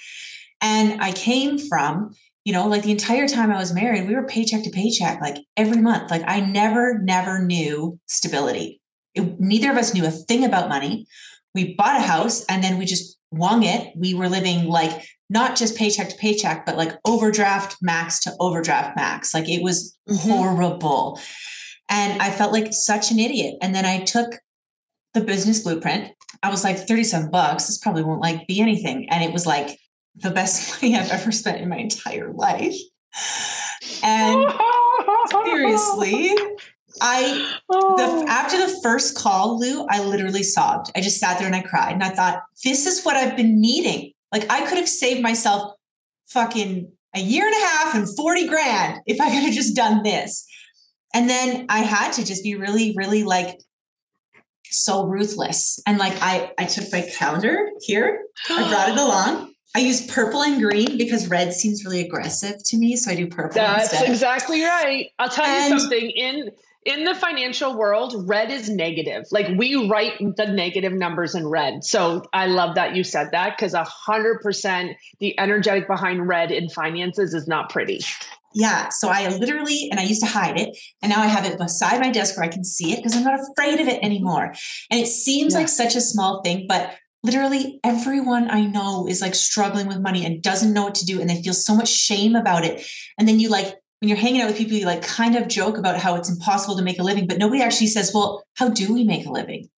And 0.60 1.00
I 1.02 1.12
came 1.12 1.58
from, 1.58 2.14
you 2.44 2.52
know, 2.52 2.66
like 2.66 2.82
the 2.82 2.90
entire 2.90 3.28
time 3.28 3.50
I 3.50 3.58
was 3.58 3.74
married, 3.74 4.06
we 4.06 4.14
were 4.14 4.26
paycheck 4.26 4.62
to 4.64 4.70
paycheck, 4.70 5.20
like 5.20 5.36
every 5.56 5.80
month. 5.80 6.10
Like 6.10 6.22
I 6.26 6.40
never, 6.40 6.98
never 6.98 7.42
knew 7.42 7.98
stability. 8.06 8.80
It, 9.14 9.40
neither 9.40 9.70
of 9.70 9.76
us 9.76 9.94
knew 9.94 10.06
a 10.06 10.10
thing 10.10 10.44
about 10.44 10.68
money. 10.68 11.06
We 11.54 11.74
bought 11.74 11.96
a 11.96 12.02
house 12.02 12.44
and 12.46 12.64
then 12.64 12.78
we 12.78 12.84
just 12.84 13.18
wung 13.30 13.62
it. 13.62 13.92
We 13.96 14.14
were 14.14 14.28
living 14.28 14.66
like 14.66 15.04
not 15.30 15.56
just 15.56 15.76
paycheck 15.76 16.08
to 16.10 16.16
paycheck, 16.16 16.66
but 16.66 16.76
like 16.76 16.98
overdraft 17.04 17.76
max 17.80 18.20
to 18.20 18.32
overdraft 18.40 18.96
max. 18.96 19.32
Like 19.34 19.48
it 19.48 19.62
was 19.62 19.96
mm-hmm. 20.08 20.30
horrible. 20.30 21.20
And 21.88 22.20
I 22.20 22.30
felt 22.30 22.52
like 22.52 22.72
such 22.72 23.10
an 23.10 23.18
idiot. 23.18 23.56
And 23.60 23.74
then 23.74 23.84
I 23.84 24.00
took 24.04 24.40
the 25.14 25.20
business 25.20 25.62
blueprint. 25.62 26.12
I 26.42 26.50
was 26.50 26.64
like 26.64 26.76
37 26.76 27.30
bucks. 27.30 27.66
This 27.66 27.78
probably 27.78 28.02
won't 28.02 28.20
like 28.20 28.46
be 28.46 28.60
anything. 28.60 29.08
And 29.10 29.24
it 29.24 29.32
was 29.32 29.46
like 29.46 29.78
the 30.16 30.30
best 30.30 30.70
money 30.82 30.96
I've 30.96 31.10
ever 31.10 31.32
spent 31.32 31.60
in 31.60 31.68
my 31.68 31.78
entire 31.78 32.32
life. 32.32 32.76
And 34.02 34.52
seriously, 35.30 36.34
I 37.00 37.58
oh. 37.70 37.96
the 37.96 38.30
after 38.30 38.58
the 38.58 38.80
first 38.82 39.16
call, 39.16 39.58
Lou, 39.58 39.86
I 39.88 40.02
literally 40.02 40.42
sobbed. 40.42 40.90
I 40.94 41.00
just 41.00 41.18
sat 41.18 41.38
there 41.38 41.46
and 41.46 41.56
I 41.56 41.62
cried. 41.62 41.92
And 41.92 42.02
I 42.02 42.10
thought, 42.10 42.42
this 42.64 42.86
is 42.86 43.04
what 43.04 43.16
I've 43.16 43.36
been 43.36 43.60
needing. 43.60 44.12
Like 44.32 44.50
I 44.50 44.66
could 44.66 44.78
have 44.78 44.88
saved 44.88 45.22
myself 45.22 45.72
fucking 46.26 46.90
a 47.14 47.20
year 47.20 47.46
and 47.46 47.54
a 47.54 47.66
half 47.66 47.94
and 47.94 48.16
40 48.16 48.48
grand 48.48 49.00
if 49.06 49.20
I 49.20 49.30
could 49.30 49.44
have 49.44 49.54
just 49.54 49.76
done 49.76 50.02
this. 50.02 50.44
And 51.14 51.30
then 51.30 51.66
I 51.68 51.80
had 51.80 52.12
to 52.14 52.24
just 52.24 52.42
be 52.42 52.56
really, 52.56 52.92
really 52.96 53.22
like 53.22 53.60
so 54.70 55.06
ruthless. 55.06 55.80
And 55.86 55.98
like 55.98 56.14
I 56.20 56.52
I 56.58 56.64
took 56.64 56.90
my 56.92 57.02
calendar 57.02 57.70
here, 57.80 58.24
I 58.50 58.68
brought 58.68 58.88
it 58.90 58.98
along. 58.98 59.54
I 59.76 59.80
use 59.80 60.06
purple 60.06 60.42
and 60.42 60.62
green 60.62 60.96
because 60.96 61.28
red 61.28 61.52
seems 61.52 61.84
really 61.84 62.00
aggressive 62.00 62.62
to 62.64 62.76
me. 62.76 62.96
So 62.96 63.10
I 63.10 63.16
do 63.16 63.26
purple. 63.26 63.54
That's 63.54 63.92
instead. 63.92 64.08
exactly 64.08 64.62
right. 64.62 65.10
I'll 65.18 65.28
tell 65.28 65.44
and, 65.44 65.74
you 65.74 65.80
something. 65.80 66.10
In 66.10 66.50
in 66.84 67.04
the 67.04 67.14
financial 67.14 67.76
world, 67.76 68.14
red 68.28 68.50
is 68.50 68.68
negative. 68.68 69.24
Like 69.32 69.48
we 69.56 69.88
write 69.88 70.18
the 70.18 70.46
negative 70.46 70.92
numbers 70.92 71.34
in 71.34 71.48
red. 71.48 71.82
So 71.82 72.24
I 72.32 72.46
love 72.46 72.74
that 72.74 72.94
you 72.94 73.02
said 73.02 73.30
that 73.32 73.56
because 73.56 73.74
a 73.74 73.84
hundred 73.84 74.40
percent 74.42 74.96
the 75.18 75.38
energetic 75.40 75.88
behind 75.88 76.28
red 76.28 76.52
in 76.52 76.68
finances 76.68 77.34
is 77.34 77.48
not 77.48 77.70
pretty. 77.70 78.00
Yeah. 78.54 78.88
So 78.90 79.08
I 79.08 79.28
literally, 79.28 79.88
and 79.90 79.98
I 79.98 80.04
used 80.04 80.22
to 80.22 80.28
hide 80.28 80.58
it, 80.58 80.78
and 81.02 81.10
now 81.10 81.20
I 81.20 81.26
have 81.26 81.44
it 81.44 81.58
beside 81.58 82.00
my 82.00 82.10
desk 82.10 82.36
where 82.36 82.44
I 82.44 82.48
can 82.48 82.64
see 82.64 82.92
it 82.92 82.96
because 82.96 83.16
I'm 83.16 83.24
not 83.24 83.40
afraid 83.40 83.80
of 83.80 83.88
it 83.88 84.02
anymore. 84.02 84.54
And 84.90 85.00
it 85.00 85.08
seems 85.08 85.52
yeah. 85.52 85.60
like 85.60 85.68
such 85.68 85.96
a 85.96 86.00
small 86.00 86.40
thing, 86.42 86.66
but 86.68 86.94
literally 87.24 87.80
everyone 87.82 88.50
I 88.50 88.60
know 88.66 89.08
is 89.08 89.20
like 89.20 89.34
struggling 89.34 89.88
with 89.88 89.98
money 89.98 90.24
and 90.24 90.42
doesn't 90.42 90.72
know 90.72 90.84
what 90.84 90.94
to 90.96 91.06
do. 91.06 91.20
And 91.20 91.28
they 91.28 91.42
feel 91.42 91.54
so 91.54 91.74
much 91.74 91.88
shame 91.88 92.36
about 92.36 92.64
it. 92.64 92.86
And 93.18 93.26
then 93.26 93.40
you 93.40 93.48
like, 93.48 93.74
when 94.00 94.08
you're 94.08 94.18
hanging 94.18 94.42
out 94.42 94.48
with 94.48 94.58
people, 94.58 94.76
you 94.76 94.84
like 94.84 95.02
kind 95.02 95.34
of 95.34 95.48
joke 95.48 95.78
about 95.78 95.98
how 95.98 96.14
it's 96.14 96.30
impossible 96.30 96.76
to 96.76 96.82
make 96.82 96.98
a 96.98 97.02
living, 97.02 97.26
but 97.26 97.38
nobody 97.38 97.62
actually 97.62 97.86
says, 97.86 98.12
well, 98.14 98.44
how 98.54 98.68
do 98.68 98.92
we 98.92 99.02
make 99.04 99.24
a 99.24 99.30
living? 99.30 99.68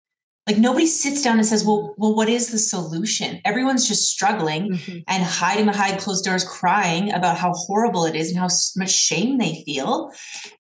Like 0.46 0.58
nobody 0.58 0.86
sits 0.86 1.22
down 1.22 1.38
and 1.38 1.46
says, 1.46 1.64
well, 1.64 1.94
well, 1.98 2.14
what 2.14 2.28
is 2.28 2.52
the 2.52 2.58
solution? 2.58 3.40
Everyone's 3.44 3.88
just 3.88 4.08
struggling 4.10 4.70
mm-hmm. 4.70 4.98
and 5.08 5.24
hiding 5.24 5.66
behind 5.66 5.98
closed 5.98 6.24
doors, 6.24 6.44
crying 6.44 7.12
about 7.12 7.36
how 7.36 7.52
horrible 7.52 8.04
it 8.04 8.14
is 8.14 8.30
and 8.30 8.38
how 8.38 8.48
much 8.76 8.92
shame 8.92 9.38
they 9.38 9.64
feel. 9.64 10.12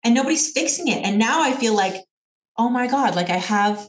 And 0.03 0.15
nobody's 0.15 0.51
fixing 0.51 0.87
it. 0.87 1.05
And 1.05 1.19
now 1.19 1.43
I 1.43 1.51
feel 1.51 1.75
like, 1.75 2.03
oh 2.57 2.69
my 2.69 2.87
God, 2.87 3.15
like 3.15 3.29
I 3.29 3.37
have, 3.37 3.87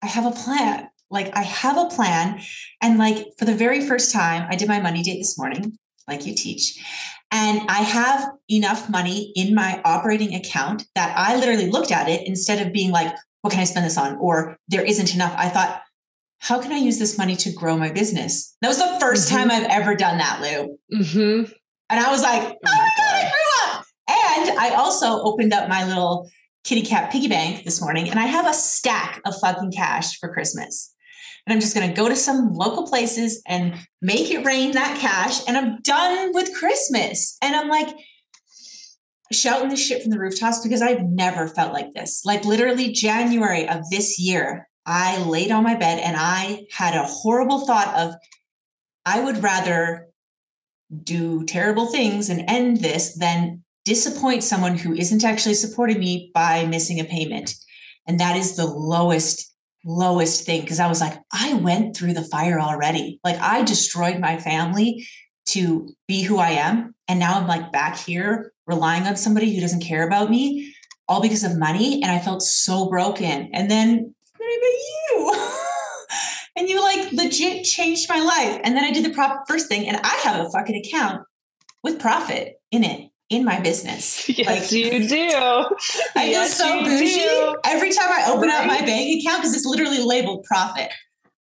I 0.00 0.06
have 0.06 0.26
a 0.26 0.30
plan. 0.30 0.88
Like 1.10 1.36
I 1.36 1.42
have 1.42 1.76
a 1.76 1.88
plan. 1.88 2.40
And 2.80 2.96
like 2.96 3.26
for 3.36 3.46
the 3.46 3.54
very 3.54 3.80
first 3.80 4.12
time, 4.12 4.46
I 4.48 4.54
did 4.54 4.68
my 4.68 4.80
money 4.80 5.02
date 5.02 5.18
this 5.18 5.36
morning, 5.36 5.76
like 6.06 6.24
you 6.24 6.36
teach. 6.36 6.78
And 7.32 7.68
I 7.68 7.78
have 7.78 8.30
enough 8.48 8.88
money 8.88 9.32
in 9.34 9.56
my 9.56 9.80
operating 9.84 10.34
account 10.34 10.84
that 10.94 11.16
I 11.16 11.36
literally 11.36 11.68
looked 11.68 11.90
at 11.90 12.08
it 12.08 12.26
instead 12.26 12.64
of 12.64 12.72
being 12.72 12.92
like, 12.92 13.12
what 13.42 13.52
can 13.52 13.60
I 13.60 13.64
spend 13.64 13.86
this 13.86 13.98
on? 13.98 14.16
Or 14.18 14.56
there 14.68 14.84
isn't 14.84 15.14
enough. 15.14 15.34
I 15.36 15.48
thought, 15.48 15.82
how 16.38 16.60
can 16.60 16.72
I 16.72 16.76
use 16.76 16.98
this 16.98 17.18
money 17.18 17.36
to 17.36 17.52
grow 17.52 17.76
my 17.76 17.90
business? 17.90 18.56
That 18.62 18.68
was 18.68 18.78
the 18.78 18.84
1st 18.84 19.00
mm-hmm. 19.00 19.36
time 19.36 19.50
I've 19.50 19.70
ever 19.70 19.94
done 19.94 20.18
that, 20.18 20.40
Lou. 20.40 20.78
Mm-hmm. 20.98 21.52
And 21.90 22.00
I 22.00 22.10
was 22.10 22.22
like, 22.22 22.42
oh, 22.42 22.56
oh 22.66 22.78
my 22.78 22.90
God, 22.96 23.14
I 23.14 23.22
grew 23.22 23.78
up. 23.78 23.86
And 24.08 24.58
I 24.58 24.74
also 24.74 25.22
opened 25.22 25.52
up 25.52 25.68
my 25.68 25.86
little 25.86 26.30
kitty 26.64 26.82
cat 26.82 27.10
piggy 27.10 27.28
bank 27.28 27.64
this 27.64 27.80
morning 27.80 28.10
and 28.10 28.20
I 28.20 28.26
have 28.26 28.46
a 28.46 28.52
stack 28.52 29.20
of 29.24 29.34
fucking 29.40 29.72
cash 29.72 30.18
for 30.18 30.32
Christmas 30.32 30.94
and 31.46 31.54
I'm 31.54 31.60
just 31.60 31.74
going 31.74 31.88
to 31.88 31.94
go 31.94 32.08
to 32.08 32.16
some 32.16 32.52
local 32.52 32.86
places 32.86 33.42
and 33.46 33.74
make 34.00 34.30
it 34.30 34.44
rain 34.44 34.72
that 34.72 34.98
cash. 34.98 35.40
And 35.46 35.56
I'm 35.56 35.80
done 35.82 36.32
with 36.32 36.54
Christmas. 36.54 37.36
And 37.42 37.56
I'm 37.56 37.68
like, 37.68 37.88
shouting 39.32 39.68
this 39.68 39.84
shit 39.84 40.02
from 40.02 40.10
the 40.10 40.18
rooftops 40.18 40.60
because 40.60 40.82
I've 40.82 41.02
never 41.02 41.46
felt 41.46 41.72
like 41.72 41.92
this. 41.92 42.22
Like 42.24 42.44
literally 42.44 42.92
January 42.92 43.68
of 43.68 43.88
this 43.90 44.18
year, 44.18 44.68
I 44.86 45.18
laid 45.22 45.52
on 45.52 45.62
my 45.62 45.76
bed 45.76 46.00
and 46.00 46.16
I 46.18 46.64
had 46.72 46.94
a 46.94 47.06
horrible 47.06 47.64
thought 47.66 47.94
of 47.94 48.14
I 49.06 49.20
would 49.20 49.42
rather 49.42 50.08
do 51.02 51.44
terrible 51.44 51.86
things 51.86 52.28
and 52.28 52.44
end 52.48 52.78
this 52.78 53.16
than 53.16 53.62
disappoint 53.84 54.42
someone 54.42 54.76
who 54.76 54.92
isn't 54.94 55.24
actually 55.24 55.54
supporting 55.54 56.00
me 56.00 56.30
by 56.34 56.66
missing 56.66 56.98
a 56.98 57.04
payment. 57.04 57.54
And 58.06 58.18
that 58.20 58.36
is 58.36 58.56
the 58.56 58.66
lowest 58.66 59.46
lowest 59.84 60.44
thing 60.44 60.60
because 60.60 60.80
I 60.80 60.88
was 60.88 61.00
like, 61.00 61.18
I 61.32 61.54
went 61.54 61.96
through 61.96 62.12
the 62.12 62.24
fire 62.24 62.60
already. 62.60 63.18
Like 63.24 63.38
I 63.40 63.62
destroyed 63.62 64.18
my 64.18 64.38
family 64.38 65.06
to 65.46 65.88
be 66.06 66.22
who 66.22 66.38
I 66.38 66.50
am. 66.50 66.94
And 67.08 67.18
now 67.18 67.38
I'm 67.38 67.46
like 67.46 67.72
back 67.72 67.96
here 67.96 68.52
relying 68.70 69.02
on 69.02 69.16
somebody 69.16 69.54
who 69.54 69.60
doesn't 69.60 69.82
care 69.82 70.06
about 70.06 70.30
me, 70.30 70.74
all 71.08 71.20
because 71.20 71.44
of 71.44 71.58
money. 71.58 72.02
And 72.02 72.10
I 72.10 72.20
felt 72.20 72.40
so 72.40 72.88
broken. 72.88 73.50
And 73.52 73.70
then 73.70 74.14
you. 75.10 75.34
and 76.56 76.68
you 76.68 76.80
like 76.82 77.12
legit 77.12 77.64
changed 77.64 78.08
my 78.08 78.20
life. 78.20 78.60
And 78.64 78.76
then 78.76 78.84
I 78.84 78.92
did 78.92 79.04
the 79.04 79.10
prop 79.10 79.44
first 79.48 79.68
thing, 79.68 79.88
and 79.88 80.00
I 80.02 80.20
have 80.24 80.46
a 80.46 80.50
fucking 80.50 80.76
account 80.76 81.22
with 81.82 81.98
profit 81.98 82.60
in 82.70 82.84
it 82.84 83.10
in 83.28 83.44
my 83.44 83.60
business. 83.60 84.28
Yes, 84.40 84.46
like, 84.46 84.72
you 84.72 84.90
do. 85.08 85.30
I 86.16 86.30
yes, 86.30 86.60
feel 86.60 86.68
so 86.68 86.84
bougie 86.84 87.18
do. 87.18 87.56
every 87.64 87.92
time 87.92 88.08
I 88.10 88.30
open 88.30 88.48
right. 88.48 88.60
up 88.60 88.66
my 88.66 88.80
bank 88.80 89.20
account 89.20 89.42
because 89.42 89.54
it's 89.54 89.66
literally 89.66 90.02
labeled 90.02 90.44
profit. 90.44 90.90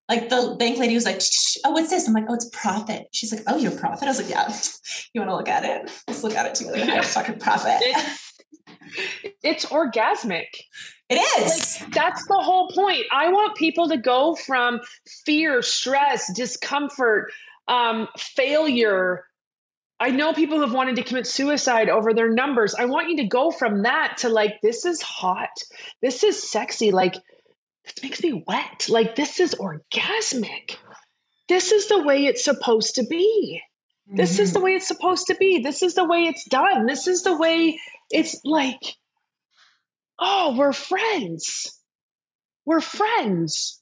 Like 0.09 0.29
the 0.29 0.57
bank 0.59 0.79
lady 0.79 0.95
was 0.95 1.05
like, 1.05 1.21
"Oh, 1.65 1.73
what's 1.73 1.91
this?" 1.91 2.09
I'm 2.09 2.15
like, 2.15 2.25
"Oh, 2.29 2.35
it's 2.35 2.49
profit." 2.51 3.09
She's 3.13 3.33
like, 3.33 3.43
"Oh, 3.47 3.57
you're 3.57 3.73
profit." 3.73 4.05
I 4.05 4.11
was 4.11 4.19
like, 4.21 4.31
"Yeah." 4.31 4.53
You 5.13 5.21
want 5.21 5.31
to 5.31 5.37
look 5.37 5.49
at 5.49 5.65
it? 5.65 5.91
Let's 6.07 6.23
look 6.23 6.35
at 6.35 6.47
it 6.47 6.55
together. 6.55 6.79
Have 6.85 7.05
fucking 7.05 7.39
profit. 7.39 7.77
It, 7.81 8.19
it's 9.43 9.67
orgasmic. 9.67 10.47
It 11.09 11.17
is. 11.17 11.81
Like, 11.81 11.93
that's 11.93 12.27
the 12.27 12.41
whole 12.41 12.69
point. 12.71 13.05
I 13.13 13.29
want 13.29 13.57
people 13.57 13.89
to 13.89 13.97
go 13.97 14.35
from 14.35 14.81
fear, 15.25 15.63
stress, 15.63 16.33
discomfort, 16.35 17.31
um, 17.69 18.09
failure, 18.17 19.25
I 20.01 20.11
know 20.11 20.33
people 20.33 20.61
have 20.61 20.73
wanted 20.73 20.97
to 20.97 21.03
commit 21.03 21.27
suicide 21.27 21.89
over 21.89 22.15
their 22.15 22.31
numbers. 22.31 22.75
I 22.75 22.85
want 22.85 23.09
you 23.11 23.17
to 23.17 23.27
go 23.27 23.51
from 23.51 23.83
that 23.83 24.19
to 24.19 24.29
like, 24.29 24.61
this 24.63 24.85
is 24.85 25.03
hot. 25.03 25.51
This 26.03 26.23
is 26.23 26.51
sexy. 26.51 26.93
Like, 26.93 27.17
this 27.89 28.03
makes 28.03 28.23
me 28.23 28.45
wet. 28.47 28.89
Like, 28.89 29.17
this 29.17 29.41
is 29.41 29.55
orgasmic. 29.55 30.77
This 31.49 31.73
is 31.73 31.89
the 31.89 32.03
way 32.03 32.27
it's 32.27 32.45
supposed 32.45 32.97
to 32.97 33.05
be. 33.05 33.61
Mm-hmm. 34.09 34.17
This 34.17 34.39
is 34.39 34.53
the 34.53 34.59
mm-hmm. 34.59 34.65
way 34.65 34.73
it's 34.73 34.89
supposed 34.89 35.27
to 35.29 35.37
be. 35.37 35.61
This 35.61 35.83
is 35.83 35.95
the 35.95 36.05
way 36.05 36.25
it's 36.25 36.49
done. 36.49 36.87
This 36.87 37.07
is 37.07 37.23
the 37.23 37.37
way 37.37 37.79
it's 38.11 38.41
like, 38.45 38.97
oh, 40.19 40.55
we're 40.57 40.73
friends. 40.73 41.79
We're 42.65 42.81
friends 42.81 43.81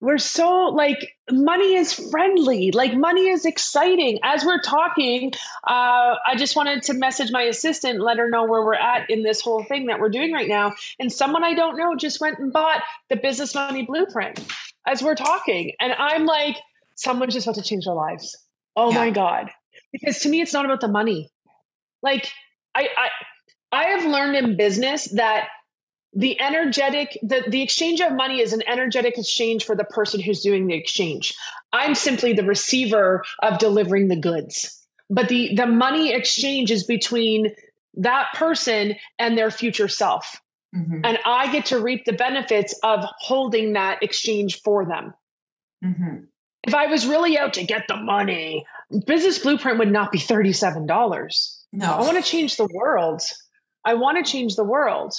we're 0.00 0.18
so 0.18 0.66
like 0.66 1.16
money 1.30 1.74
is 1.74 1.92
friendly. 1.92 2.70
Like 2.70 2.94
money 2.94 3.28
is 3.28 3.44
exciting. 3.44 4.18
As 4.22 4.44
we're 4.44 4.60
talking 4.60 5.32
uh, 5.66 6.14
i 6.26 6.34
just 6.36 6.56
wanted 6.56 6.82
to 6.82 6.94
message 6.94 7.30
my 7.30 7.42
assistant 7.42 8.00
let 8.00 8.18
her 8.18 8.30
know 8.30 8.44
where 8.44 8.64
we're 8.64 8.74
at 8.74 9.08
in 9.10 9.22
this 9.22 9.40
whole 9.40 9.64
thing 9.64 9.86
that 9.86 9.98
we're 10.00 10.08
doing 10.08 10.32
right 10.32 10.48
now. 10.48 10.74
And 10.98 11.12
someone 11.12 11.44
i 11.44 11.54
don't 11.54 11.76
know 11.76 11.96
just 11.96 12.20
went 12.20 12.38
and 12.38 12.52
bought 12.52 12.82
the 13.08 13.16
business 13.16 13.54
money 13.54 13.84
blueprint 13.84 14.40
as 14.86 15.02
we're 15.02 15.14
talking. 15.14 15.72
And 15.80 15.92
i'm 15.92 16.26
like 16.26 16.56
someone's 16.94 17.34
just 17.34 17.46
about 17.46 17.56
to 17.56 17.62
change 17.62 17.84
their 17.84 17.94
lives. 17.94 18.36
Oh 18.76 18.90
yeah. 18.90 18.98
my 18.98 19.10
god. 19.10 19.50
Because 19.92 20.20
to 20.20 20.28
me 20.28 20.40
it's 20.40 20.52
not 20.52 20.64
about 20.64 20.80
the 20.80 20.88
money. 20.88 21.30
Like 22.02 22.30
i 22.74 22.88
i 22.96 23.08
i 23.72 23.84
have 23.84 24.04
learned 24.04 24.36
in 24.36 24.56
business 24.56 25.10
that 25.12 25.48
the 26.14 26.40
energetic 26.40 27.18
the, 27.22 27.44
the 27.48 27.62
exchange 27.62 28.00
of 28.00 28.12
money 28.12 28.40
is 28.40 28.52
an 28.52 28.62
energetic 28.66 29.18
exchange 29.18 29.64
for 29.64 29.76
the 29.76 29.84
person 29.84 30.20
who's 30.20 30.40
doing 30.40 30.66
the 30.66 30.74
exchange. 30.74 31.34
I'm 31.72 31.94
simply 31.94 32.32
the 32.32 32.44
receiver 32.44 33.24
of 33.42 33.58
delivering 33.58 34.08
the 34.08 34.16
goods. 34.16 34.74
But 35.10 35.28
the 35.28 35.54
the 35.54 35.66
money 35.66 36.12
exchange 36.12 36.70
is 36.70 36.84
between 36.84 37.54
that 37.94 38.28
person 38.34 38.94
and 39.18 39.36
their 39.36 39.50
future 39.50 39.88
self. 39.88 40.40
Mm-hmm. 40.76 41.00
and 41.02 41.18
i 41.24 41.50
get 41.50 41.64
to 41.64 41.80
reap 41.80 42.04
the 42.04 42.12
benefits 42.12 42.78
of 42.82 43.02
holding 43.20 43.72
that 43.72 44.02
exchange 44.02 44.60
for 44.60 44.84
them. 44.84 45.14
Mm-hmm. 45.82 46.24
if 46.64 46.74
i 46.74 46.88
was 46.88 47.06
really 47.06 47.38
out 47.38 47.54
to 47.54 47.64
get 47.64 47.88
the 47.88 47.96
money 47.96 48.66
business 49.06 49.38
blueprint 49.38 49.78
would 49.78 49.90
not 49.90 50.12
be 50.12 50.18
$37 50.18 50.86
no. 51.72 51.86
I 51.86 52.00
want 52.00 52.22
to 52.22 52.30
change 52.30 52.56
the 52.56 52.68
world. 52.72 53.22
I 53.84 53.94
want 53.94 54.24
to 54.24 54.30
change 54.30 54.56
the 54.56 54.64
world 54.64 55.14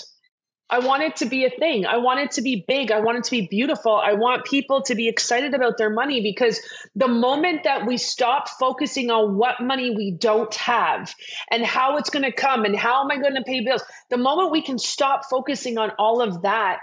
I 0.72 0.80
want 0.80 1.02
it 1.02 1.16
to 1.18 1.26
be 1.26 1.46
a 1.46 1.50
thing. 1.50 1.86
I 1.86 1.98
want 1.98 2.20
it 2.20 2.32
to 2.32 2.42
be 2.42 2.64
big. 2.68 2.92
I 2.92 3.00
want 3.00 3.18
it 3.18 3.24
to 3.26 3.32
be 3.32 3.48
beautiful. 3.48 3.96
I 3.96 4.14
want 4.14 4.46
people 4.46 4.84
to 4.84 4.94
be 4.94 5.08
excited 5.08 5.56
about 5.56 5.78
their 5.78 5.90
money 5.90 6.22
because 6.22 6.60
the 6.96 7.08
moment 7.08 7.64
that 7.64 7.88
we 7.88 7.98
stop 7.98 8.48
focusing 8.48 9.10
on 9.10 9.36
what 9.36 9.62
money 9.62 9.96
we 9.96 10.12
don't 10.12 10.54
have 10.56 11.14
and 11.50 11.66
how 11.66 11.98
it's 11.98 12.12
going 12.12 12.24
to 12.24 12.32
come 12.32 12.66
and 12.66 12.76
how 12.76 13.04
am 13.04 13.10
I 13.10 13.18
going 13.18 13.36
to 13.36 13.44
pay 13.44 13.64
bills, 13.64 13.84
the 14.12 14.18
moment 14.18 14.52
we 14.52 14.62
can 14.62 14.78
stop 14.78 15.26
focusing 15.28 15.80
on 15.80 15.92
all 15.98 16.22
of 16.22 16.44
that 16.44 16.82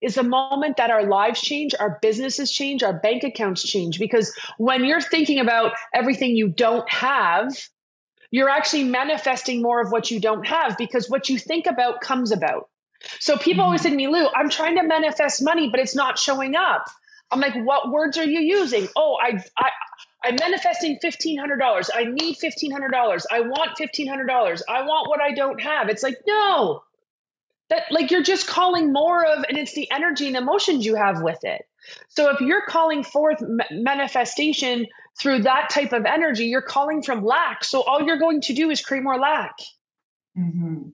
is 0.00 0.14
the 0.14 0.22
moment 0.22 0.76
that 0.76 0.90
our 0.90 1.08
lives 1.08 1.40
change, 1.40 1.74
our 1.80 1.98
businesses 2.00 2.52
change, 2.52 2.84
our 2.84 2.92
bank 2.92 3.24
accounts 3.24 3.64
change. 3.64 3.98
Because 3.98 4.32
when 4.58 4.84
you're 4.84 5.00
thinking 5.00 5.40
about 5.40 5.72
everything 5.92 6.36
you 6.36 6.48
don't 6.48 6.88
have, 6.88 7.52
you're 8.30 8.48
actually 8.48 8.84
manifesting 8.84 9.62
more 9.62 9.80
of 9.80 9.90
what 9.90 10.10
you 10.10 10.20
don't 10.20 10.46
have 10.46 10.76
because 10.76 11.08
what 11.08 11.28
you 11.28 11.38
think 11.38 11.66
about 11.66 12.00
comes 12.00 12.30
about. 12.32 12.68
So 13.20 13.36
people 13.36 13.52
mm-hmm. 13.52 13.60
always 13.60 13.82
say 13.82 13.90
to 13.90 13.96
me, 13.96 14.08
Lou, 14.08 14.26
I'm 14.34 14.50
trying 14.50 14.76
to 14.76 14.82
manifest 14.82 15.42
money, 15.42 15.70
but 15.70 15.80
it's 15.80 15.94
not 15.94 16.18
showing 16.18 16.56
up. 16.56 16.86
I'm 17.30 17.40
like, 17.40 17.54
what 17.54 17.90
words 17.90 18.16
are 18.18 18.24
you 18.24 18.40
using? 18.40 18.88
Oh, 18.96 19.18
I, 19.22 19.42
I, 19.58 19.70
I'm 20.24 20.36
manifesting 20.40 20.98
$1,500. 21.02 21.90
I 21.94 22.04
need 22.04 22.36
$1,500. 22.36 23.24
I 23.30 23.40
want 23.40 23.78
$1,500. 23.78 24.62
I 24.68 24.82
want 24.82 25.08
what 25.08 25.20
I 25.20 25.32
don't 25.32 25.60
have. 25.60 25.88
It's 25.88 26.02
like, 26.02 26.16
no, 26.26 26.82
that 27.70 27.84
like 27.90 28.10
you're 28.10 28.22
just 28.22 28.46
calling 28.46 28.92
more 28.92 29.24
of, 29.24 29.44
and 29.48 29.58
it's 29.58 29.74
the 29.74 29.90
energy 29.90 30.26
and 30.26 30.36
emotions 30.36 30.86
you 30.86 30.94
have 30.94 31.22
with 31.22 31.44
it. 31.44 31.66
So 32.08 32.30
if 32.30 32.40
you're 32.40 32.64
calling 32.66 33.04
forth 33.04 33.42
manifestation 33.70 34.86
through 35.20 35.42
that 35.42 35.70
type 35.70 35.92
of 35.92 36.04
energy, 36.04 36.46
you're 36.46 36.62
calling 36.62 37.02
from 37.02 37.24
lack. 37.24 37.64
So 37.64 37.82
all 37.82 38.02
you're 38.02 38.18
going 38.18 38.40
to 38.42 38.54
do 38.54 38.70
is 38.70 38.80
create 38.80 39.02
more 39.02 39.18
lack. 39.18 39.54
Mm-hmm. 40.38 40.90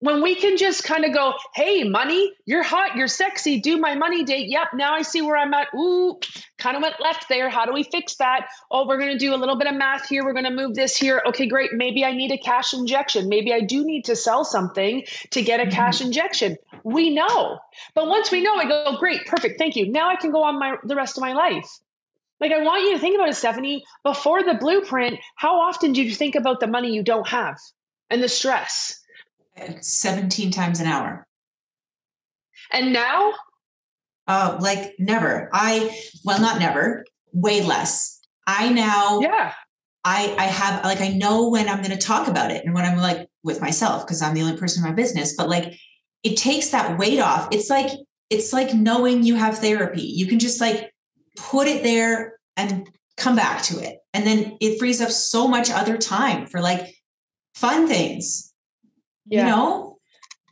when 0.00 0.22
we 0.22 0.36
can 0.36 0.56
just 0.56 0.84
kind 0.84 1.04
of 1.04 1.12
go, 1.12 1.34
hey, 1.56 1.82
money, 1.82 2.32
you're 2.46 2.62
hot, 2.62 2.94
you're 2.94 3.08
sexy, 3.08 3.60
do 3.60 3.78
my 3.78 3.96
money 3.96 4.22
date. 4.22 4.48
Yep, 4.48 4.68
now 4.74 4.94
I 4.94 5.02
see 5.02 5.22
where 5.22 5.36
I'm 5.36 5.52
at. 5.54 5.68
Ooh, 5.74 6.20
kind 6.56 6.76
of 6.76 6.82
went 6.82 7.00
left 7.00 7.28
there. 7.28 7.50
How 7.50 7.66
do 7.66 7.72
we 7.72 7.82
fix 7.82 8.14
that? 8.16 8.46
Oh, 8.70 8.86
we're 8.86 8.98
going 8.98 9.10
to 9.10 9.18
do 9.18 9.34
a 9.34 9.36
little 9.36 9.58
bit 9.58 9.66
of 9.66 9.74
math 9.74 10.08
here. 10.08 10.24
We're 10.24 10.34
going 10.34 10.44
to 10.44 10.52
move 10.52 10.74
this 10.74 10.96
here. 10.96 11.20
Okay, 11.26 11.48
great. 11.48 11.72
Maybe 11.72 12.04
I 12.04 12.12
need 12.12 12.30
a 12.30 12.38
cash 12.38 12.72
injection. 12.72 13.28
Maybe 13.28 13.52
I 13.52 13.60
do 13.60 13.84
need 13.84 14.04
to 14.04 14.14
sell 14.14 14.44
something 14.44 15.02
to 15.30 15.42
get 15.42 15.58
a 15.58 15.64
mm-hmm. 15.64 15.72
cash 15.72 16.00
injection. 16.00 16.56
We 16.84 17.10
know. 17.10 17.58
But 17.96 18.06
once 18.06 18.30
we 18.30 18.40
know, 18.40 18.54
I 18.54 18.68
go, 18.68 18.96
great, 18.98 19.26
perfect, 19.26 19.58
thank 19.58 19.74
you. 19.74 19.90
Now 19.90 20.08
I 20.08 20.16
can 20.16 20.30
go 20.30 20.44
on 20.44 20.60
my 20.60 20.76
the 20.84 20.94
rest 20.94 21.16
of 21.16 21.22
my 21.22 21.32
life. 21.32 21.68
Like 22.40 22.52
I 22.52 22.62
want 22.62 22.82
you 22.84 22.92
to 22.94 22.98
think 22.98 23.16
about 23.16 23.28
it, 23.28 23.34
Stephanie, 23.34 23.84
before 24.04 24.42
the 24.42 24.54
blueprint, 24.54 25.18
how 25.36 25.60
often 25.60 25.92
do 25.92 26.02
you 26.02 26.14
think 26.14 26.34
about 26.34 26.60
the 26.60 26.66
money 26.66 26.92
you 26.94 27.02
don't 27.02 27.26
have 27.28 27.56
and 28.10 28.22
the 28.22 28.28
stress? 28.28 29.00
17 29.80 30.50
times 30.50 30.78
an 30.80 30.86
hour. 30.86 31.26
And 32.72 32.92
now? 32.92 33.32
Uh, 34.26 34.58
like 34.60 34.94
never. 34.98 35.48
I, 35.52 35.98
well, 36.24 36.40
not 36.40 36.60
never, 36.60 37.04
way 37.32 37.62
less. 37.62 38.20
I 38.46 38.70
now, 38.70 39.20
yeah. 39.20 39.52
I, 40.04 40.34
I 40.38 40.44
have 40.44 40.84
like 40.84 41.00
I 41.00 41.08
know 41.08 41.48
when 41.48 41.68
I'm 41.68 41.82
going 41.82 41.90
to 41.90 42.06
talk 42.06 42.28
about 42.28 42.50
it 42.50 42.64
and 42.64 42.74
when 42.74 42.84
I'm 42.84 42.98
like 42.98 43.28
with 43.42 43.60
myself 43.60 44.06
because 44.06 44.22
I'm 44.22 44.34
the 44.34 44.42
only 44.42 44.56
person 44.56 44.82
in 44.82 44.88
my 44.88 44.94
business. 44.94 45.34
But 45.36 45.48
like 45.48 45.74
it 46.22 46.36
takes 46.36 46.70
that 46.70 46.98
weight 46.98 47.20
off. 47.20 47.48
It's 47.50 47.68
like 47.68 47.90
it's 48.30 48.52
like 48.52 48.74
knowing 48.74 49.22
you 49.22 49.34
have 49.34 49.58
therapy. 49.58 50.02
You 50.02 50.26
can 50.26 50.38
just 50.38 50.60
like 50.60 50.92
put 51.38 51.68
it 51.68 51.82
there 51.82 52.38
and 52.56 52.88
come 53.16 53.36
back 53.36 53.62
to 53.62 53.78
it, 53.80 53.98
and 54.14 54.26
then 54.26 54.56
it 54.60 54.78
frees 54.78 55.00
up 55.00 55.10
so 55.10 55.48
much 55.48 55.70
other 55.70 55.96
time 55.96 56.46
for 56.46 56.60
like 56.60 56.94
fun 57.54 57.88
things 57.88 58.48
yeah. 59.28 59.40
you 59.40 59.50
know? 59.50 59.98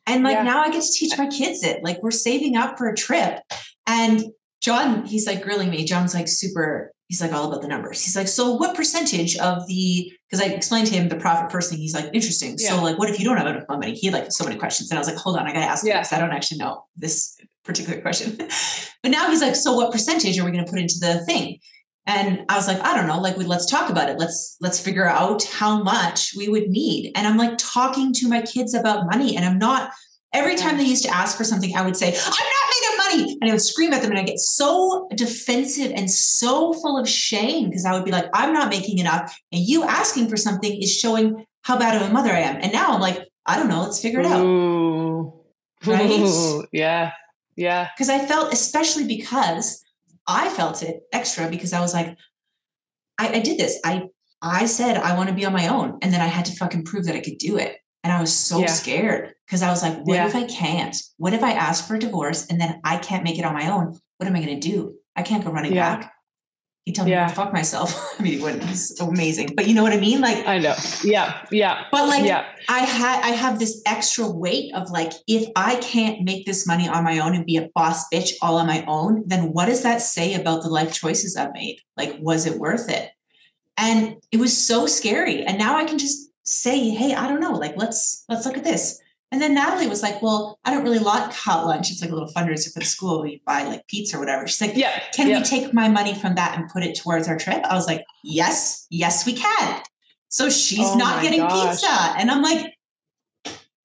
And 0.07 0.23
like 0.23 0.37
yeah. 0.37 0.43
now 0.43 0.61
I 0.61 0.71
get 0.71 0.83
to 0.83 0.93
teach 0.93 1.19
my 1.19 1.27
kids 1.27 1.65
it. 1.65 1.83
Like 1.83 2.03
we're 2.03 2.13
saving 2.13 2.57
up 2.57 2.79
for 2.79 2.89
a 2.89 2.95
trip. 2.95 3.41
And 3.87 4.25
John, 4.61 5.05
he's 5.05 5.27
like 5.27 5.43
grilling 5.43 5.71
me. 5.71 5.85
John's 5.85 6.15
like 6.15 6.29
super, 6.29 6.93
he's 7.09 7.21
like 7.21 7.33
all 7.33 7.49
about 7.49 7.63
the 7.63 7.69
numbers. 7.69 8.05
He's 8.05 8.15
like, 8.15 8.29
so 8.29 8.55
what 8.55 8.77
percentage 8.77 9.37
of 9.39 9.67
the, 9.67 10.13
because 10.31 10.45
I 10.45 10.51
explained 10.51 10.87
to 10.89 10.95
him 10.95 11.09
the 11.09 11.17
profit 11.17 11.51
first 11.51 11.71
thing. 11.71 11.81
He's 11.81 11.95
like, 11.95 12.11
interesting. 12.13 12.55
Yeah. 12.59 12.71
So 12.71 12.83
like, 12.83 12.99
what 12.99 13.11
if 13.11 13.19
you 13.19 13.25
don't 13.25 13.37
have 13.37 13.49
enough 13.49 13.65
money? 13.69 13.95
He 13.95 14.07
had 14.07 14.15
like 14.15 14.33
so 14.33 14.45
many 14.45 14.57
questions. 14.57 14.91
And 14.91 14.99
I 14.99 15.01
was 15.01 15.09
like, 15.09 15.17
hold 15.17 15.37
on, 15.37 15.47
I 15.47 15.53
got 15.53 15.61
to 15.61 15.67
ask 15.67 15.85
yeah. 15.85 15.99
because 15.99 16.13
I 16.13 16.21
don't 16.21 16.33
actually 16.33 16.59
know 16.59 16.85
this 16.97 17.36
particular 17.67 18.01
question. 18.01 18.37
but 19.03 19.11
now 19.11 19.29
he's 19.29 19.43
like, 19.43 19.57
so 19.57 19.75
what 19.75 19.93
percentage 19.93 20.39
are 20.39 20.45
we 20.45 20.53
going 20.53 20.65
to 20.65 20.71
put 20.71 20.81
into 20.81 20.99
the 21.01 21.25
thing? 21.27 21.59
and 22.07 22.45
i 22.49 22.57
was 22.57 22.67
like 22.67 22.81
i 22.81 22.97
don't 22.97 23.07
know 23.07 23.21
like 23.21 23.37
we, 23.37 23.45
let's 23.45 23.67
talk 23.67 23.91
about 23.91 24.09
it 24.09 24.19
let's 24.19 24.57
let's 24.61 24.81
figure 24.81 25.07
out 25.07 25.43
how 25.45 25.83
much 25.83 26.33
we 26.37 26.49
would 26.49 26.69
need 26.69 27.13
and 27.15 27.27
i'm 27.27 27.37
like 27.37 27.57
talking 27.59 28.13
to 28.13 28.29
my 28.29 28.41
kids 28.43 28.75
about 28.75 29.07
money 29.07 29.37
and 29.37 29.45
i'm 29.45 29.59
not 29.59 29.91
every 30.33 30.57
time 30.57 30.77
they 30.77 30.85
used 30.85 31.05
to 31.05 31.15
ask 31.15 31.37
for 31.37 31.45
something 31.45 31.77
i 31.77 31.83
would 31.83 31.97
say 31.97 32.09
i'm 32.09 32.15
not 32.15 32.25
made 32.25 32.89
of 32.89 32.99
money 32.99 33.39
and 33.41 33.51
i 33.51 33.53
would 33.53 33.63
scream 33.63 33.93
at 33.93 34.03
them 34.03 34.11
and 34.11 34.21
i 34.21 34.23
get 34.23 34.39
so 34.39 35.09
defensive 35.15 35.93
and 35.95 36.11
so 36.11 36.73
full 36.73 36.99
of 36.99 37.09
shame 37.09 37.69
because 37.69 37.85
i 37.85 37.93
would 37.93 38.05
be 38.05 38.13
like 38.13 38.27
i'm 38.33 38.53
not 38.53 38.71
making 38.71 38.99
enough 38.99 39.37
and 39.53 39.63
you 39.63 39.83
asking 39.85 40.29
for 40.29 40.37
something 40.37 40.81
is 40.81 40.93
showing 40.93 41.45
how 41.63 41.79
bad 41.79 42.01
of 42.01 42.09
a 42.09 42.13
mother 42.13 42.31
i 42.31 42.41
am 42.41 42.57
and 42.63 42.73
now 42.73 42.93
i'm 42.93 43.01
like 43.01 43.27
i 43.47 43.57
don't 43.57 43.69
know 43.69 43.83
let's 43.83 44.01
figure 44.01 44.21
it 44.21 44.27
out 44.27 44.45
Ooh. 44.45 45.33
right 45.87 46.11
Ooh. 46.11 46.65
yeah 46.73 47.13
yeah 47.57 47.89
because 47.95 48.09
i 48.09 48.19
felt 48.19 48.53
especially 48.53 49.07
because 49.07 49.83
I 50.27 50.49
felt 50.51 50.83
it 50.83 51.03
extra 51.13 51.49
because 51.49 51.73
I 51.73 51.81
was 51.81 51.95
like, 51.95 52.17
I, 53.19 53.29
I 53.29 53.41
did 53.41 53.59
this. 53.59 53.79
I 53.85 54.09
I 54.43 54.67
said 54.67 54.97
I 54.97 55.17
want 55.17 55.29
to 55.29 55.35
be 55.35 55.47
on 55.47 55.53
my 55.53 55.69
own, 55.69 55.99
and 56.03 56.13
then 56.13 56.21
I 56.21 56.27
had 56.27 56.45
to 56.47 56.57
fucking 56.57 56.85
prove 56.85 57.05
that 57.05 57.15
I 57.15 57.21
could 57.21 57.39
do 57.39 57.57
it. 57.57 57.79
And 58.05 58.13
I 58.13 58.21
was 58.21 58.33
so 58.33 58.61
yeah. 58.61 58.67
scared 58.67 59.35
because 59.47 59.63
I 59.63 59.71
was 59.71 59.83
like, 59.83 59.99
what 60.05 60.15
yeah. 60.15 60.27
if 60.27 60.37
I 60.37 60.45
can't? 60.45 60.97
What 61.17 61.33
if 61.33 61.43
I 61.43 61.53
ask 61.53 61.87
for 61.87 61.97
a 61.97 61.99
divorce 61.99 62.47
and 62.47 62.61
then 62.61 62.81
I 62.85 62.99
can't 62.99 63.25
make 63.25 63.39
it 63.39 63.45
on 63.45 63.55
my 63.55 63.71
own? 63.71 63.99
What 64.19 64.27
am 64.29 64.37
I 64.37 64.45
going 64.45 64.61
to 64.61 64.69
do? 64.69 64.95
I 65.17 65.23
can't 65.23 65.45
go 65.45 65.51
running 65.51 65.75
yeah. 65.75 65.97
back. 65.97 66.13
He 66.87 66.93
told 66.93 67.09
yeah. 67.09 67.25
me 67.25 67.31
to 67.31 67.35
fuck 67.35 67.53
myself. 67.53 68.15
I 68.19 68.23
mean, 68.23 68.35
he 68.35 68.43
wouldn't. 68.43 68.63
He's 68.63 68.99
amazing, 69.01 69.55
but 69.57 69.67
you 69.67 69.75
know 69.75 69.83
what 69.83 69.93
I 69.93 69.99
mean. 69.99 70.21
Like 70.21 70.47
I 70.47 70.59
know. 70.59 70.77
Yeah, 71.03 71.45
yeah. 71.51 71.87
But 71.91 72.09
like, 72.09 72.25
yeah. 72.25 72.47
I 72.69 72.79
had, 72.79 73.23
I 73.25 73.31
have 73.31 73.59
this 73.59 73.83
extra 73.85 74.31
weight 74.31 74.73
of 74.73 74.89
like, 74.91 75.13
if 75.27 75.49
I 75.57 75.77
can't 75.77 76.23
make 76.23 76.47
this 76.47 76.65
money 76.65 76.89
on 76.89 77.03
my 77.03 77.19
own 77.19 77.35
and 77.35 77.45
be 77.45 77.57
a 77.57 77.69
boss 77.75 78.09
bitch 78.09 78.35
all 78.41 78.57
on 78.57 78.69
my 78.69 78.85
own, 78.87 79.25
then 79.27 79.53
what 79.53 79.67
does 79.67 79.83
that 79.83 80.01
say 80.01 80.35
about 80.35 80.63
the 80.63 80.69
life 80.69 80.95
choices 80.95 81.37
I've 81.37 81.53
made? 81.53 81.81
Like, 81.97 82.17
was 82.21 82.47
it 82.47 82.61
worth 82.61 82.89
it? 82.89 83.11
And 83.77 84.19
it 84.31 84.39
was 84.39 84.57
so 84.57 84.87
scary. 84.87 85.43
And 85.43 85.59
now 85.59 85.77
I 85.77 85.87
can 85.87 85.99
just 85.99 86.31
say, 86.45 86.91
hey, 86.91 87.15
I 87.15 87.27
don't 87.27 87.41
know. 87.41 87.55
Like, 87.55 87.77
let's 87.77 88.25
let's 88.29 88.47
look 88.47 88.57
at 88.57 88.65
this. 88.65 89.01
And 89.33 89.43
then 89.43 89.55
Natalie 89.55 89.89
was 89.89 90.03
like, 90.03 90.23
Well, 90.23 90.59
I 90.65 90.71
don't 90.71 90.85
really 90.85 90.99
like 90.99 91.33
hot 91.33 91.67
lunch. 91.67 91.91
It's 91.91 92.01
like 92.01 92.11
a 92.11 92.15
little 92.15 92.33
fundraiser 92.33 92.73
for 92.73 92.79
the 92.79 92.85
school. 92.85 93.23
We 93.23 93.43
buy 93.45 93.65
like 93.65 93.87
pizza 93.89 94.17
or 94.17 94.21
whatever. 94.21 94.47
She's 94.47 94.61
like, 94.61 94.77
Yeah. 94.77 95.03
Can 95.15 95.29
yeah. 95.29 95.39
we 95.39 95.45
take 95.45 95.75
my 95.75 95.89
money 95.89 96.15
from 96.15 96.37
that 96.37 96.57
and 96.57 96.69
put 96.69 96.85
it 96.85 96.97
towards 96.97 97.29
our 97.29 97.37
trip? 97.37 97.65
I 97.65 97.75
was 97.75 97.87
like, 97.87 98.05
Yes, 98.23 98.87
yes, 98.91 99.27
we 99.27 99.35
can. 99.35 99.83
So 100.29 100.49
she's 100.49 100.87
oh 100.87 100.97
not 100.97 101.23
getting 101.23 101.41
gosh. 101.41 101.81
pizza. 101.81 102.15
And 102.19 102.31
I'm 102.31 102.43
like, 102.43 102.73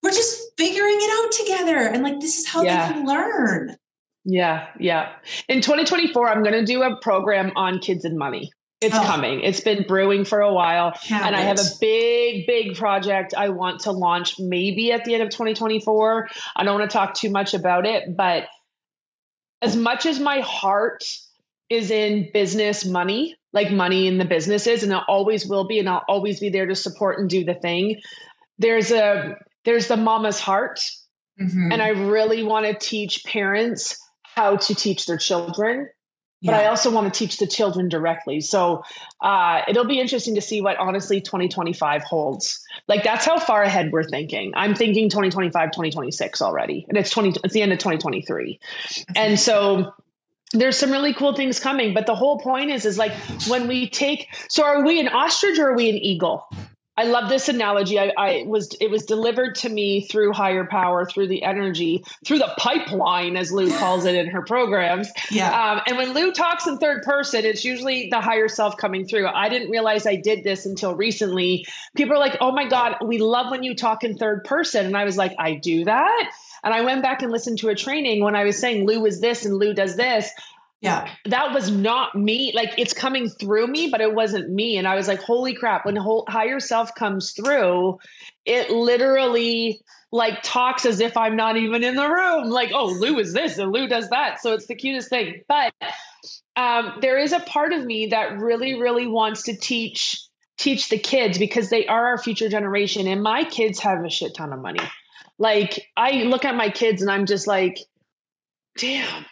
We're 0.02 0.10
just 0.10 0.52
figuring 0.58 0.98
it 0.98 1.24
out 1.24 1.32
together. 1.32 1.78
And 1.88 2.02
like, 2.02 2.20
this 2.20 2.38
is 2.38 2.46
how 2.46 2.62
yeah. 2.62 2.88
they 2.88 2.94
can 2.94 3.06
learn. 3.06 3.76
Yeah. 4.24 4.66
Yeah. 4.78 5.12
In 5.48 5.62
2024, 5.62 6.28
I'm 6.28 6.42
going 6.42 6.54
to 6.54 6.64
do 6.64 6.82
a 6.82 6.96
program 7.00 7.52
on 7.56 7.78
kids 7.78 8.04
and 8.04 8.18
money. 8.18 8.52
It's 8.80 8.96
oh. 8.96 9.02
coming. 9.04 9.40
It's 9.42 9.60
been 9.60 9.84
brewing 9.86 10.24
for 10.24 10.40
a 10.40 10.52
while. 10.52 10.92
Can't 10.92 11.26
and 11.26 11.34
wait. 11.34 11.42
I 11.42 11.44
have 11.44 11.58
a 11.58 11.70
big, 11.80 12.46
big 12.46 12.76
project 12.76 13.34
I 13.36 13.50
want 13.50 13.80
to 13.80 13.92
launch 13.92 14.38
maybe 14.38 14.90
at 14.92 15.04
the 15.04 15.14
end 15.14 15.22
of 15.22 15.28
2024. 15.28 16.28
I 16.56 16.64
don't 16.64 16.78
want 16.78 16.90
to 16.90 16.96
talk 16.96 17.14
too 17.14 17.30
much 17.30 17.52
about 17.52 17.84
it, 17.84 18.16
but 18.16 18.44
as 19.60 19.76
much 19.76 20.06
as 20.06 20.18
my 20.18 20.40
heart 20.40 21.04
is 21.68 21.90
in 21.90 22.30
business 22.32 22.86
money, 22.86 23.36
like 23.52 23.70
money 23.70 24.06
in 24.06 24.16
the 24.16 24.24
businesses, 24.24 24.82
and 24.82 24.92
it 24.92 25.02
always 25.06 25.46
will 25.46 25.66
be, 25.66 25.78
and 25.78 25.88
I'll 25.88 26.04
always 26.08 26.40
be 26.40 26.48
there 26.48 26.66
to 26.66 26.74
support 26.74 27.18
and 27.18 27.28
do 27.28 27.44
the 27.44 27.54
thing. 27.54 28.00
There's 28.58 28.90
a 28.90 29.36
there's 29.66 29.88
the 29.88 29.96
mama's 29.98 30.40
heart. 30.40 30.80
Mm-hmm. 31.40 31.72
And 31.72 31.82
I 31.82 31.88
really 31.88 32.42
want 32.42 32.66
to 32.66 32.74
teach 32.74 33.24
parents 33.24 33.98
how 34.22 34.56
to 34.56 34.74
teach 34.74 35.06
their 35.06 35.16
children 35.16 35.88
but 36.42 36.54
I 36.54 36.66
also 36.66 36.90
want 36.90 37.12
to 37.12 37.18
teach 37.18 37.38
the 37.38 37.46
children 37.46 37.88
directly. 37.88 38.40
So 38.40 38.82
uh, 39.20 39.62
it'll 39.68 39.84
be 39.84 40.00
interesting 40.00 40.34
to 40.36 40.40
see 40.40 40.60
what 40.60 40.78
honestly 40.78 41.20
2025 41.20 42.02
holds. 42.02 42.64
Like 42.88 43.04
that's 43.04 43.24
how 43.24 43.38
far 43.38 43.62
ahead 43.62 43.92
we're 43.92 44.04
thinking. 44.04 44.52
I'm 44.56 44.74
thinking 44.74 45.10
2025, 45.10 45.70
2026 45.70 46.40
already, 46.40 46.86
and 46.88 46.96
it's 46.96 47.10
20. 47.10 47.40
It's 47.44 47.54
the 47.54 47.62
end 47.62 47.72
of 47.72 47.78
2023, 47.78 48.58
and 49.14 49.38
so 49.38 49.92
there's 50.52 50.76
some 50.76 50.90
really 50.90 51.12
cool 51.14 51.34
things 51.34 51.60
coming. 51.60 51.94
But 51.94 52.06
the 52.06 52.14
whole 52.14 52.38
point 52.38 52.70
is, 52.70 52.84
is 52.84 52.98
like 52.98 53.12
when 53.48 53.68
we 53.68 53.88
take. 53.88 54.28
So 54.48 54.64
are 54.64 54.84
we 54.84 54.98
an 55.00 55.08
ostrich 55.08 55.58
or 55.58 55.70
are 55.70 55.76
we 55.76 55.90
an 55.90 55.96
eagle? 55.96 56.48
I 56.96 57.04
love 57.04 57.30
this 57.30 57.48
analogy. 57.48 57.98
I, 57.98 58.12
I, 58.16 58.44
was 58.46 58.76
it 58.80 58.90
was 58.90 59.04
delivered 59.04 59.54
to 59.56 59.68
me 59.68 60.06
through 60.06 60.32
higher 60.32 60.66
power, 60.66 61.06
through 61.06 61.28
the 61.28 61.42
energy, 61.42 62.04
through 62.26 62.38
the 62.38 62.52
pipeline, 62.58 63.36
as 63.36 63.50
Lou 63.50 63.70
calls 63.70 64.04
it 64.04 64.14
in 64.14 64.26
her 64.26 64.42
programs. 64.42 65.08
Yeah. 65.30 65.48
Um, 65.48 65.80
and 65.86 65.96
when 65.96 66.12
Lou 66.12 66.32
talks 66.32 66.66
in 66.66 66.76
third 66.76 67.02
person, 67.02 67.46
it's 67.46 67.64
usually 67.64 68.08
the 68.10 68.20
higher 68.20 68.48
self 68.48 68.76
coming 68.76 69.06
through. 69.06 69.26
I 69.28 69.48
didn't 69.48 69.70
realize 69.70 70.06
I 70.06 70.16
did 70.16 70.44
this 70.44 70.66
until 70.66 70.94
recently. 70.94 71.66
People 71.96 72.16
are 72.16 72.20
like, 72.20 72.36
"Oh 72.40 72.52
my 72.52 72.68
god, 72.68 72.96
we 73.02 73.18
love 73.18 73.50
when 73.50 73.62
you 73.62 73.74
talk 73.74 74.04
in 74.04 74.18
third 74.18 74.44
person," 74.44 74.84
and 74.84 74.96
I 74.96 75.04
was 75.04 75.16
like, 75.16 75.34
"I 75.38 75.54
do 75.54 75.84
that." 75.84 76.30
And 76.62 76.74
I 76.74 76.82
went 76.82 77.02
back 77.02 77.22
and 77.22 77.32
listened 77.32 77.58
to 77.60 77.68
a 77.68 77.74
training 77.74 78.22
when 78.22 78.36
I 78.36 78.44
was 78.44 78.58
saying 78.58 78.86
Lou 78.86 79.06
is 79.06 79.20
this 79.20 79.46
and 79.46 79.56
Lou 79.56 79.72
does 79.72 79.96
this. 79.96 80.30
Yeah. 80.80 81.10
That 81.26 81.52
was 81.52 81.70
not 81.70 82.14
me. 82.14 82.52
Like 82.54 82.74
it's 82.78 82.94
coming 82.94 83.28
through 83.28 83.66
me, 83.66 83.90
but 83.90 84.00
it 84.00 84.14
wasn't 84.14 84.48
me. 84.48 84.78
And 84.78 84.88
I 84.88 84.94
was 84.94 85.08
like, 85.08 85.20
holy 85.20 85.54
crap, 85.54 85.84
when 85.84 85.94
whole 85.96 86.24
higher 86.26 86.58
self 86.58 86.94
comes 86.94 87.32
through, 87.32 87.98
it 88.46 88.70
literally 88.70 89.82
like 90.10 90.42
talks 90.42 90.86
as 90.86 91.00
if 91.00 91.16
I'm 91.16 91.36
not 91.36 91.58
even 91.58 91.84
in 91.84 91.96
the 91.96 92.08
room. 92.08 92.48
Like, 92.48 92.70
oh, 92.74 92.86
Lou 92.86 93.18
is 93.18 93.34
this 93.34 93.58
and 93.58 93.72
Lou 93.72 93.88
does 93.88 94.08
that. 94.08 94.40
So 94.40 94.54
it's 94.54 94.66
the 94.66 94.74
cutest 94.74 95.10
thing. 95.10 95.42
But 95.46 95.74
um, 96.56 96.94
there 97.02 97.18
is 97.18 97.32
a 97.32 97.40
part 97.40 97.72
of 97.74 97.84
me 97.84 98.06
that 98.06 98.38
really, 98.38 98.80
really 98.80 99.06
wants 99.06 99.44
to 99.44 99.56
teach 99.56 100.22
teach 100.56 100.90
the 100.90 100.98
kids 100.98 101.38
because 101.38 101.70
they 101.70 101.86
are 101.86 102.08
our 102.08 102.18
future 102.18 102.48
generation. 102.48 103.06
And 103.06 103.22
my 103.22 103.44
kids 103.44 103.80
have 103.80 104.04
a 104.04 104.10
shit 104.10 104.34
ton 104.34 104.52
of 104.52 104.60
money. 104.60 104.80
Like 105.38 105.88
I 105.96 106.24
look 106.24 106.44
at 106.44 106.54
my 106.54 106.68
kids 106.68 107.00
and 107.00 107.10
I'm 107.10 107.24
just 107.24 107.46
like, 107.46 107.78
damn 108.76 109.24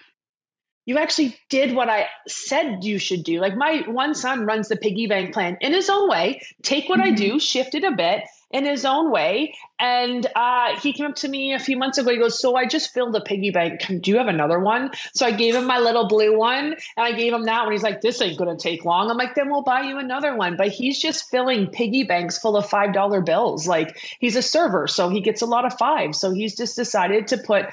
you 0.88 0.96
actually 0.96 1.36
did 1.50 1.74
what 1.74 1.90
I 1.90 2.06
said 2.26 2.82
you 2.82 2.98
should 2.98 3.22
do. 3.22 3.40
Like 3.40 3.54
my 3.54 3.82
one 3.86 4.14
son 4.14 4.46
runs 4.46 4.68
the 4.68 4.76
piggy 4.76 5.06
bank 5.06 5.34
plan 5.34 5.58
in 5.60 5.74
his 5.74 5.90
own 5.90 6.08
way. 6.08 6.40
Take 6.62 6.88
what 6.88 6.98
mm-hmm. 6.98 7.12
I 7.12 7.14
do, 7.14 7.38
shift 7.38 7.74
it 7.74 7.84
a 7.84 7.90
bit, 7.90 8.22
in 8.50 8.64
his 8.64 8.86
own 8.86 9.10
way. 9.10 9.54
And 9.78 10.26
uh, 10.34 10.80
he 10.80 10.94
came 10.94 11.04
up 11.04 11.16
to 11.16 11.28
me 11.28 11.52
a 11.52 11.58
few 11.58 11.76
months 11.76 11.98
ago. 11.98 12.10
He 12.10 12.16
goes, 12.16 12.40
So 12.40 12.56
I 12.56 12.64
just 12.64 12.94
filled 12.94 13.14
a 13.14 13.20
piggy 13.20 13.50
bank. 13.50 13.82
Do 14.00 14.10
you 14.10 14.16
have 14.16 14.28
another 14.28 14.58
one? 14.58 14.90
So 15.12 15.26
I 15.26 15.30
gave 15.30 15.54
him 15.54 15.66
my 15.66 15.78
little 15.78 16.08
blue 16.08 16.38
one 16.38 16.74
and 16.96 17.06
I 17.06 17.12
gave 17.12 17.34
him 17.34 17.44
that 17.44 17.64
one. 17.64 17.72
He's 17.72 17.82
like, 17.82 18.00
This 18.00 18.22
ain't 18.22 18.38
going 18.38 18.56
to 18.56 18.60
take 18.60 18.86
long. 18.86 19.10
I'm 19.10 19.18
like, 19.18 19.34
Then 19.34 19.50
we'll 19.50 19.64
buy 19.64 19.82
you 19.82 19.98
another 19.98 20.34
one. 20.36 20.56
But 20.56 20.68
he's 20.68 20.98
just 20.98 21.28
filling 21.30 21.66
piggy 21.66 22.04
banks 22.04 22.38
full 22.38 22.56
of 22.56 22.66
$5 22.66 23.26
bills. 23.26 23.68
Like 23.68 23.98
he's 24.20 24.36
a 24.36 24.42
server. 24.42 24.86
So 24.86 25.10
he 25.10 25.20
gets 25.20 25.42
a 25.42 25.46
lot 25.46 25.66
of 25.66 25.76
fives. 25.76 26.18
So 26.18 26.32
he's 26.32 26.56
just 26.56 26.76
decided 26.76 27.28
to 27.28 27.36
put 27.36 27.66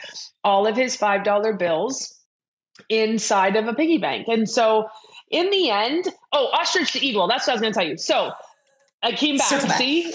all 0.44 0.68
of 0.68 0.76
his 0.76 0.98
$5 0.98 1.58
bills 1.58 2.15
inside 2.90 3.56
of 3.56 3.68
a 3.68 3.74
piggy 3.74 3.98
bank. 3.98 4.28
And 4.28 4.50
so 4.50 4.90
in 5.30 5.50
the 5.50 5.70
end, 5.70 6.08
oh, 6.32 6.48
ostrich 6.54 6.94
to 6.94 7.06
eagle. 7.06 7.28
That's 7.28 7.48
what 7.48 7.54
I 7.54 7.56
was 7.56 7.62
going 7.62 7.74
to 7.74 7.80
tell 7.80 7.88
you. 7.88 7.98
So 7.98 8.32
I 9.02 9.12
came 9.12 9.38
back. 9.38 9.48
Circle 9.48 9.68
back. 9.68 9.78
See, 9.78 10.12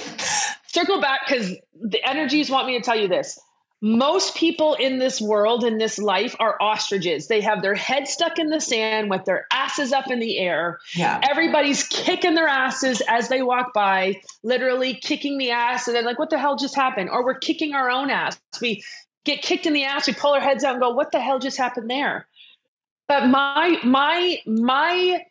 circle 0.66 1.00
back 1.00 1.20
because 1.26 1.56
the 1.80 2.08
energies 2.08 2.50
want 2.50 2.66
me 2.66 2.78
to 2.78 2.84
tell 2.84 2.98
you 2.98 3.08
this. 3.08 3.38
Most 3.82 4.36
people 4.36 4.74
in 4.74 4.98
this 4.98 5.22
world, 5.22 5.64
in 5.64 5.78
this 5.78 5.98
life, 5.98 6.36
are 6.38 6.54
ostriches. 6.61 7.28
They 7.28 7.40
have 7.40 7.62
their 7.62 7.74
head 7.74 8.06
stuck 8.06 8.38
in 8.38 8.50
the 8.50 8.61
sand 8.61 9.08
with 9.08 9.24
their 9.24 9.46
asses 9.50 9.90
up 9.90 10.11
in 10.11 10.18
the 10.18 10.38
air. 10.38 10.78
Yeah. 10.94 11.18
Everybody's 11.30 11.88
kicking 11.88 12.34
their 12.34 12.46
asses 12.46 13.00
as 13.08 13.30
they 13.30 13.40
walk 13.40 13.72
by, 13.72 14.20
literally 14.42 14.94
kicking 14.94 15.38
the 15.38 15.52
ass. 15.52 15.88
And 15.88 15.96
they're 15.96 16.02
like, 16.02 16.18
what 16.18 16.28
the 16.28 16.38
hell 16.38 16.56
just 16.56 16.74
happened? 16.74 17.08
Or 17.08 17.24
we're 17.24 17.38
kicking 17.38 17.74
our 17.74 17.88
own 17.88 18.11
ass. 18.11 18.38
We 18.61 18.84
get 19.24 19.40
kicked 19.40 19.64
in 19.64 19.72
the 19.72 19.84
ass. 19.84 20.06
We 20.06 20.12
pull 20.12 20.34
our 20.34 20.40
heads 20.40 20.62
out 20.62 20.72
and 20.72 20.82
go, 20.82 20.90
what 20.90 21.11
the 21.11 21.20
hell 21.20 21.38
just 21.38 21.56
happened 21.56 21.88
there? 21.88 22.26
But 23.11 23.26
my, 23.26 23.76
my, 23.82 24.38
my 24.46 25.24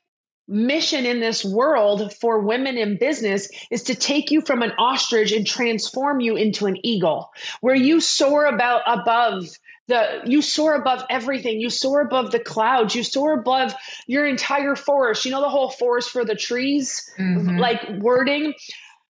mission 0.50 1.06
in 1.06 1.22
this 1.22 1.46
world 1.46 2.14
for 2.16 2.42
women 2.42 2.78
in 2.78 2.98
business 2.98 3.48
is 3.72 3.84
to 3.84 3.96
take 3.96 4.32
you 4.32 4.42
from 4.42 4.62
an 4.62 4.74
ostrich 4.78 5.32
and 5.32 5.48
transform 5.48 6.20
you 6.20 6.36
into 6.36 6.66
an 6.66 6.76
eagle 6.86 7.32
where 7.62 7.76
you 7.76 8.02
soar 8.02 8.44
about 8.48 8.82
above 8.86 9.48
the 9.88 10.22
you 10.26 10.42
soar 10.42 10.76
above 10.76 11.06
everything. 11.10 11.62
You 11.62 11.70
soar 11.70 12.02
above 12.02 12.32
the 12.32 12.40
clouds. 12.40 12.96
You 12.96 13.04
soar 13.04 13.40
above 13.40 13.74
your 14.08 14.28
entire 14.28 14.76
forest. 14.76 15.24
You 15.24 15.32
know 15.32 15.42
the 15.42 15.50
whole 15.50 15.70
forest 15.70 16.10
for 16.10 16.26
the 16.26 16.36
trees? 16.36 17.10
Mm-hmm. 17.18 17.60
like 17.60 17.90
wording 18.00 18.56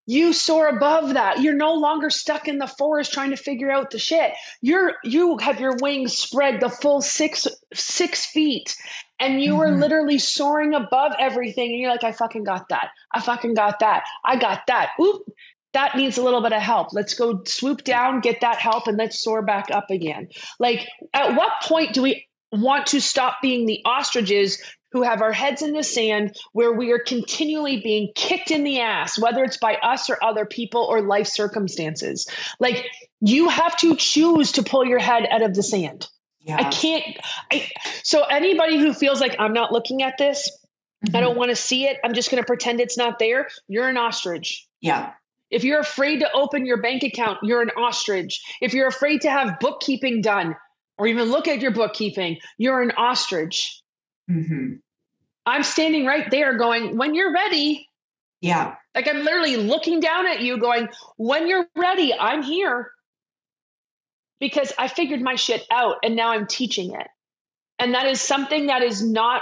you 0.10 0.34
soar 0.34 0.68
above 0.70 1.14
that. 1.14 1.40
You're 1.40 1.54
no 1.54 1.76
longer 1.76 2.10
stuck 2.10 2.48
in 2.48 2.58
the 2.58 2.66
forest 2.66 3.14
trying 3.14 3.30
to 3.30 3.36
figure 3.36 3.70
out 3.70 3.92
the 3.92 4.00
shit. 4.00 4.32
You're 4.60 4.96
you 5.04 5.38
have 5.38 5.60
your 5.60 5.76
wings 5.80 6.18
spread 6.18 6.62
the 6.62 6.70
full 6.70 7.04
six 7.04 7.48
six 7.76 8.26
feet 8.26 8.76
and 9.20 9.40
you 9.40 9.52
mm-hmm. 9.52 9.60
were 9.60 9.72
literally 9.72 10.18
soaring 10.18 10.74
above 10.74 11.12
everything 11.20 11.70
and 11.70 11.80
you're 11.80 11.92
like 11.92 12.04
i 12.04 12.12
fucking 12.12 12.44
got 12.44 12.70
that. 12.70 12.90
I 13.14 13.22
fucking 13.22 13.54
got 13.54 13.82
that. 13.82 14.04
I 14.26 14.38
got 14.38 14.66
that. 14.66 14.94
Oop 15.00 15.22
that 15.74 15.96
needs 15.96 16.18
a 16.18 16.24
little 16.24 16.42
bit 16.42 16.54
of 16.54 16.62
help. 16.64 16.92
Let's 16.92 17.14
go 17.14 17.44
swoop 17.46 17.84
down 17.84 18.22
get 18.22 18.42
that 18.42 18.58
help 18.58 18.88
and 18.88 18.98
let's 18.98 19.22
soar 19.22 19.44
back 19.44 19.70
up 19.70 19.92
again. 19.92 20.30
Like 20.58 20.88
at 21.14 21.36
what 21.36 21.52
point 21.62 21.94
do 21.94 22.02
we 22.02 22.26
want 22.52 22.88
to 22.88 23.00
stop 23.00 23.36
being 23.44 23.68
the 23.68 23.80
ostriches 23.86 24.60
who 24.92 25.04
have 25.04 25.22
our 25.22 25.32
heads 25.32 25.62
in 25.62 25.74
the 25.74 25.84
sand 25.84 26.36
where 26.54 26.74
we 26.74 26.92
are 26.92 27.00
continually 27.00 27.80
being 27.82 28.10
kicked 28.16 28.52
in 28.52 28.64
the 28.64 28.80
ass 28.80 29.20
whether 29.20 29.44
it's 29.44 29.58
by 29.58 29.76
us 29.76 30.10
or 30.10 30.18
other 30.24 30.46
people 30.46 30.84
or 30.84 31.02
life 31.02 31.28
circumstances 31.28 32.28
like 32.60 32.86
you 33.22 33.50
have 33.50 33.76
to 33.78 33.96
choose 33.96 34.52
to 34.52 34.64
pull 34.64 34.86
your 34.86 35.00
head 35.00 35.28
out 35.32 35.42
of 35.42 35.54
the 35.54 35.64
sand 35.64 36.08
yeah. 36.42 36.58
I 36.58 36.64
can't. 36.70 37.18
I, 37.52 37.70
so 38.04 38.24
anybody 38.24 38.80
who 38.80 38.94
feels 38.94 39.22
like 39.22 39.36
I'm 39.40 39.54
not 39.54 39.72
looking 39.72 40.02
at 40.02 40.18
this, 40.18 40.50
mm-hmm. 41.06 41.16
I 41.16 41.20
don't 41.20 41.38
want 41.38 41.50
to 41.50 41.56
see 41.56 41.86
it. 41.86 41.98
I'm 42.04 42.14
just 42.14 42.32
going 42.32 42.42
to 42.42 42.48
pretend 42.48 42.80
it's 42.80 42.98
not 42.98 43.20
there. 43.20 43.48
You're 43.68 43.88
an 43.88 43.98
ostrich. 43.98 44.68
Yeah. 44.82 45.12
If 45.52 45.64
you're 45.64 45.80
afraid 45.80 46.20
to 46.20 46.32
open 46.32 46.66
your 46.66 46.82
bank 46.82 47.04
account, 47.04 47.40
you're 47.44 47.62
an 47.62 47.72
ostrich. 47.78 48.42
If 48.62 48.74
you're 48.74 48.88
afraid 48.88 49.22
to 49.22 49.32
have 49.32 49.60
bookkeeping 49.60 50.22
done 50.22 50.56
or 50.98 51.08
even 51.08 51.30
look 51.30 51.48
at 51.48 51.60
your 51.60 51.72
bookkeeping, 51.72 52.38
you're 52.58 52.82
an 52.82 52.92
ostrich. 52.92 53.82
Mm-hmm. 54.30 54.76
I'm 55.46 55.64
standing 55.64 56.06
right 56.06 56.30
there 56.30 56.58
going, 56.58 56.98
when 56.98 57.16
you're 57.16 57.34
ready. 57.34 57.88
Yeah. 58.42 58.76
Like 58.96 59.08
I'm 59.08 59.24
literally 59.24 59.58
looking 59.58 60.00
down 60.00 60.28
at 60.28 60.42
you 60.42 60.58
going, 60.60 60.90
when 61.18 61.48
you're 61.48 61.68
ready, 61.76 62.14
I'm 62.14 62.44
here 62.44 62.92
because 64.40 64.72
I 64.78 64.88
figured 64.88 65.22
my 65.22 65.36
shit 65.36 65.66
out 65.72 65.98
and 66.04 66.16
now 66.16 66.32
I'm 66.32 66.48
teaching 66.48 66.94
it. 66.94 67.08
And 67.78 67.94
that 67.94 68.06
is 68.06 68.22
something 68.22 68.68
that 68.68 68.82
is 68.82 69.04
not 69.04 69.42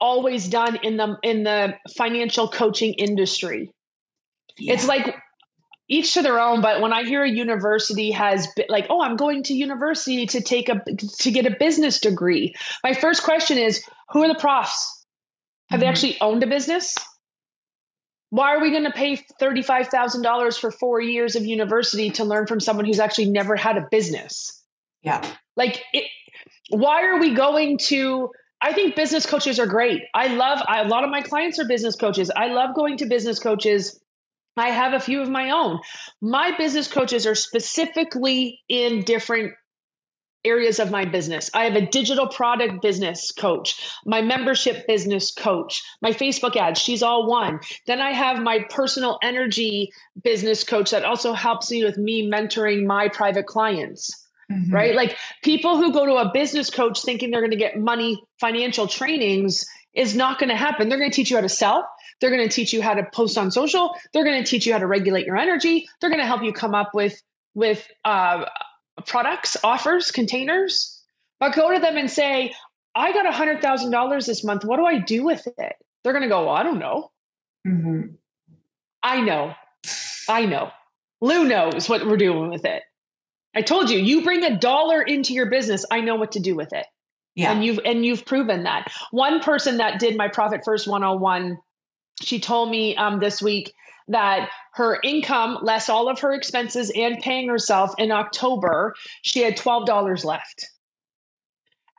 always 0.00 0.48
done 0.48 0.76
in 0.82 0.96
the 0.96 1.16
in 1.22 1.42
the 1.42 1.74
financial 1.96 2.48
coaching 2.48 2.94
industry. 2.94 3.70
Yeah. 4.58 4.74
It's 4.74 4.86
like 4.86 5.16
each 5.88 6.14
to 6.14 6.22
their 6.22 6.38
own, 6.38 6.60
but 6.60 6.80
when 6.82 6.92
I 6.92 7.04
hear 7.04 7.24
a 7.24 7.30
university 7.30 8.10
has 8.10 8.46
been, 8.54 8.66
like, 8.68 8.86
oh, 8.90 9.00
I'm 9.00 9.16
going 9.16 9.42
to 9.44 9.54
university 9.54 10.26
to 10.26 10.42
take 10.42 10.68
a 10.68 10.82
to 10.84 11.30
get 11.30 11.46
a 11.46 11.56
business 11.58 12.00
degree. 12.00 12.54
My 12.84 12.92
first 12.92 13.22
question 13.22 13.56
is, 13.56 13.82
who 14.10 14.22
are 14.22 14.28
the 14.28 14.38
profs? 14.38 15.04
Have 15.70 15.78
mm-hmm. 15.78 15.80
they 15.80 15.86
actually 15.86 16.20
owned 16.20 16.42
a 16.42 16.46
business? 16.46 16.94
Why 18.30 18.54
are 18.54 18.60
we 18.60 18.70
going 18.70 18.84
to 18.84 18.90
pay 18.90 19.16
$35,000 19.40 20.58
for 20.58 20.70
four 20.70 21.00
years 21.00 21.34
of 21.34 21.46
university 21.46 22.10
to 22.10 22.24
learn 22.24 22.46
from 22.46 22.60
someone 22.60 22.84
who's 22.84 23.00
actually 23.00 23.30
never 23.30 23.56
had 23.56 23.78
a 23.78 23.86
business? 23.90 24.62
Yeah. 25.02 25.26
Like, 25.56 25.82
it, 25.94 26.04
why 26.68 27.04
are 27.04 27.18
we 27.18 27.34
going 27.34 27.78
to? 27.84 28.30
I 28.60 28.72
think 28.72 28.96
business 28.96 29.24
coaches 29.24 29.58
are 29.60 29.66
great. 29.66 30.02
I 30.14 30.34
love, 30.34 30.58
I, 30.66 30.82
a 30.82 30.88
lot 30.88 31.04
of 31.04 31.10
my 31.10 31.22
clients 31.22 31.58
are 31.58 31.66
business 31.66 31.94
coaches. 31.94 32.30
I 32.34 32.48
love 32.48 32.74
going 32.74 32.98
to 32.98 33.06
business 33.06 33.38
coaches. 33.38 33.98
I 34.56 34.70
have 34.70 34.92
a 34.92 35.00
few 35.00 35.22
of 35.22 35.30
my 35.30 35.50
own. 35.50 35.78
My 36.20 36.56
business 36.58 36.88
coaches 36.88 37.26
are 37.26 37.36
specifically 37.36 38.60
in 38.68 39.04
different 39.04 39.52
areas 40.44 40.78
of 40.78 40.90
my 40.90 41.04
business. 41.04 41.50
I 41.54 41.64
have 41.64 41.74
a 41.74 41.86
digital 41.86 42.28
product 42.28 42.80
business 42.82 43.32
coach, 43.32 43.90
my 44.06 44.22
membership 44.22 44.86
business 44.86 45.32
coach, 45.32 45.82
my 46.00 46.12
Facebook 46.12 46.56
ads, 46.56 46.80
she's 46.80 47.02
all 47.02 47.28
one. 47.28 47.60
Then 47.86 48.00
I 48.00 48.12
have 48.12 48.42
my 48.42 48.64
personal 48.70 49.18
energy 49.22 49.90
business 50.22 50.64
coach 50.64 50.90
that 50.92 51.04
also 51.04 51.32
helps 51.32 51.70
me 51.70 51.84
with 51.84 51.98
me 51.98 52.30
mentoring 52.30 52.86
my 52.86 53.08
private 53.08 53.46
clients. 53.46 54.26
Mm-hmm. 54.50 54.74
Right? 54.74 54.94
Like 54.94 55.16
people 55.42 55.76
who 55.76 55.92
go 55.92 56.06
to 56.06 56.14
a 56.14 56.30
business 56.32 56.70
coach 56.70 57.02
thinking 57.02 57.30
they're 57.30 57.42
going 57.42 57.50
to 57.50 57.56
get 57.58 57.78
money 57.78 58.22
financial 58.40 58.86
trainings 58.86 59.66
is 59.92 60.16
not 60.16 60.38
going 60.38 60.48
to 60.48 60.56
happen. 60.56 60.88
They're 60.88 60.98
going 60.98 61.10
to 61.10 61.14
teach 61.14 61.30
you 61.30 61.36
how 61.36 61.42
to 61.42 61.50
sell. 61.50 61.86
They're 62.20 62.30
going 62.30 62.48
to 62.48 62.54
teach 62.54 62.72
you 62.72 62.80
how 62.80 62.94
to 62.94 63.06
post 63.12 63.36
on 63.36 63.50
social. 63.50 63.94
They're 64.12 64.24
going 64.24 64.42
to 64.42 64.48
teach 64.48 64.66
you 64.66 64.72
how 64.72 64.78
to 64.78 64.86
regulate 64.86 65.26
your 65.26 65.36
energy. 65.36 65.86
They're 66.00 66.10
going 66.10 66.20
to 66.20 66.26
help 66.26 66.42
you 66.42 66.52
come 66.52 66.74
up 66.74 66.94
with 66.94 67.20
with 67.54 67.86
uh, 68.04 68.44
products, 69.06 69.56
offers, 69.62 70.10
containers, 70.10 71.02
but 71.40 71.54
go 71.54 71.72
to 71.72 71.80
them 71.80 71.96
and 71.96 72.10
say, 72.10 72.54
I 72.94 73.12
got 73.12 73.32
$100,000 73.32 74.26
this 74.26 74.44
month. 74.44 74.64
What 74.64 74.78
do 74.78 74.84
I 74.84 74.98
do 74.98 75.24
with 75.24 75.46
it? 75.46 75.76
They're 76.02 76.12
going 76.12 76.22
to 76.22 76.28
go, 76.28 76.46
well, 76.46 76.54
I 76.54 76.62
don't 76.62 76.78
know. 76.78 77.10
Mm-hmm. 77.66 78.14
I 79.02 79.20
know. 79.20 79.54
I 80.28 80.46
know. 80.46 80.70
Lou 81.20 81.44
knows 81.44 81.88
what 81.88 82.06
we're 82.06 82.16
doing 82.16 82.50
with 82.50 82.64
it. 82.64 82.82
I 83.54 83.62
told 83.62 83.90
you, 83.90 83.98
you 83.98 84.22
bring 84.22 84.44
a 84.44 84.58
dollar 84.58 85.02
into 85.02 85.32
your 85.32 85.50
business, 85.50 85.84
I 85.90 86.00
know 86.00 86.16
what 86.16 86.32
to 86.32 86.40
do 86.40 86.54
with 86.54 86.72
it. 86.72 86.86
Yeah. 87.34 87.52
And 87.52 87.64
you've 87.64 87.78
and 87.84 88.04
you've 88.04 88.26
proven 88.26 88.64
that. 88.64 88.90
One 89.12 89.40
person 89.40 89.76
that 89.76 90.00
did 90.00 90.16
my 90.16 90.28
Profit 90.28 90.62
First 90.64 90.88
101, 90.88 91.58
she 92.20 92.40
told 92.40 92.68
me 92.68 92.96
um, 92.96 93.20
this 93.20 93.40
week 93.40 93.72
that 94.08 94.50
her 94.72 94.98
income, 95.02 95.58
less 95.62 95.88
all 95.88 96.08
of 96.08 96.20
her 96.20 96.32
expenses 96.32 96.90
and 96.94 97.18
paying 97.18 97.48
herself 97.48 97.94
in 97.98 98.10
October, 98.10 98.94
she 99.22 99.40
had 99.40 99.56
$12 99.56 100.24
left. 100.24 100.66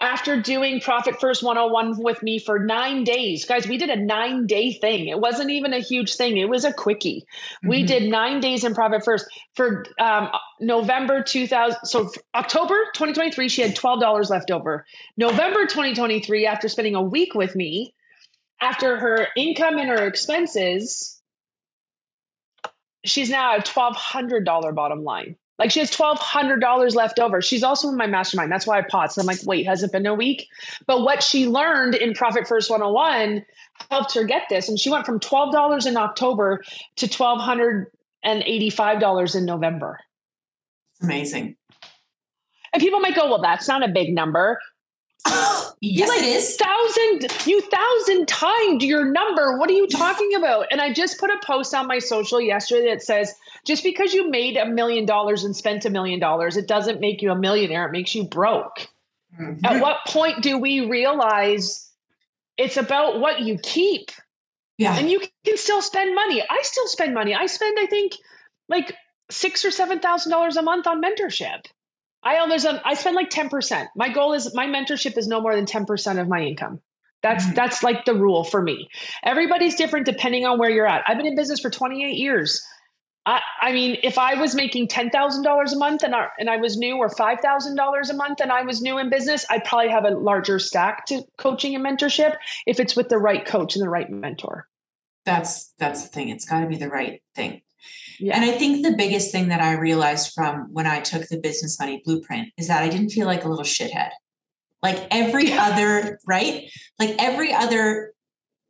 After 0.02 0.42
doing 0.42 0.80
Profit 0.80 1.20
First 1.20 1.44
101 1.44 2.02
with 2.02 2.24
me 2.24 2.40
for 2.40 2.58
nine 2.58 3.04
days, 3.04 3.44
guys, 3.44 3.68
we 3.68 3.78
did 3.78 3.90
a 3.90 3.98
nine 3.98 4.48
day 4.48 4.72
thing. 4.72 5.10
It 5.10 5.20
wasn't 5.20 5.50
even 5.50 5.74
a 5.74 5.80
huge 5.80 6.16
thing, 6.16 6.38
it 6.38 6.48
was 6.48 6.64
a 6.64 6.72
quickie. 6.72 7.26
Mm-hmm. 7.58 7.68
We 7.68 7.84
did 7.84 8.10
nine 8.10 8.40
days 8.40 8.64
in 8.64 8.74
Profit 8.74 9.04
First 9.04 9.26
for 9.56 9.86
um, 10.00 10.30
November 10.62 11.22
2000. 11.22 11.80
So 11.84 12.10
October 12.34 12.76
2023, 12.94 13.50
she 13.50 13.62
had 13.62 13.76
$12 13.76 14.30
left 14.30 14.52
over. 14.52 14.86
November 15.18 15.66
2023, 15.66 16.46
after 16.46 16.70
spending 16.70 16.96
a 16.96 17.02
week 17.02 17.36
with 17.36 17.54
me, 17.54 17.94
after 18.62 18.98
her 18.98 19.28
income 19.36 19.78
and 19.80 19.90
her 19.90 20.08
expenses, 20.08 21.19
she's 23.06 23.30
now 23.30 23.56
at 23.56 23.66
twelve 23.66 23.96
hundred 23.96 24.46
dollar 24.46 24.72
bottom 24.72 25.04
line. 25.04 25.36
Like 25.58 25.72
she 25.72 25.80
has 25.80 25.92
twelve 25.92 26.20
hundred 26.20 26.62
dollars 26.62 26.96
left 26.96 27.20
over. 27.20 27.42
She's 27.42 27.64
also 27.64 27.90
in 27.90 27.98
my 27.98 28.08
mastermind. 28.08 28.52
That's 28.52 28.66
why 28.66 28.80
I 28.80 28.82
paused. 28.82 29.18
I'm 29.20 29.26
like, 29.26 29.40
wait, 29.46 29.66
has 29.66 29.84
it 29.84 29.92
been 29.92 30.06
a 30.06 30.14
week? 30.14 30.48
But 30.88 31.02
what 31.02 31.22
she 31.22 31.48
learned 31.48 31.96
in 31.96 32.14
Profit 32.14 32.48
First 32.48 32.70
101 32.70 33.46
helped 33.90 34.14
her 34.16 34.24
get 34.24 34.44
this. 34.50 34.70
And 34.70 34.80
she 34.80 34.90
went 34.90 35.06
from 35.06 35.20
twelve 35.20 35.52
dollars 35.52 35.86
in 35.86 35.98
October 35.98 36.64
to 36.98 37.08
twelve 37.08 37.42
hundred 37.42 37.88
and 38.24 38.44
eighty-five 38.44 39.00
dollars 39.00 39.36
in 39.36 39.46
November. 39.46 40.00
Amazing. 41.02 41.56
And 42.74 42.82
people 42.82 43.00
might 43.00 43.16
go, 43.16 43.28
well, 43.28 43.42
that's 43.42 43.68
not 43.68 43.84
a 43.84 43.88
big 43.88 44.14
number. 44.14 44.60
yes, 45.82 46.10
like, 46.10 46.20
it 46.20 46.26
is. 46.26 46.56
Thousand, 46.56 47.48
you 47.48 47.62
thousand 47.62 48.28
timed 48.28 48.82
your 48.82 49.06
number. 49.06 49.58
What 49.58 49.70
are 49.70 49.74
you 49.74 49.88
talking 49.88 50.34
about? 50.36 50.68
And 50.72 50.80
I 50.80 50.94
just 50.94 51.20
put 51.20 51.30
a 51.30 51.40
post 51.44 51.74
on 51.74 51.88
my 51.88 52.00
social 52.00 52.40
yesterday 52.40 52.90
that 52.90 53.02
says 53.02 53.36
Just 53.66 53.84
because 53.84 54.14
you 54.14 54.30
made 54.30 54.56
a 54.56 54.66
million 54.66 55.06
dollars 55.06 55.44
and 55.44 55.56
spent 55.56 55.86
a 55.86 55.90
million 55.90 56.20
dollars, 56.20 56.58
it 56.58 56.68
doesn't 56.68 57.02
make 57.02 57.22
you 57.22 57.32
a 57.32 57.36
millionaire. 57.36 57.86
It 57.86 57.92
makes 57.92 58.16
you 58.16 58.24
broke. 58.24 58.88
Mm-hmm. 59.40 59.66
At 59.66 59.82
what 59.82 59.98
point 60.08 60.42
do 60.42 60.58
we 60.58 60.88
realize 60.88 61.90
it's 62.58 62.78
about 62.78 63.20
what 63.20 63.42
you 63.42 63.58
keep? 63.62 64.12
Yeah. 64.78 64.98
And 64.98 65.10
you 65.10 65.22
can 65.46 65.58
still 65.58 65.82
spend 65.82 66.16
money. 66.16 66.42
I 66.42 66.62
still 66.64 66.88
spend 66.88 67.14
money. 67.14 67.36
I 67.36 67.48
spend, 67.48 67.78
I 67.80 67.86
think, 67.88 68.14
like 68.70 68.96
six 69.30 69.66
or 69.66 69.72
seven 69.72 70.00
thousand 70.00 70.32
dollars 70.32 70.56
a 70.56 70.62
month 70.62 70.88
on 70.88 71.02
mentorship. 71.02 71.66
I 72.24 72.40
own 72.40 72.50
there's 72.50 72.66
a 72.66 72.82
I 72.86 72.96
spend 72.96 73.16
like 73.16 73.30
10%. 73.30 73.88
My 73.96 74.10
goal 74.10 74.34
is 74.34 74.54
my 74.54 74.68
mentorship 74.68 75.18
is 75.18 75.28
no 75.28 75.42
more 75.42 75.56
than 75.56 75.66
10% 75.66 76.20
of 76.20 76.28
my 76.28 76.42
income. 76.42 76.82
That's 77.22 77.46
mm-hmm. 77.46 77.56
that's 77.56 77.84
like 77.84 78.06
the 78.06 78.16
rule 78.16 78.44
for 78.44 78.62
me. 78.62 78.90
Everybody's 79.24 79.76
different 79.76 80.06
depending 80.06 80.46
on 80.46 80.60
where 80.60 80.70
you're 80.70 80.88
at. 80.88 81.04
I've 81.08 81.18
been 81.18 81.26
in 81.26 81.36
business 81.36 81.60
for 81.60 81.70
28 81.70 82.16
years. 82.16 82.66
I, 83.26 83.42
I 83.62 83.74
mean, 83.74 83.98
if 84.02 84.18
I 84.18 84.36
was 84.36 84.56
making 84.56 84.88
ten 84.88 85.10
thousand 85.10 85.44
dollars 85.44 85.74
a 85.74 85.78
month 85.78 86.04
and 86.04 86.16
I, 86.16 86.28
and 86.40 86.50
I 86.50 86.58
was 86.58 86.78
new, 86.78 86.98
or 86.98 87.10
five 87.10 87.42
thousand 87.42 87.76
dollars 87.76 88.10
a 88.10 88.16
month 88.16 88.40
and 88.42 88.52
I 88.52 88.64
was 88.64 88.82
new 88.82 88.98
in 88.98 89.10
business, 89.10 89.46
I'd 89.50 89.66
probably 89.66 89.90
have 89.90 90.06
a 90.06 90.12
larger 90.12 90.58
stack 90.58 91.06
to 91.08 91.22
coaching 91.38 91.76
and 91.76 91.86
mentorship 91.86 92.36
if 92.66 92.80
it's 92.80 92.96
with 92.96 93.10
the 93.10 93.18
right 93.18 93.46
coach 93.46 93.76
and 93.76 93.84
the 93.84 93.90
right 93.90 94.10
mentor. 94.10 94.68
That's 95.26 95.74
that's 95.78 96.04
the 96.04 96.08
thing. 96.10 96.30
It's 96.30 96.46
got 96.46 96.62
to 96.62 96.68
be 96.68 96.78
the 96.78 96.90
right 96.90 97.22
thing. 97.36 97.62
Yeah. 98.20 98.36
And 98.36 98.44
I 98.44 98.58
think 98.58 98.86
the 98.86 98.96
biggest 98.96 99.32
thing 99.32 99.48
that 99.48 99.62
I 99.62 99.74
realized 99.74 100.34
from 100.34 100.68
when 100.72 100.86
I 100.86 101.00
took 101.00 101.28
the 101.28 101.40
business 101.40 101.80
money 101.80 102.02
blueprint 102.04 102.50
is 102.58 102.68
that 102.68 102.84
I 102.84 102.90
didn't 102.90 103.10
feel 103.10 103.26
like 103.26 103.46
a 103.46 103.50
little 103.50 103.64
shithead. 103.64 104.10
Like 104.84 105.08
every 105.12 105.54
other, 105.54 106.20
right? 106.28 106.70
Like 107.00 107.16
every 107.18 107.54
other 107.54 108.14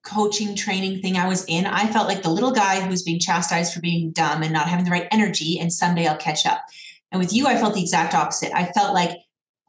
coaching 0.04 0.56
training 0.56 1.02
thing 1.02 1.18
I 1.18 1.28
was 1.28 1.46
in, 1.48 1.66
I 1.66 1.88
felt 1.88 2.08
like 2.08 2.24
the 2.24 2.32
little 2.32 2.52
guy 2.52 2.80
who 2.80 2.90
was 2.90 3.04
being 3.04 3.20
chastised 3.20 3.74
for 3.74 3.82
being 3.82 4.12
dumb 4.12 4.44
and 4.44 4.54
not 4.54 4.68
having 4.68 4.86
the 4.86 4.92
right 4.92 5.08
energy, 5.12 5.60
and 5.60 5.72
someday 5.72 6.08
I'll 6.08 6.18
catch 6.18 6.46
up. 6.46 6.64
And 7.12 7.20
with 7.20 7.34
you, 7.34 7.48
I 7.48 7.58
felt 7.58 7.74
the 7.74 7.82
exact 7.82 8.14
opposite. 8.14 8.56
I 8.56 8.66
felt 8.72 8.94
like 8.94 9.18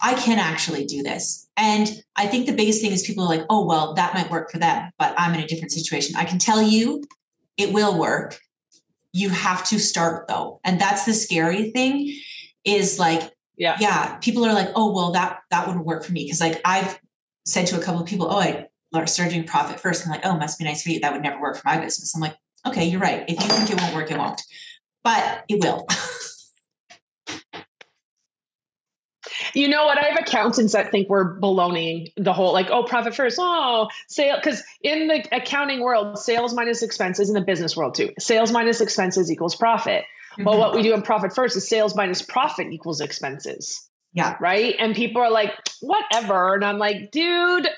I 0.00 0.14
can 0.14 0.38
actually 0.38 0.86
do 0.86 1.02
this. 1.02 1.46
And 1.56 1.90
I 2.16 2.26
think 2.26 2.46
the 2.46 2.54
biggest 2.54 2.80
thing 2.80 2.92
is 2.92 3.02
people 3.02 3.24
are 3.24 3.36
like, 3.36 3.44
oh, 3.50 3.66
well, 3.66 3.94
that 3.94 4.14
might 4.14 4.30
work 4.30 4.50
for 4.50 4.58
them, 4.58 4.90
but 4.98 5.14
I'm 5.18 5.34
in 5.34 5.40
a 5.40 5.46
different 5.46 5.72
situation. 5.72 6.16
I 6.16 6.24
can 6.24 6.38
tell 6.38 6.62
you 6.62 7.04
it 7.58 7.74
will 7.74 7.98
work 7.98 8.38
you 9.12 9.28
have 9.30 9.64
to 9.68 9.78
start 9.78 10.28
though. 10.28 10.60
And 10.64 10.80
that's 10.80 11.04
the 11.04 11.14
scary 11.14 11.70
thing 11.70 12.16
is 12.64 12.98
like 12.98 13.32
yeah. 13.56 13.76
yeah 13.80 14.16
people 14.16 14.44
are 14.44 14.52
like 14.52 14.70
oh 14.74 14.92
well 14.92 15.12
that 15.12 15.40
that 15.50 15.66
wouldn't 15.66 15.86
work 15.86 16.04
for 16.04 16.12
me. 16.12 16.24
Because 16.24 16.40
like 16.40 16.60
i've 16.64 16.98
said 17.46 17.66
to 17.66 17.78
a 17.78 17.82
couple 17.82 18.00
of 18.00 18.06
people 18.06 18.28
oh 18.30 18.38
i 18.38 18.66
started 19.06 19.32
doing 19.32 19.46
profit 19.46 19.80
first 19.80 20.04
i'm 20.04 20.12
like 20.12 20.24
oh 20.24 20.36
must 20.36 20.58
be 20.58 20.64
nice 20.64 20.82
for 20.82 20.90
you. 20.90 21.00
That 21.00 21.12
would 21.12 21.22
never 21.22 21.40
work 21.40 21.56
for 21.56 21.66
my 21.66 21.78
business. 21.78 22.14
I'm 22.14 22.20
like 22.20 22.36
okay 22.66 22.84
you're 22.84 23.00
right. 23.00 23.24
If 23.28 23.42
you 23.42 23.48
think 23.48 23.70
it 23.70 23.80
won't 23.80 23.94
work 23.94 24.10
it 24.10 24.18
won't. 24.18 24.40
But 25.02 25.44
it 25.48 25.60
will 25.60 25.86
You 29.54 29.68
know 29.68 29.84
what? 29.84 29.98
I 29.98 30.08
have 30.08 30.18
accountants 30.18 30.72
that 30.72 30.90
think 30.90 31.08
we're 31.08 31.38
baloney 31.38 32.12
the 32.16 32.32
whole 32.32 32.52
like, 32.52 32.70
oh, 32.70 32.84
profit 32.84 33.14
first, 33.14 33.38
oh, 33.40 33.88
sale. 34.08 34.36
Because 34.36 34.62
in 34.82 35.08
the 35.08 35.26
accounting 35.32 35.80
world, 35.80 36.18
sales 36.18 36.54
minus 36.54 36.82
expenses, 36.82 37.28
in 37.28 37.34
the 37.34 37.40
business 37.40 37.76
world 37.76 37.94
too, 37.94 38.10
sales 38.18 38.52
minus 38.52 38.80
expenses 38.80 39.30
equals 39.30 39.56
profit. 39.56 40.04
Mm-hmm. 40.32 40.44
Well, 40.44 40.58
what 40.58 40.74
we 40.74 40.82
do 40.82 40.94
in 40.94 41.02
profit 41.02 41.34
first 41.34 41.56
is 41.56 41.68
sales 41.68 41.96
minus 41.96 42.22
profit 42.22 42.68
equals 42.72 43.00
expenses. 43.00 43.88
Yeah. 44.12 44.36
Right. 44.40 44.74
And 44.78 44.94
people 44.94 45.22
are 45.22 45.30
like, 45.30 45.52
whatever. 45.80 46.54
And 46.54 46.64
I'm 46.64 46.78
like, 46.78 47.10
dude, 47.12 47.68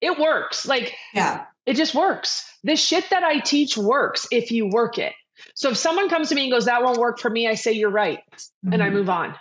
it 0.00 0.18
works. 0.18 0.66
Like, 0.66 0.94
yeah, 1.14 1.44
it 1.64 1.76
just 1.76 1.94
works. 1.94 2.44
The 2.64 2.76
shit 2.76 3.08
that 3.10 3.22
I 3.22 3.38
teach 3.38 3.76
works 3.76 4.26
if 4.30 4.50
you 4.50 4.68
work 4.68 4.98
it. 4.98 5.14
So 5.54 5.70
if 5.70 5.76
someone 5.76 6.08
comes 6.08 6.28
to 6.28 6.34
me 6.34 6.44
and 6.44 6.52
goes, 6.52 6.66
that 6.66 6.82
won't 6.82 6.98
work 6.98 7.18
for 7.18 7.30
me, 7.30 7.48
I 7.48 7.54
say, 7.54 7.72
you're 7.72 7.90
right. 7.90 8.20
Mm-hmm. 8.36 8.72
And 8.74 8.82
I 8.82 8.86
mm-hmm. 8.86 8.96
move 8.96 9.10
on 9.10 9.34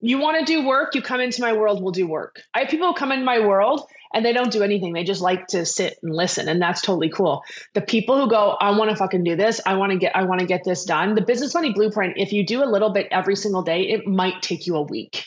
you 0.00 0.18
want 0.18 0.38
to 0.38 0.44
do 0.44 0.66
work, 0.66 0.94
you 0.94 1.02
come 1.02 1.20
into 1.20 1.40
my 1.40 1.52
world, 1.52 1.82
we'll 1.82 1.92
do 1.92 2.06
work. 2.06 2.40
I 2.54 2.60
have 2.60 2.68
people 2.68 2.88
who 2.88 2.94
come 2.94 3.12
in 3.12 3.24
my 3.24 3.40
world 3.40 3.86
and 4.14 4.24
they 4.24 4.32
don't 4.32 4.50
do 4.50 4.62
anything. 4.62 4.92
They 4.92 5.04
just 5.04 5.20
like 5.20 5.48
to 5.48 5.64
sit 5.64 5.98
and 6.02 6.14
listen. 6.14 6.48
And 6.48 6.60
that's 6.60 6.80
totally 6.80 7.10
cool. 7.10 7.42
The 7.74 7.80
people 7.80 8.20
who 8.20 8.28
go, 8.28 8.56
I 8.60 8.70
want 8.76 8.90
to 8.90 8.96
fucking 8.96 9.24
do 9.24 9.36
this. 9.36 9.60
I 9.66 9.74
want 9.74 9.92
to 9.92 9.98
get, 9.98 10.16
I 10.16 10.24
want 10.24 10.40
to 10.40 10.46
get 10.46 10.64
this 10.64 10.84
done. 10.84 11.14
The 11.14 11.20
business 11.20 11.54
money 11.54 11.72
blueprint, 11.72 12.14
if 12.16 12.32
you 12.32 12.44
do 12.44 12.62
a 12.62 12.66
little 12.66 12.90
bit 12.90 13.08
every 13.10 13.36
single 13.36 13.62
day, 13.62 13.82
it 13.82 14.06
might 14.06 14.42
take 14.42 14.66
you 14.66 14.76
a 14.76 14.82
week. 14.82 15.24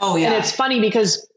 Oh 0.00 0.16
yeah. 0.16 0.28
And 0.28 0.34
it's 0.34 0.52
funny 0.52 0.80
because 0.80 1.28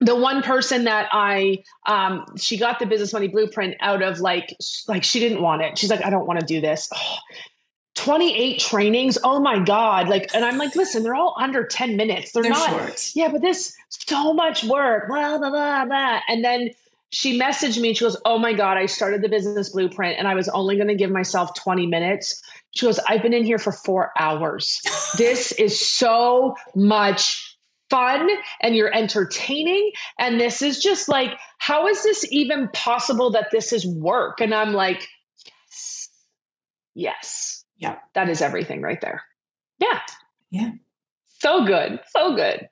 the 0.00 0.16
one 0.16 0.42
person 0.42 0.84
that 0.84 1.08
I 1.12 1.58
um 1.86 2.24
she 2.38 2.56
got 2.56 2.78
the 2.78 2.86
business 2.86 3.12
money 3.12 3.28
blueprint 3.28 3.76
out 3.80 4.02
of 4.02 4.20
like 4.20 4.56
like 4.88 5.04
she 5.04 5.20
didn't 5.20 5.42
want 5.42 5.62
it. 5.62 5.76
She's 5.78 5.90
like, 5.90 6.04
I 6.04 6.10
don't 6.10 6.26
want 6.26 6.40
to 6.40 6.46
do 6.46 6.60
this. 6.60 6.88
Oh, 6.94 7.16
28 7.96 8.60
trainings. 8.60 9.18
Oh 9.22 9.40
my 9.40 9.58
God. 9.58 10.08
Like, 10.08 10.34
and 10.34 10.44
I'm 10.44 10.58
like, 10.58 10.74
listen, 10.76 11.02
they're 11.02 11.14
all 11.14 11.34
under 11.38 11.64
10 11.64 11.96
minutes. 11.96 12.32
They're, 12.32 12.42
they're 12.42 12.52
not, 12.52 12.70
short. 12.70 13.10
yeah, 13.14 13.28
but 13.30 13.42
this 13.42 13.76
so 13.88 14.32
much 14.32 14.64
work, 14.64 15.08
blah, 15.08 15.38
blah, 15.38 15.50
blah, 15.50 15.84
blah. 15.84 16.20
And 16.28 16.44
then 16.44 16.70
she 17.10 17.38
messaged 17.38 17.80
me. 17.80 17.88
and 17.88 17.96
She 17.96 18.04
goes, 18.04 18.16
Oh 18.24 18.38
my 18.38 18.52
God, 18.52 18.76
I 18.76 18.86
started 18.86 19.22
the 19.22 19.28
business 19.28 19.70
blueprint 19.70 20.18
and 20.18 20.28
I 20.28 20.34
was 20.34 20.48
only 20.48 20.76
going 20.76 20.88
to 20.88 20.94
give 20.94 21.10
myself 21.10 21.54
20 21.54 21.86
minutes. 21.86 22.42
She 22.72 22.86
goes, 22.86 23.00
I've 23.08 23.22
been 23.22 23.34
in 23.34 23.44
here 23.44 23.58
for 23.58 23.72
four 23.72 24.12
hours. 24.18 24.80
this 25.18 25.52
is 25.52 25.78
so 25.78 26.56
much 26.74 27.58
fun 27.90 28.30
and 28.62 28.76
you're 28.76 28.94
entertaining. 28.94 29.90
And 30.18 30.40
this 30.40 30.62
is 30.62 30.80
just 30.80 31.08
like, 31.08 31.32
how 31.58 31.88
is 31.88 32.02
this 32.04 32.24
even 32.30 32.68
possible 32.72 33.30
that 33.32 33.48
this 33.50 33.72
is 33.72 33.86
work? 33.86 34.40
And 34.40 34.54
I'm 34.54 34.72
like, 34.72 35.08
yes, 35.44 36.08
yes. 36.94 37.59
Yeah. 37.80 37.96
That 38.14 38.28
is 38.28 38.40
everything 38.42 38.82
right 38.82 39.00
there. 39.00 39.22
Yeah. 39.80 40.00
Yeah. 40.50 40.70
So 41.26 41.64
good. 41.64 42.00
So 42.10 42.36
good. 42.36 42.68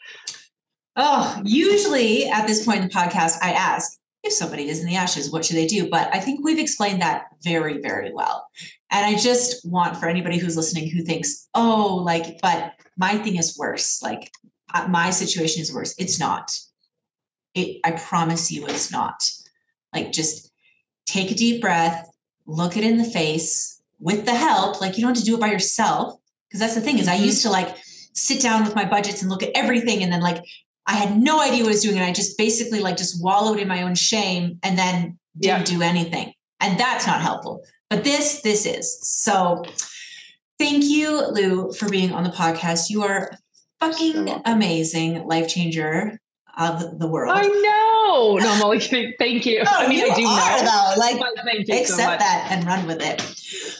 Oh, 0.95 1.41
usually 1.45 2.29
at 2.29 2.47
this 2.47 2.65
point 2.65 2.83
in 2.83 2.89
the 2.89 2.95
podcast, 2.95 3.39
I 3.43 3.53
ask 3.53 3.99
if 4.25 4.33
somebody 4.33 4.69
is 4.69 4.81
in 4.81 4.87
the 4.87 4.97
ashes, 4.97 5.31
what 5.31 5.45
should 5.45 5.57
they 5.57 5.67
do? 5.67 5.89
But 5.89 6.13
I 6.15 6.21
think 6.21 6.45
we've 6.45 6.59
explained 6.59 7.01
that 7.01 7.27
very, 7.43 7.81
very 7.81 8.13
well. 8.13 8.47
And 8.91 9.07
I 9.07 9.19
just 9.19 9.65
want 9.65 9.97
for 9.97 10.09
anybody 10.09 10.39
who's 10.39 10.57
listening 10.57 10.91
who 10.91 11.03
thinks, 11.03 11.49
oh, 11.55 12.03
like, 12.05 12.41
but 12.43 12.75
my 12.97 13.17
thing 13.19 13.37
is 13.37 13.57
worse. 13.57 14.03
Like, 14.03 14.31
uh, 14.75 14.89
my 14.89 15.11
situation 15.11 15.63
is 15.63 15.73
worse. 15.73 15.95
It's 15.99 16.19
not. 16.19 16.59
It, 17.55 17.81
I 17.85 17.93
promise 17.93 18.51
you, 18.51 18.67
it's 18.67 18.91
not. 18.91 19.23
Like, 19.95 20.13
just 20.13 20.51
take 21.07 21.31
a 21.31 21.35
deep 21.35 21.63
breath, 21.63 22.11
look 22.45 22.77
it 22.77 22.85
in 22.85 22.99
the 22.99 23.05
face, 23.05 23.78
with 24.01 24.25
the 24.25 24.35
help, 24.35 24.81
like 24.81 24.97
you 24.97 25.03
don't 25.03 25.15
have 25.15 25.23
to 25.23 25.25
do 25.25 25.37
it 25.37 25.41
by 25.41 25.51
yourself. 25.51 26.19
Because 26.49 26.61
that's 26.61 26.75
the 26.75 26.81
thing 26.81 26.99
is 26.99 27.09
I 27.09 27.17
mm-hmm. 27.17 27.25
used 27.25 27.43
to 27.43 27.51
like 27.51 27.77
sit 28.15 28.41
down 28.41 28.65
with 28.65 28.75
my 28.75 28.85
budgets 28.85 29.23
and 29.23 29.31
look 29.31 29.43
at 29.43 29.51
everything 29.55 30.03
and 30.03 30.13
then 30.13 30.21
like 30.21 30.43
I 30.87 30.95
had 30.95 31.19
no 31.19 31.41
idea 31.41 31.63
what 31.63 31.69
I 31.69 31.73
was 31.73 31.83
doing. 31.83 31.97
And 31.97 32.07
I 32.07 32.13
just 32.13 32.39
basically 32.39 32.81
like 32.81 32.97
just 32.97 33.23
wallowed 33.23 33.59
in 33.59 33.69
my 33.69 33.83
own 33.83 33.95
shame 33.95 34.59
and 34.63 34.79
then 34.79 35.19
didn't 35.39 35.71
yeah. 35.71 35.77
do 35.77 35.83
anything. 35.83 36.33
And 36.61 36.81
that's 36.81 37.07
not 37.07 37.21
helpful. 37.21 37.63
But 37.91 38.05
this, 38.05 38.41
this 38.41 38.65
is. 38.67 38.99
So 39.03 39.63
thank 40.59 40.85
you, 40.85 41.31
Lou, 41.31 41.73
for 41.73 41.89
being 41.89 42.13
on 42.13 42.25
the 42.25 42.31
podcast. 42.31 42.89
You 42.89 43.03
are 43.03 43.33
fucking 43.81 44.29
amazing 44.45 45.27
life 45.27 45.49
changer 45.49 46.19
of 46.57 46.99
the 46.99 47.07
world. 47.07 47.37
I 47.37 47.47
know. 47.47 47.98
No, 48.09 48.39
I'm 48.41 48.63
only. 48.63 49.15
Thank 49.19 49.47
you. 49.47 49.63
No, 49.63 49.71
I 49.71 49.89
mean, 49.89 49.99
you 49.99 50.11
I 50.11 50.15
do 50.15 50.27
are, 50.27 50.65
know. 50.65 50.95
Though. 50.95 51.01
Like, 51.01 51.35
thank 51.45 51.69
you 51.69 51.75
accept 51.75 51.89
so 51.89 51.97
that 51.97 52.49
and 52.51 52.65
run 52.67 52.87
with 52.87 53.03
it. 53.03 53.21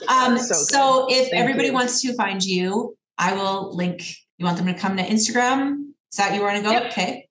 Um, 0.09 0.39
so, 0.39 0.55
so 0.55 1.07
if 1.09 1.31
thank 1.31 1.35
everybody 1.35 1.68
you. 1.68 1.74
wants 1.74 2.03
to 2.03 2.14
find 2.14 2.43
you, 2.43 2.97
I 3.16 3.35
will 3.35 3.74
link. 3.74 4.03
You 4.37 4.45
want 4.45 4.59
them 4.59 4.66
to 4.66 4.74
come 4.74 4.97
to 4.97 5.03
Instagram? 5.03 5.91
Is 6.11 6.16
that 6.18 6.35
you 6.35 6.43
want 6.43 6.57
to 6.57 6.62
go? 6.62 6.70
Yep. 6.70 6.87
Okay. 6.93 7.29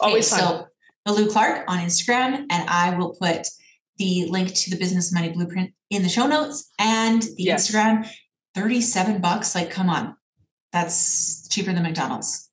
Always 0.00 0.32
okay, 0.32 0.42
fun. 0.42 0.66
So, 1.06 1.12
Lou 1.12 1.30
Clarke 1.30 1.64
on 1.68 1.78
Instagram, 1.78 2.46
and 2.50 2.68
I 2.68 2.96
will 2.96 3.14
put 3.14 3.46
the 3.98 4.26
link 4.28 4.54
to 4.54 4.70
the 4.70 4.76
business 4.76 5.12
money 5.12 5.30
blueprint 5.30 5.72
in 5.90 6.02
the 6.02 6.08
show 6.08 6.26
notes 6.26 6.70
and 6.78 7.22
the 7.22 7.34
yes. 7.44 7.70
Instagram. 7.70 8.08
37 8.54 9.20
bucks. 9.20 9.54
Like, 9.54 9.70
come 9.70 9.90
on. 9.90 10.16
That's 10.72 11.48
cheaper 11.48 11.72
than 11.72 11.82
McDonald's 11.82 12.50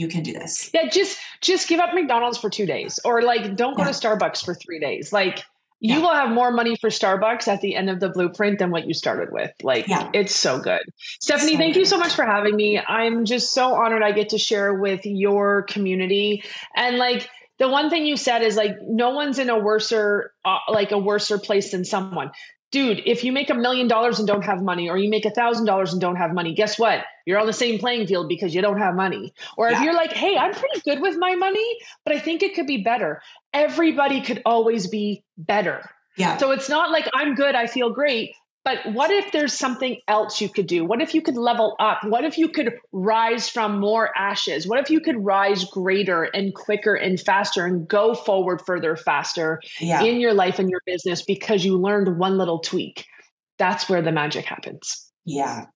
you 0.00 0.08
can 0.08 0.22
do 0.22 0.32
this. 0.32 0.70
Yeah, 0.72 0.88
just 0.88 1.18
just 1.42 1.68
give 1.68 1.78
up 1.78 1.92
McDonald's 1.92 2.38
for 2.38 2.48
two 2.48 2.64
days, 2.64 2.98
or 3.04 3.20
like 3.20 3.54
don't 3.54 3.76
go 3.76 3.84
yeah. 3.84 3.92
to 3.92 4.08
Starbucks 4.08 4.42
for 4.42 4.54
three 4.54 4.80
days. 4.80 5.12
Like 5.12 5.44
you 5.80 5.96
yeah. 5.96 6.00
will 6.00 6.14
have 6.14 6.30
more 6.30 6.50
money 6.50 6.76
for 6.76 6.88
Starbucks 6.88 7.48
at 7.48 7.60
the 7.60 7.76
end 7.76 7.90
of 7.90 8.00
the 8.00 8.08
blueprint 8.08 8.58
than 8.58 8.70
what 8.70 8.86
you 8.86 8.94
started 8.94 9.30
with. 9.30 9.52
Like 9.62 9.88
yeah. 9.88 10.10
it's 10.14 10.34
so 10.34 10.58
good. 10.58 10.80
Stephanie, 11.20 11.52
so 11.52 11.58
thank 11.58 11.74
good. 11.74 11.80
you 11.80 11.84
so 11.84 11.98
much 11.98 12.14
for 12.14 12.24
having 12.24 12.56
me. 12.56 12.78
I'm 12.78 13.26
just 13.26 13.52
so 13.52 13.74
honored 13.74 14.02
I 14.02 14.12
get 14.12 14.30
to 14.30 14.38
share 14.38 14.72
with 14.72 15.04
your 15.04 15.62
community 15.64 16.42
and 16.74 16.96
like 16.96 17.28
the 17.58 17.68
one 17.68 17.90
thing 17.90 18.06
you 18.06 18.16
said 18.16 18.42
is 18.42 18.56
like 18.56 18.76
no 18.82 19.10
one's 19.10 19.38
in 19.38 19.50
a 19.50 19.58
worser 19.58 20.32
uh, 20.46 20.58
like 20.68 20.92
a 20.92 20.98
worser 20.98 21.38
place 21.38 21.72
than 21.72 21.84
someone 21.84 22.30
dude, 22.70 23.02
if 23.06 23.24
you 23.24 23.32
make 23.32 23.50
a 23.50 23.54
million 23.54 23.88
dollars 23.88 24.18
and 24.18 24.28
don't 24.28 24.44
have 24.44 24.62
money, 24.62 24.88
or 24.88 24.96
you 24.96 25.10
make 25.10 25.24
a 25.24 25.30
thousand 25.30 25.66
dollars 25.66 25.92
and 25.92 26.00
don't 26.00 26.16
have 26.16 26.32
money, 26.32 26.54
guess 26.54 26.78
what? 26.78 27.04
You're 27.26 27.38
on 27.38 27.46
the 27.46 27.52
same 27.52 27.78
playing 27.78 28.06
field 28.06 28.28
because 28.28 28.54
you 28.54 28.62
don't 28.62 28.78
have 28.78 28.94
money. 28.94 29.32
Or 29.56 29.68
yeah. 29.68 29.76
if 29.76 29.84
you're 29.84 29.94
like, 29.94 30.12
hey, 30.12 30.36
I'm 30.36 30.52
pretty 30.52 30.80
good 30.84 31.00
with 31.00 31.16
my 31.18 31.34
money, 31.34 31.78
but 32.04 32.14
I 32.14 32.18
think 32.18 32.42
it 32.42 32.54
could 32.54 32.66
be 32.66 32.82
better. 32.82 33.22
Everybody 33.52 34.22
could 34.22 34.42
always 34.44 34.86
be 34.86 35.24
better. 35.36 35.88
Yeah. 36.16 36.36
So 36.36 36.50
it's 36.50 36.68
not 36.68 36.90
like 36.90 37.08
I'm 37.14 37.34
good, 37.34 37.54
I 37.54 37.66
feel 37.66 37.90
great. 37.90 38.34
But 38.64 38.78
what 38.92 39.10
if 39.10 39.32
there's 39.32 39.54
something 39.54 39.98
else 40.06 40.40
you 40.40 40.48
could 40.48 40.66
do? 40.66 40.84
What 40.84 41.00
if 41.00 41.14
you 41.14 41.22
could 41.22 41.36
level 41.36 41.76
up? 41.80 42.00
What 42.04 42.24
if 42.24 42.36
you 42.36 42.48
could 42.48 42.74
rise 42.92 43.48
from 43.48 43.80
more 43.80 44.10
ashes? 44.16 44.66
What 44.66 44.78
if 44.80 44.90
you 44.90 45.00
could 45.00 45.24
rise 45.24 45.64
greater 45.64 46.24
and 46.24 46.54
quicker 46.54 46.94
and 46.94 47.18
faster 47.18 47.64
and 47.64 47.88
go 47.88 48.14
forward 48.14 48.60
further 48.66 48.96
faster 48.96 49.62
yeah. 49.80 50.02
in 50.02 50.20
your 50.20 50.34
life 50.34 50.58
and 50.58 50.68
your 50.68 50.82
business 50.84 51.22
because 51.22 51.64
you 51.64 51.78
learned 51.78 52.18
one 52.18 52.36
little 52.36 52.58
tweak? 52.58 53.06
That's 53.58 53.88
where 53.88 54.02
the 54.02 54.12
magic 54.12 54.44
happens. 54.44 55.10
Yeah. 55.24 55.66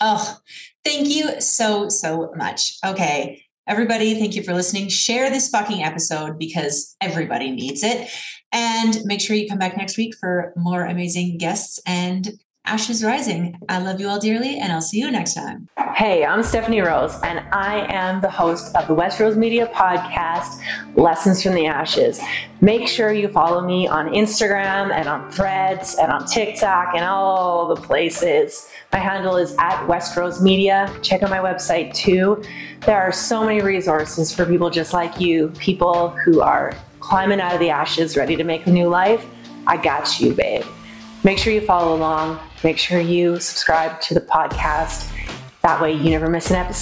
Oh, 0.00 0.36
thank 0.84 1.08
you 1.08 1.40
so, 1.40 1.88
so 1.88 2.32
much. 2.36 2.76
Okay. 2.84 3.42
Everybody, 3.68 4.14
thank 4.14 4.36
you 4.36 4.44
for 4.44 4.54
listening. 4.54 4.88
Share 4.88 5.28
this 5.28 5.48
fucking 5.48 5.82
episode 5.82 6.38
because 6.38 6.94
everybody 7.00 7.50
needs 7.50 7.82
it. 7.82 8.08
And 8.56 9.04
make 9.04 9.20
sure 9.20 9.36
you 9.36 9.46
come 9.46 9.58
back 9.58 9.76
next 9.76 9.98
week 9.98 10.14
for 10.16 10.54
more 10.56 10.86
amazing 10.86 11.36
guests 11.36 11.78
and 11.84 12.40
Ashes 12.64 13.04
Rising. 13.04 13.60
I 13.68 13.80
love 13.80 14.00
you 14.00 14.08
all 14.08 14.18
dearly, 14.18 14.58
and 14.58 14.72
I'll 14.72 14.80
see 14.80 14.98
you 14.98 15.10
next 15.10 15.34
time. 15.34 15.68
Hey, 15.94 16.24
I'm 16.24 16.42
Stephanie 16.42 16.80
Rose, 16.80 17.14
and 17.22 17.40
I 17.52 17.86
am 17.92 18.22
the 18.22 18.30
host 18.30 18.74
of 18.74 18.86
the 18.86 18.94
West 18.94 19.20
Rose 19.20 19.36
Media 19.36 19.66
podcast, 19.74 20.58
Lessons 20.96 21.42
from 21.42 21.52
the 21.52 21.66
Ashes. 21.66 22.18
Make 22.62 22.88
sure 22.88 23.12
you 23.12 23.28
follow 23.28 23.60
me 23.60 23.88
on 23.88 24.08
Instagram 24.08 24.90
and 24.90 25.06
on 25.06 25.30
Threads 25.30 25.96
and 26.00 26.10
on 26.10 26.24
TikTok 26.24 26.94
and 26.94 27.04
all 27.04 27.68
the 27.74 27.80
places. 27.80 28.70
My 28.90 29.00
handle 29.00 29.36
is 29.36 29.54
at 29.58 29.86
West 29.86 30.16
Rose 30.16 30.40
Media. 30.40 30.90
Check 31.02 31.22
out 31.22 31.28
my 31.28 31.40
website 31.40 31.92
too. 31.92 32.42
There 32.86 32.96
are 32.96 33.12
so 33.12 33.44
many 33.44 33.60
resources 33.60 34.34
for 34.34 34.46
people 34.46 34.70
just 34.70 34.94
like 34.94 35.20
you, 35.20 35.48
people 35.58 36.08
who 36.24 36.40
are 36.40 36.72
climbing 37.06 37.40
out 37.40 37.54
of 37.54 37.60
the 37.60 37.70
ashes, 37.70 38.16
ready 38.16 38.34
to 38.34 38.42
make 38.42 38.66
a 38.66 38.70
new 38.70 38.88
life. 38.88 39.24
I 39.68 39.76
got 39.76 40.18
you, 40.18 40.34
babe. 40.34 40.64
Make 41.22 41.38
sure 41.38 41.52
you 41.52 41.60
follow 41.60 41.94
along. 41.94 42.40
Make 42.64 42.78
sure 42.78 42.98
you 42.98 43.38
subscribe 43.38 44.00
to 44.02 44.14
the 44.14 44.20
podcast. 44.20 45.12
That 45.62 45.80
way, 45.80 45.92
you 45.92 46.10
never 46.10 46.28
miss 46.28 46.50
an 46.50 46.56
episode. 46.56 46.74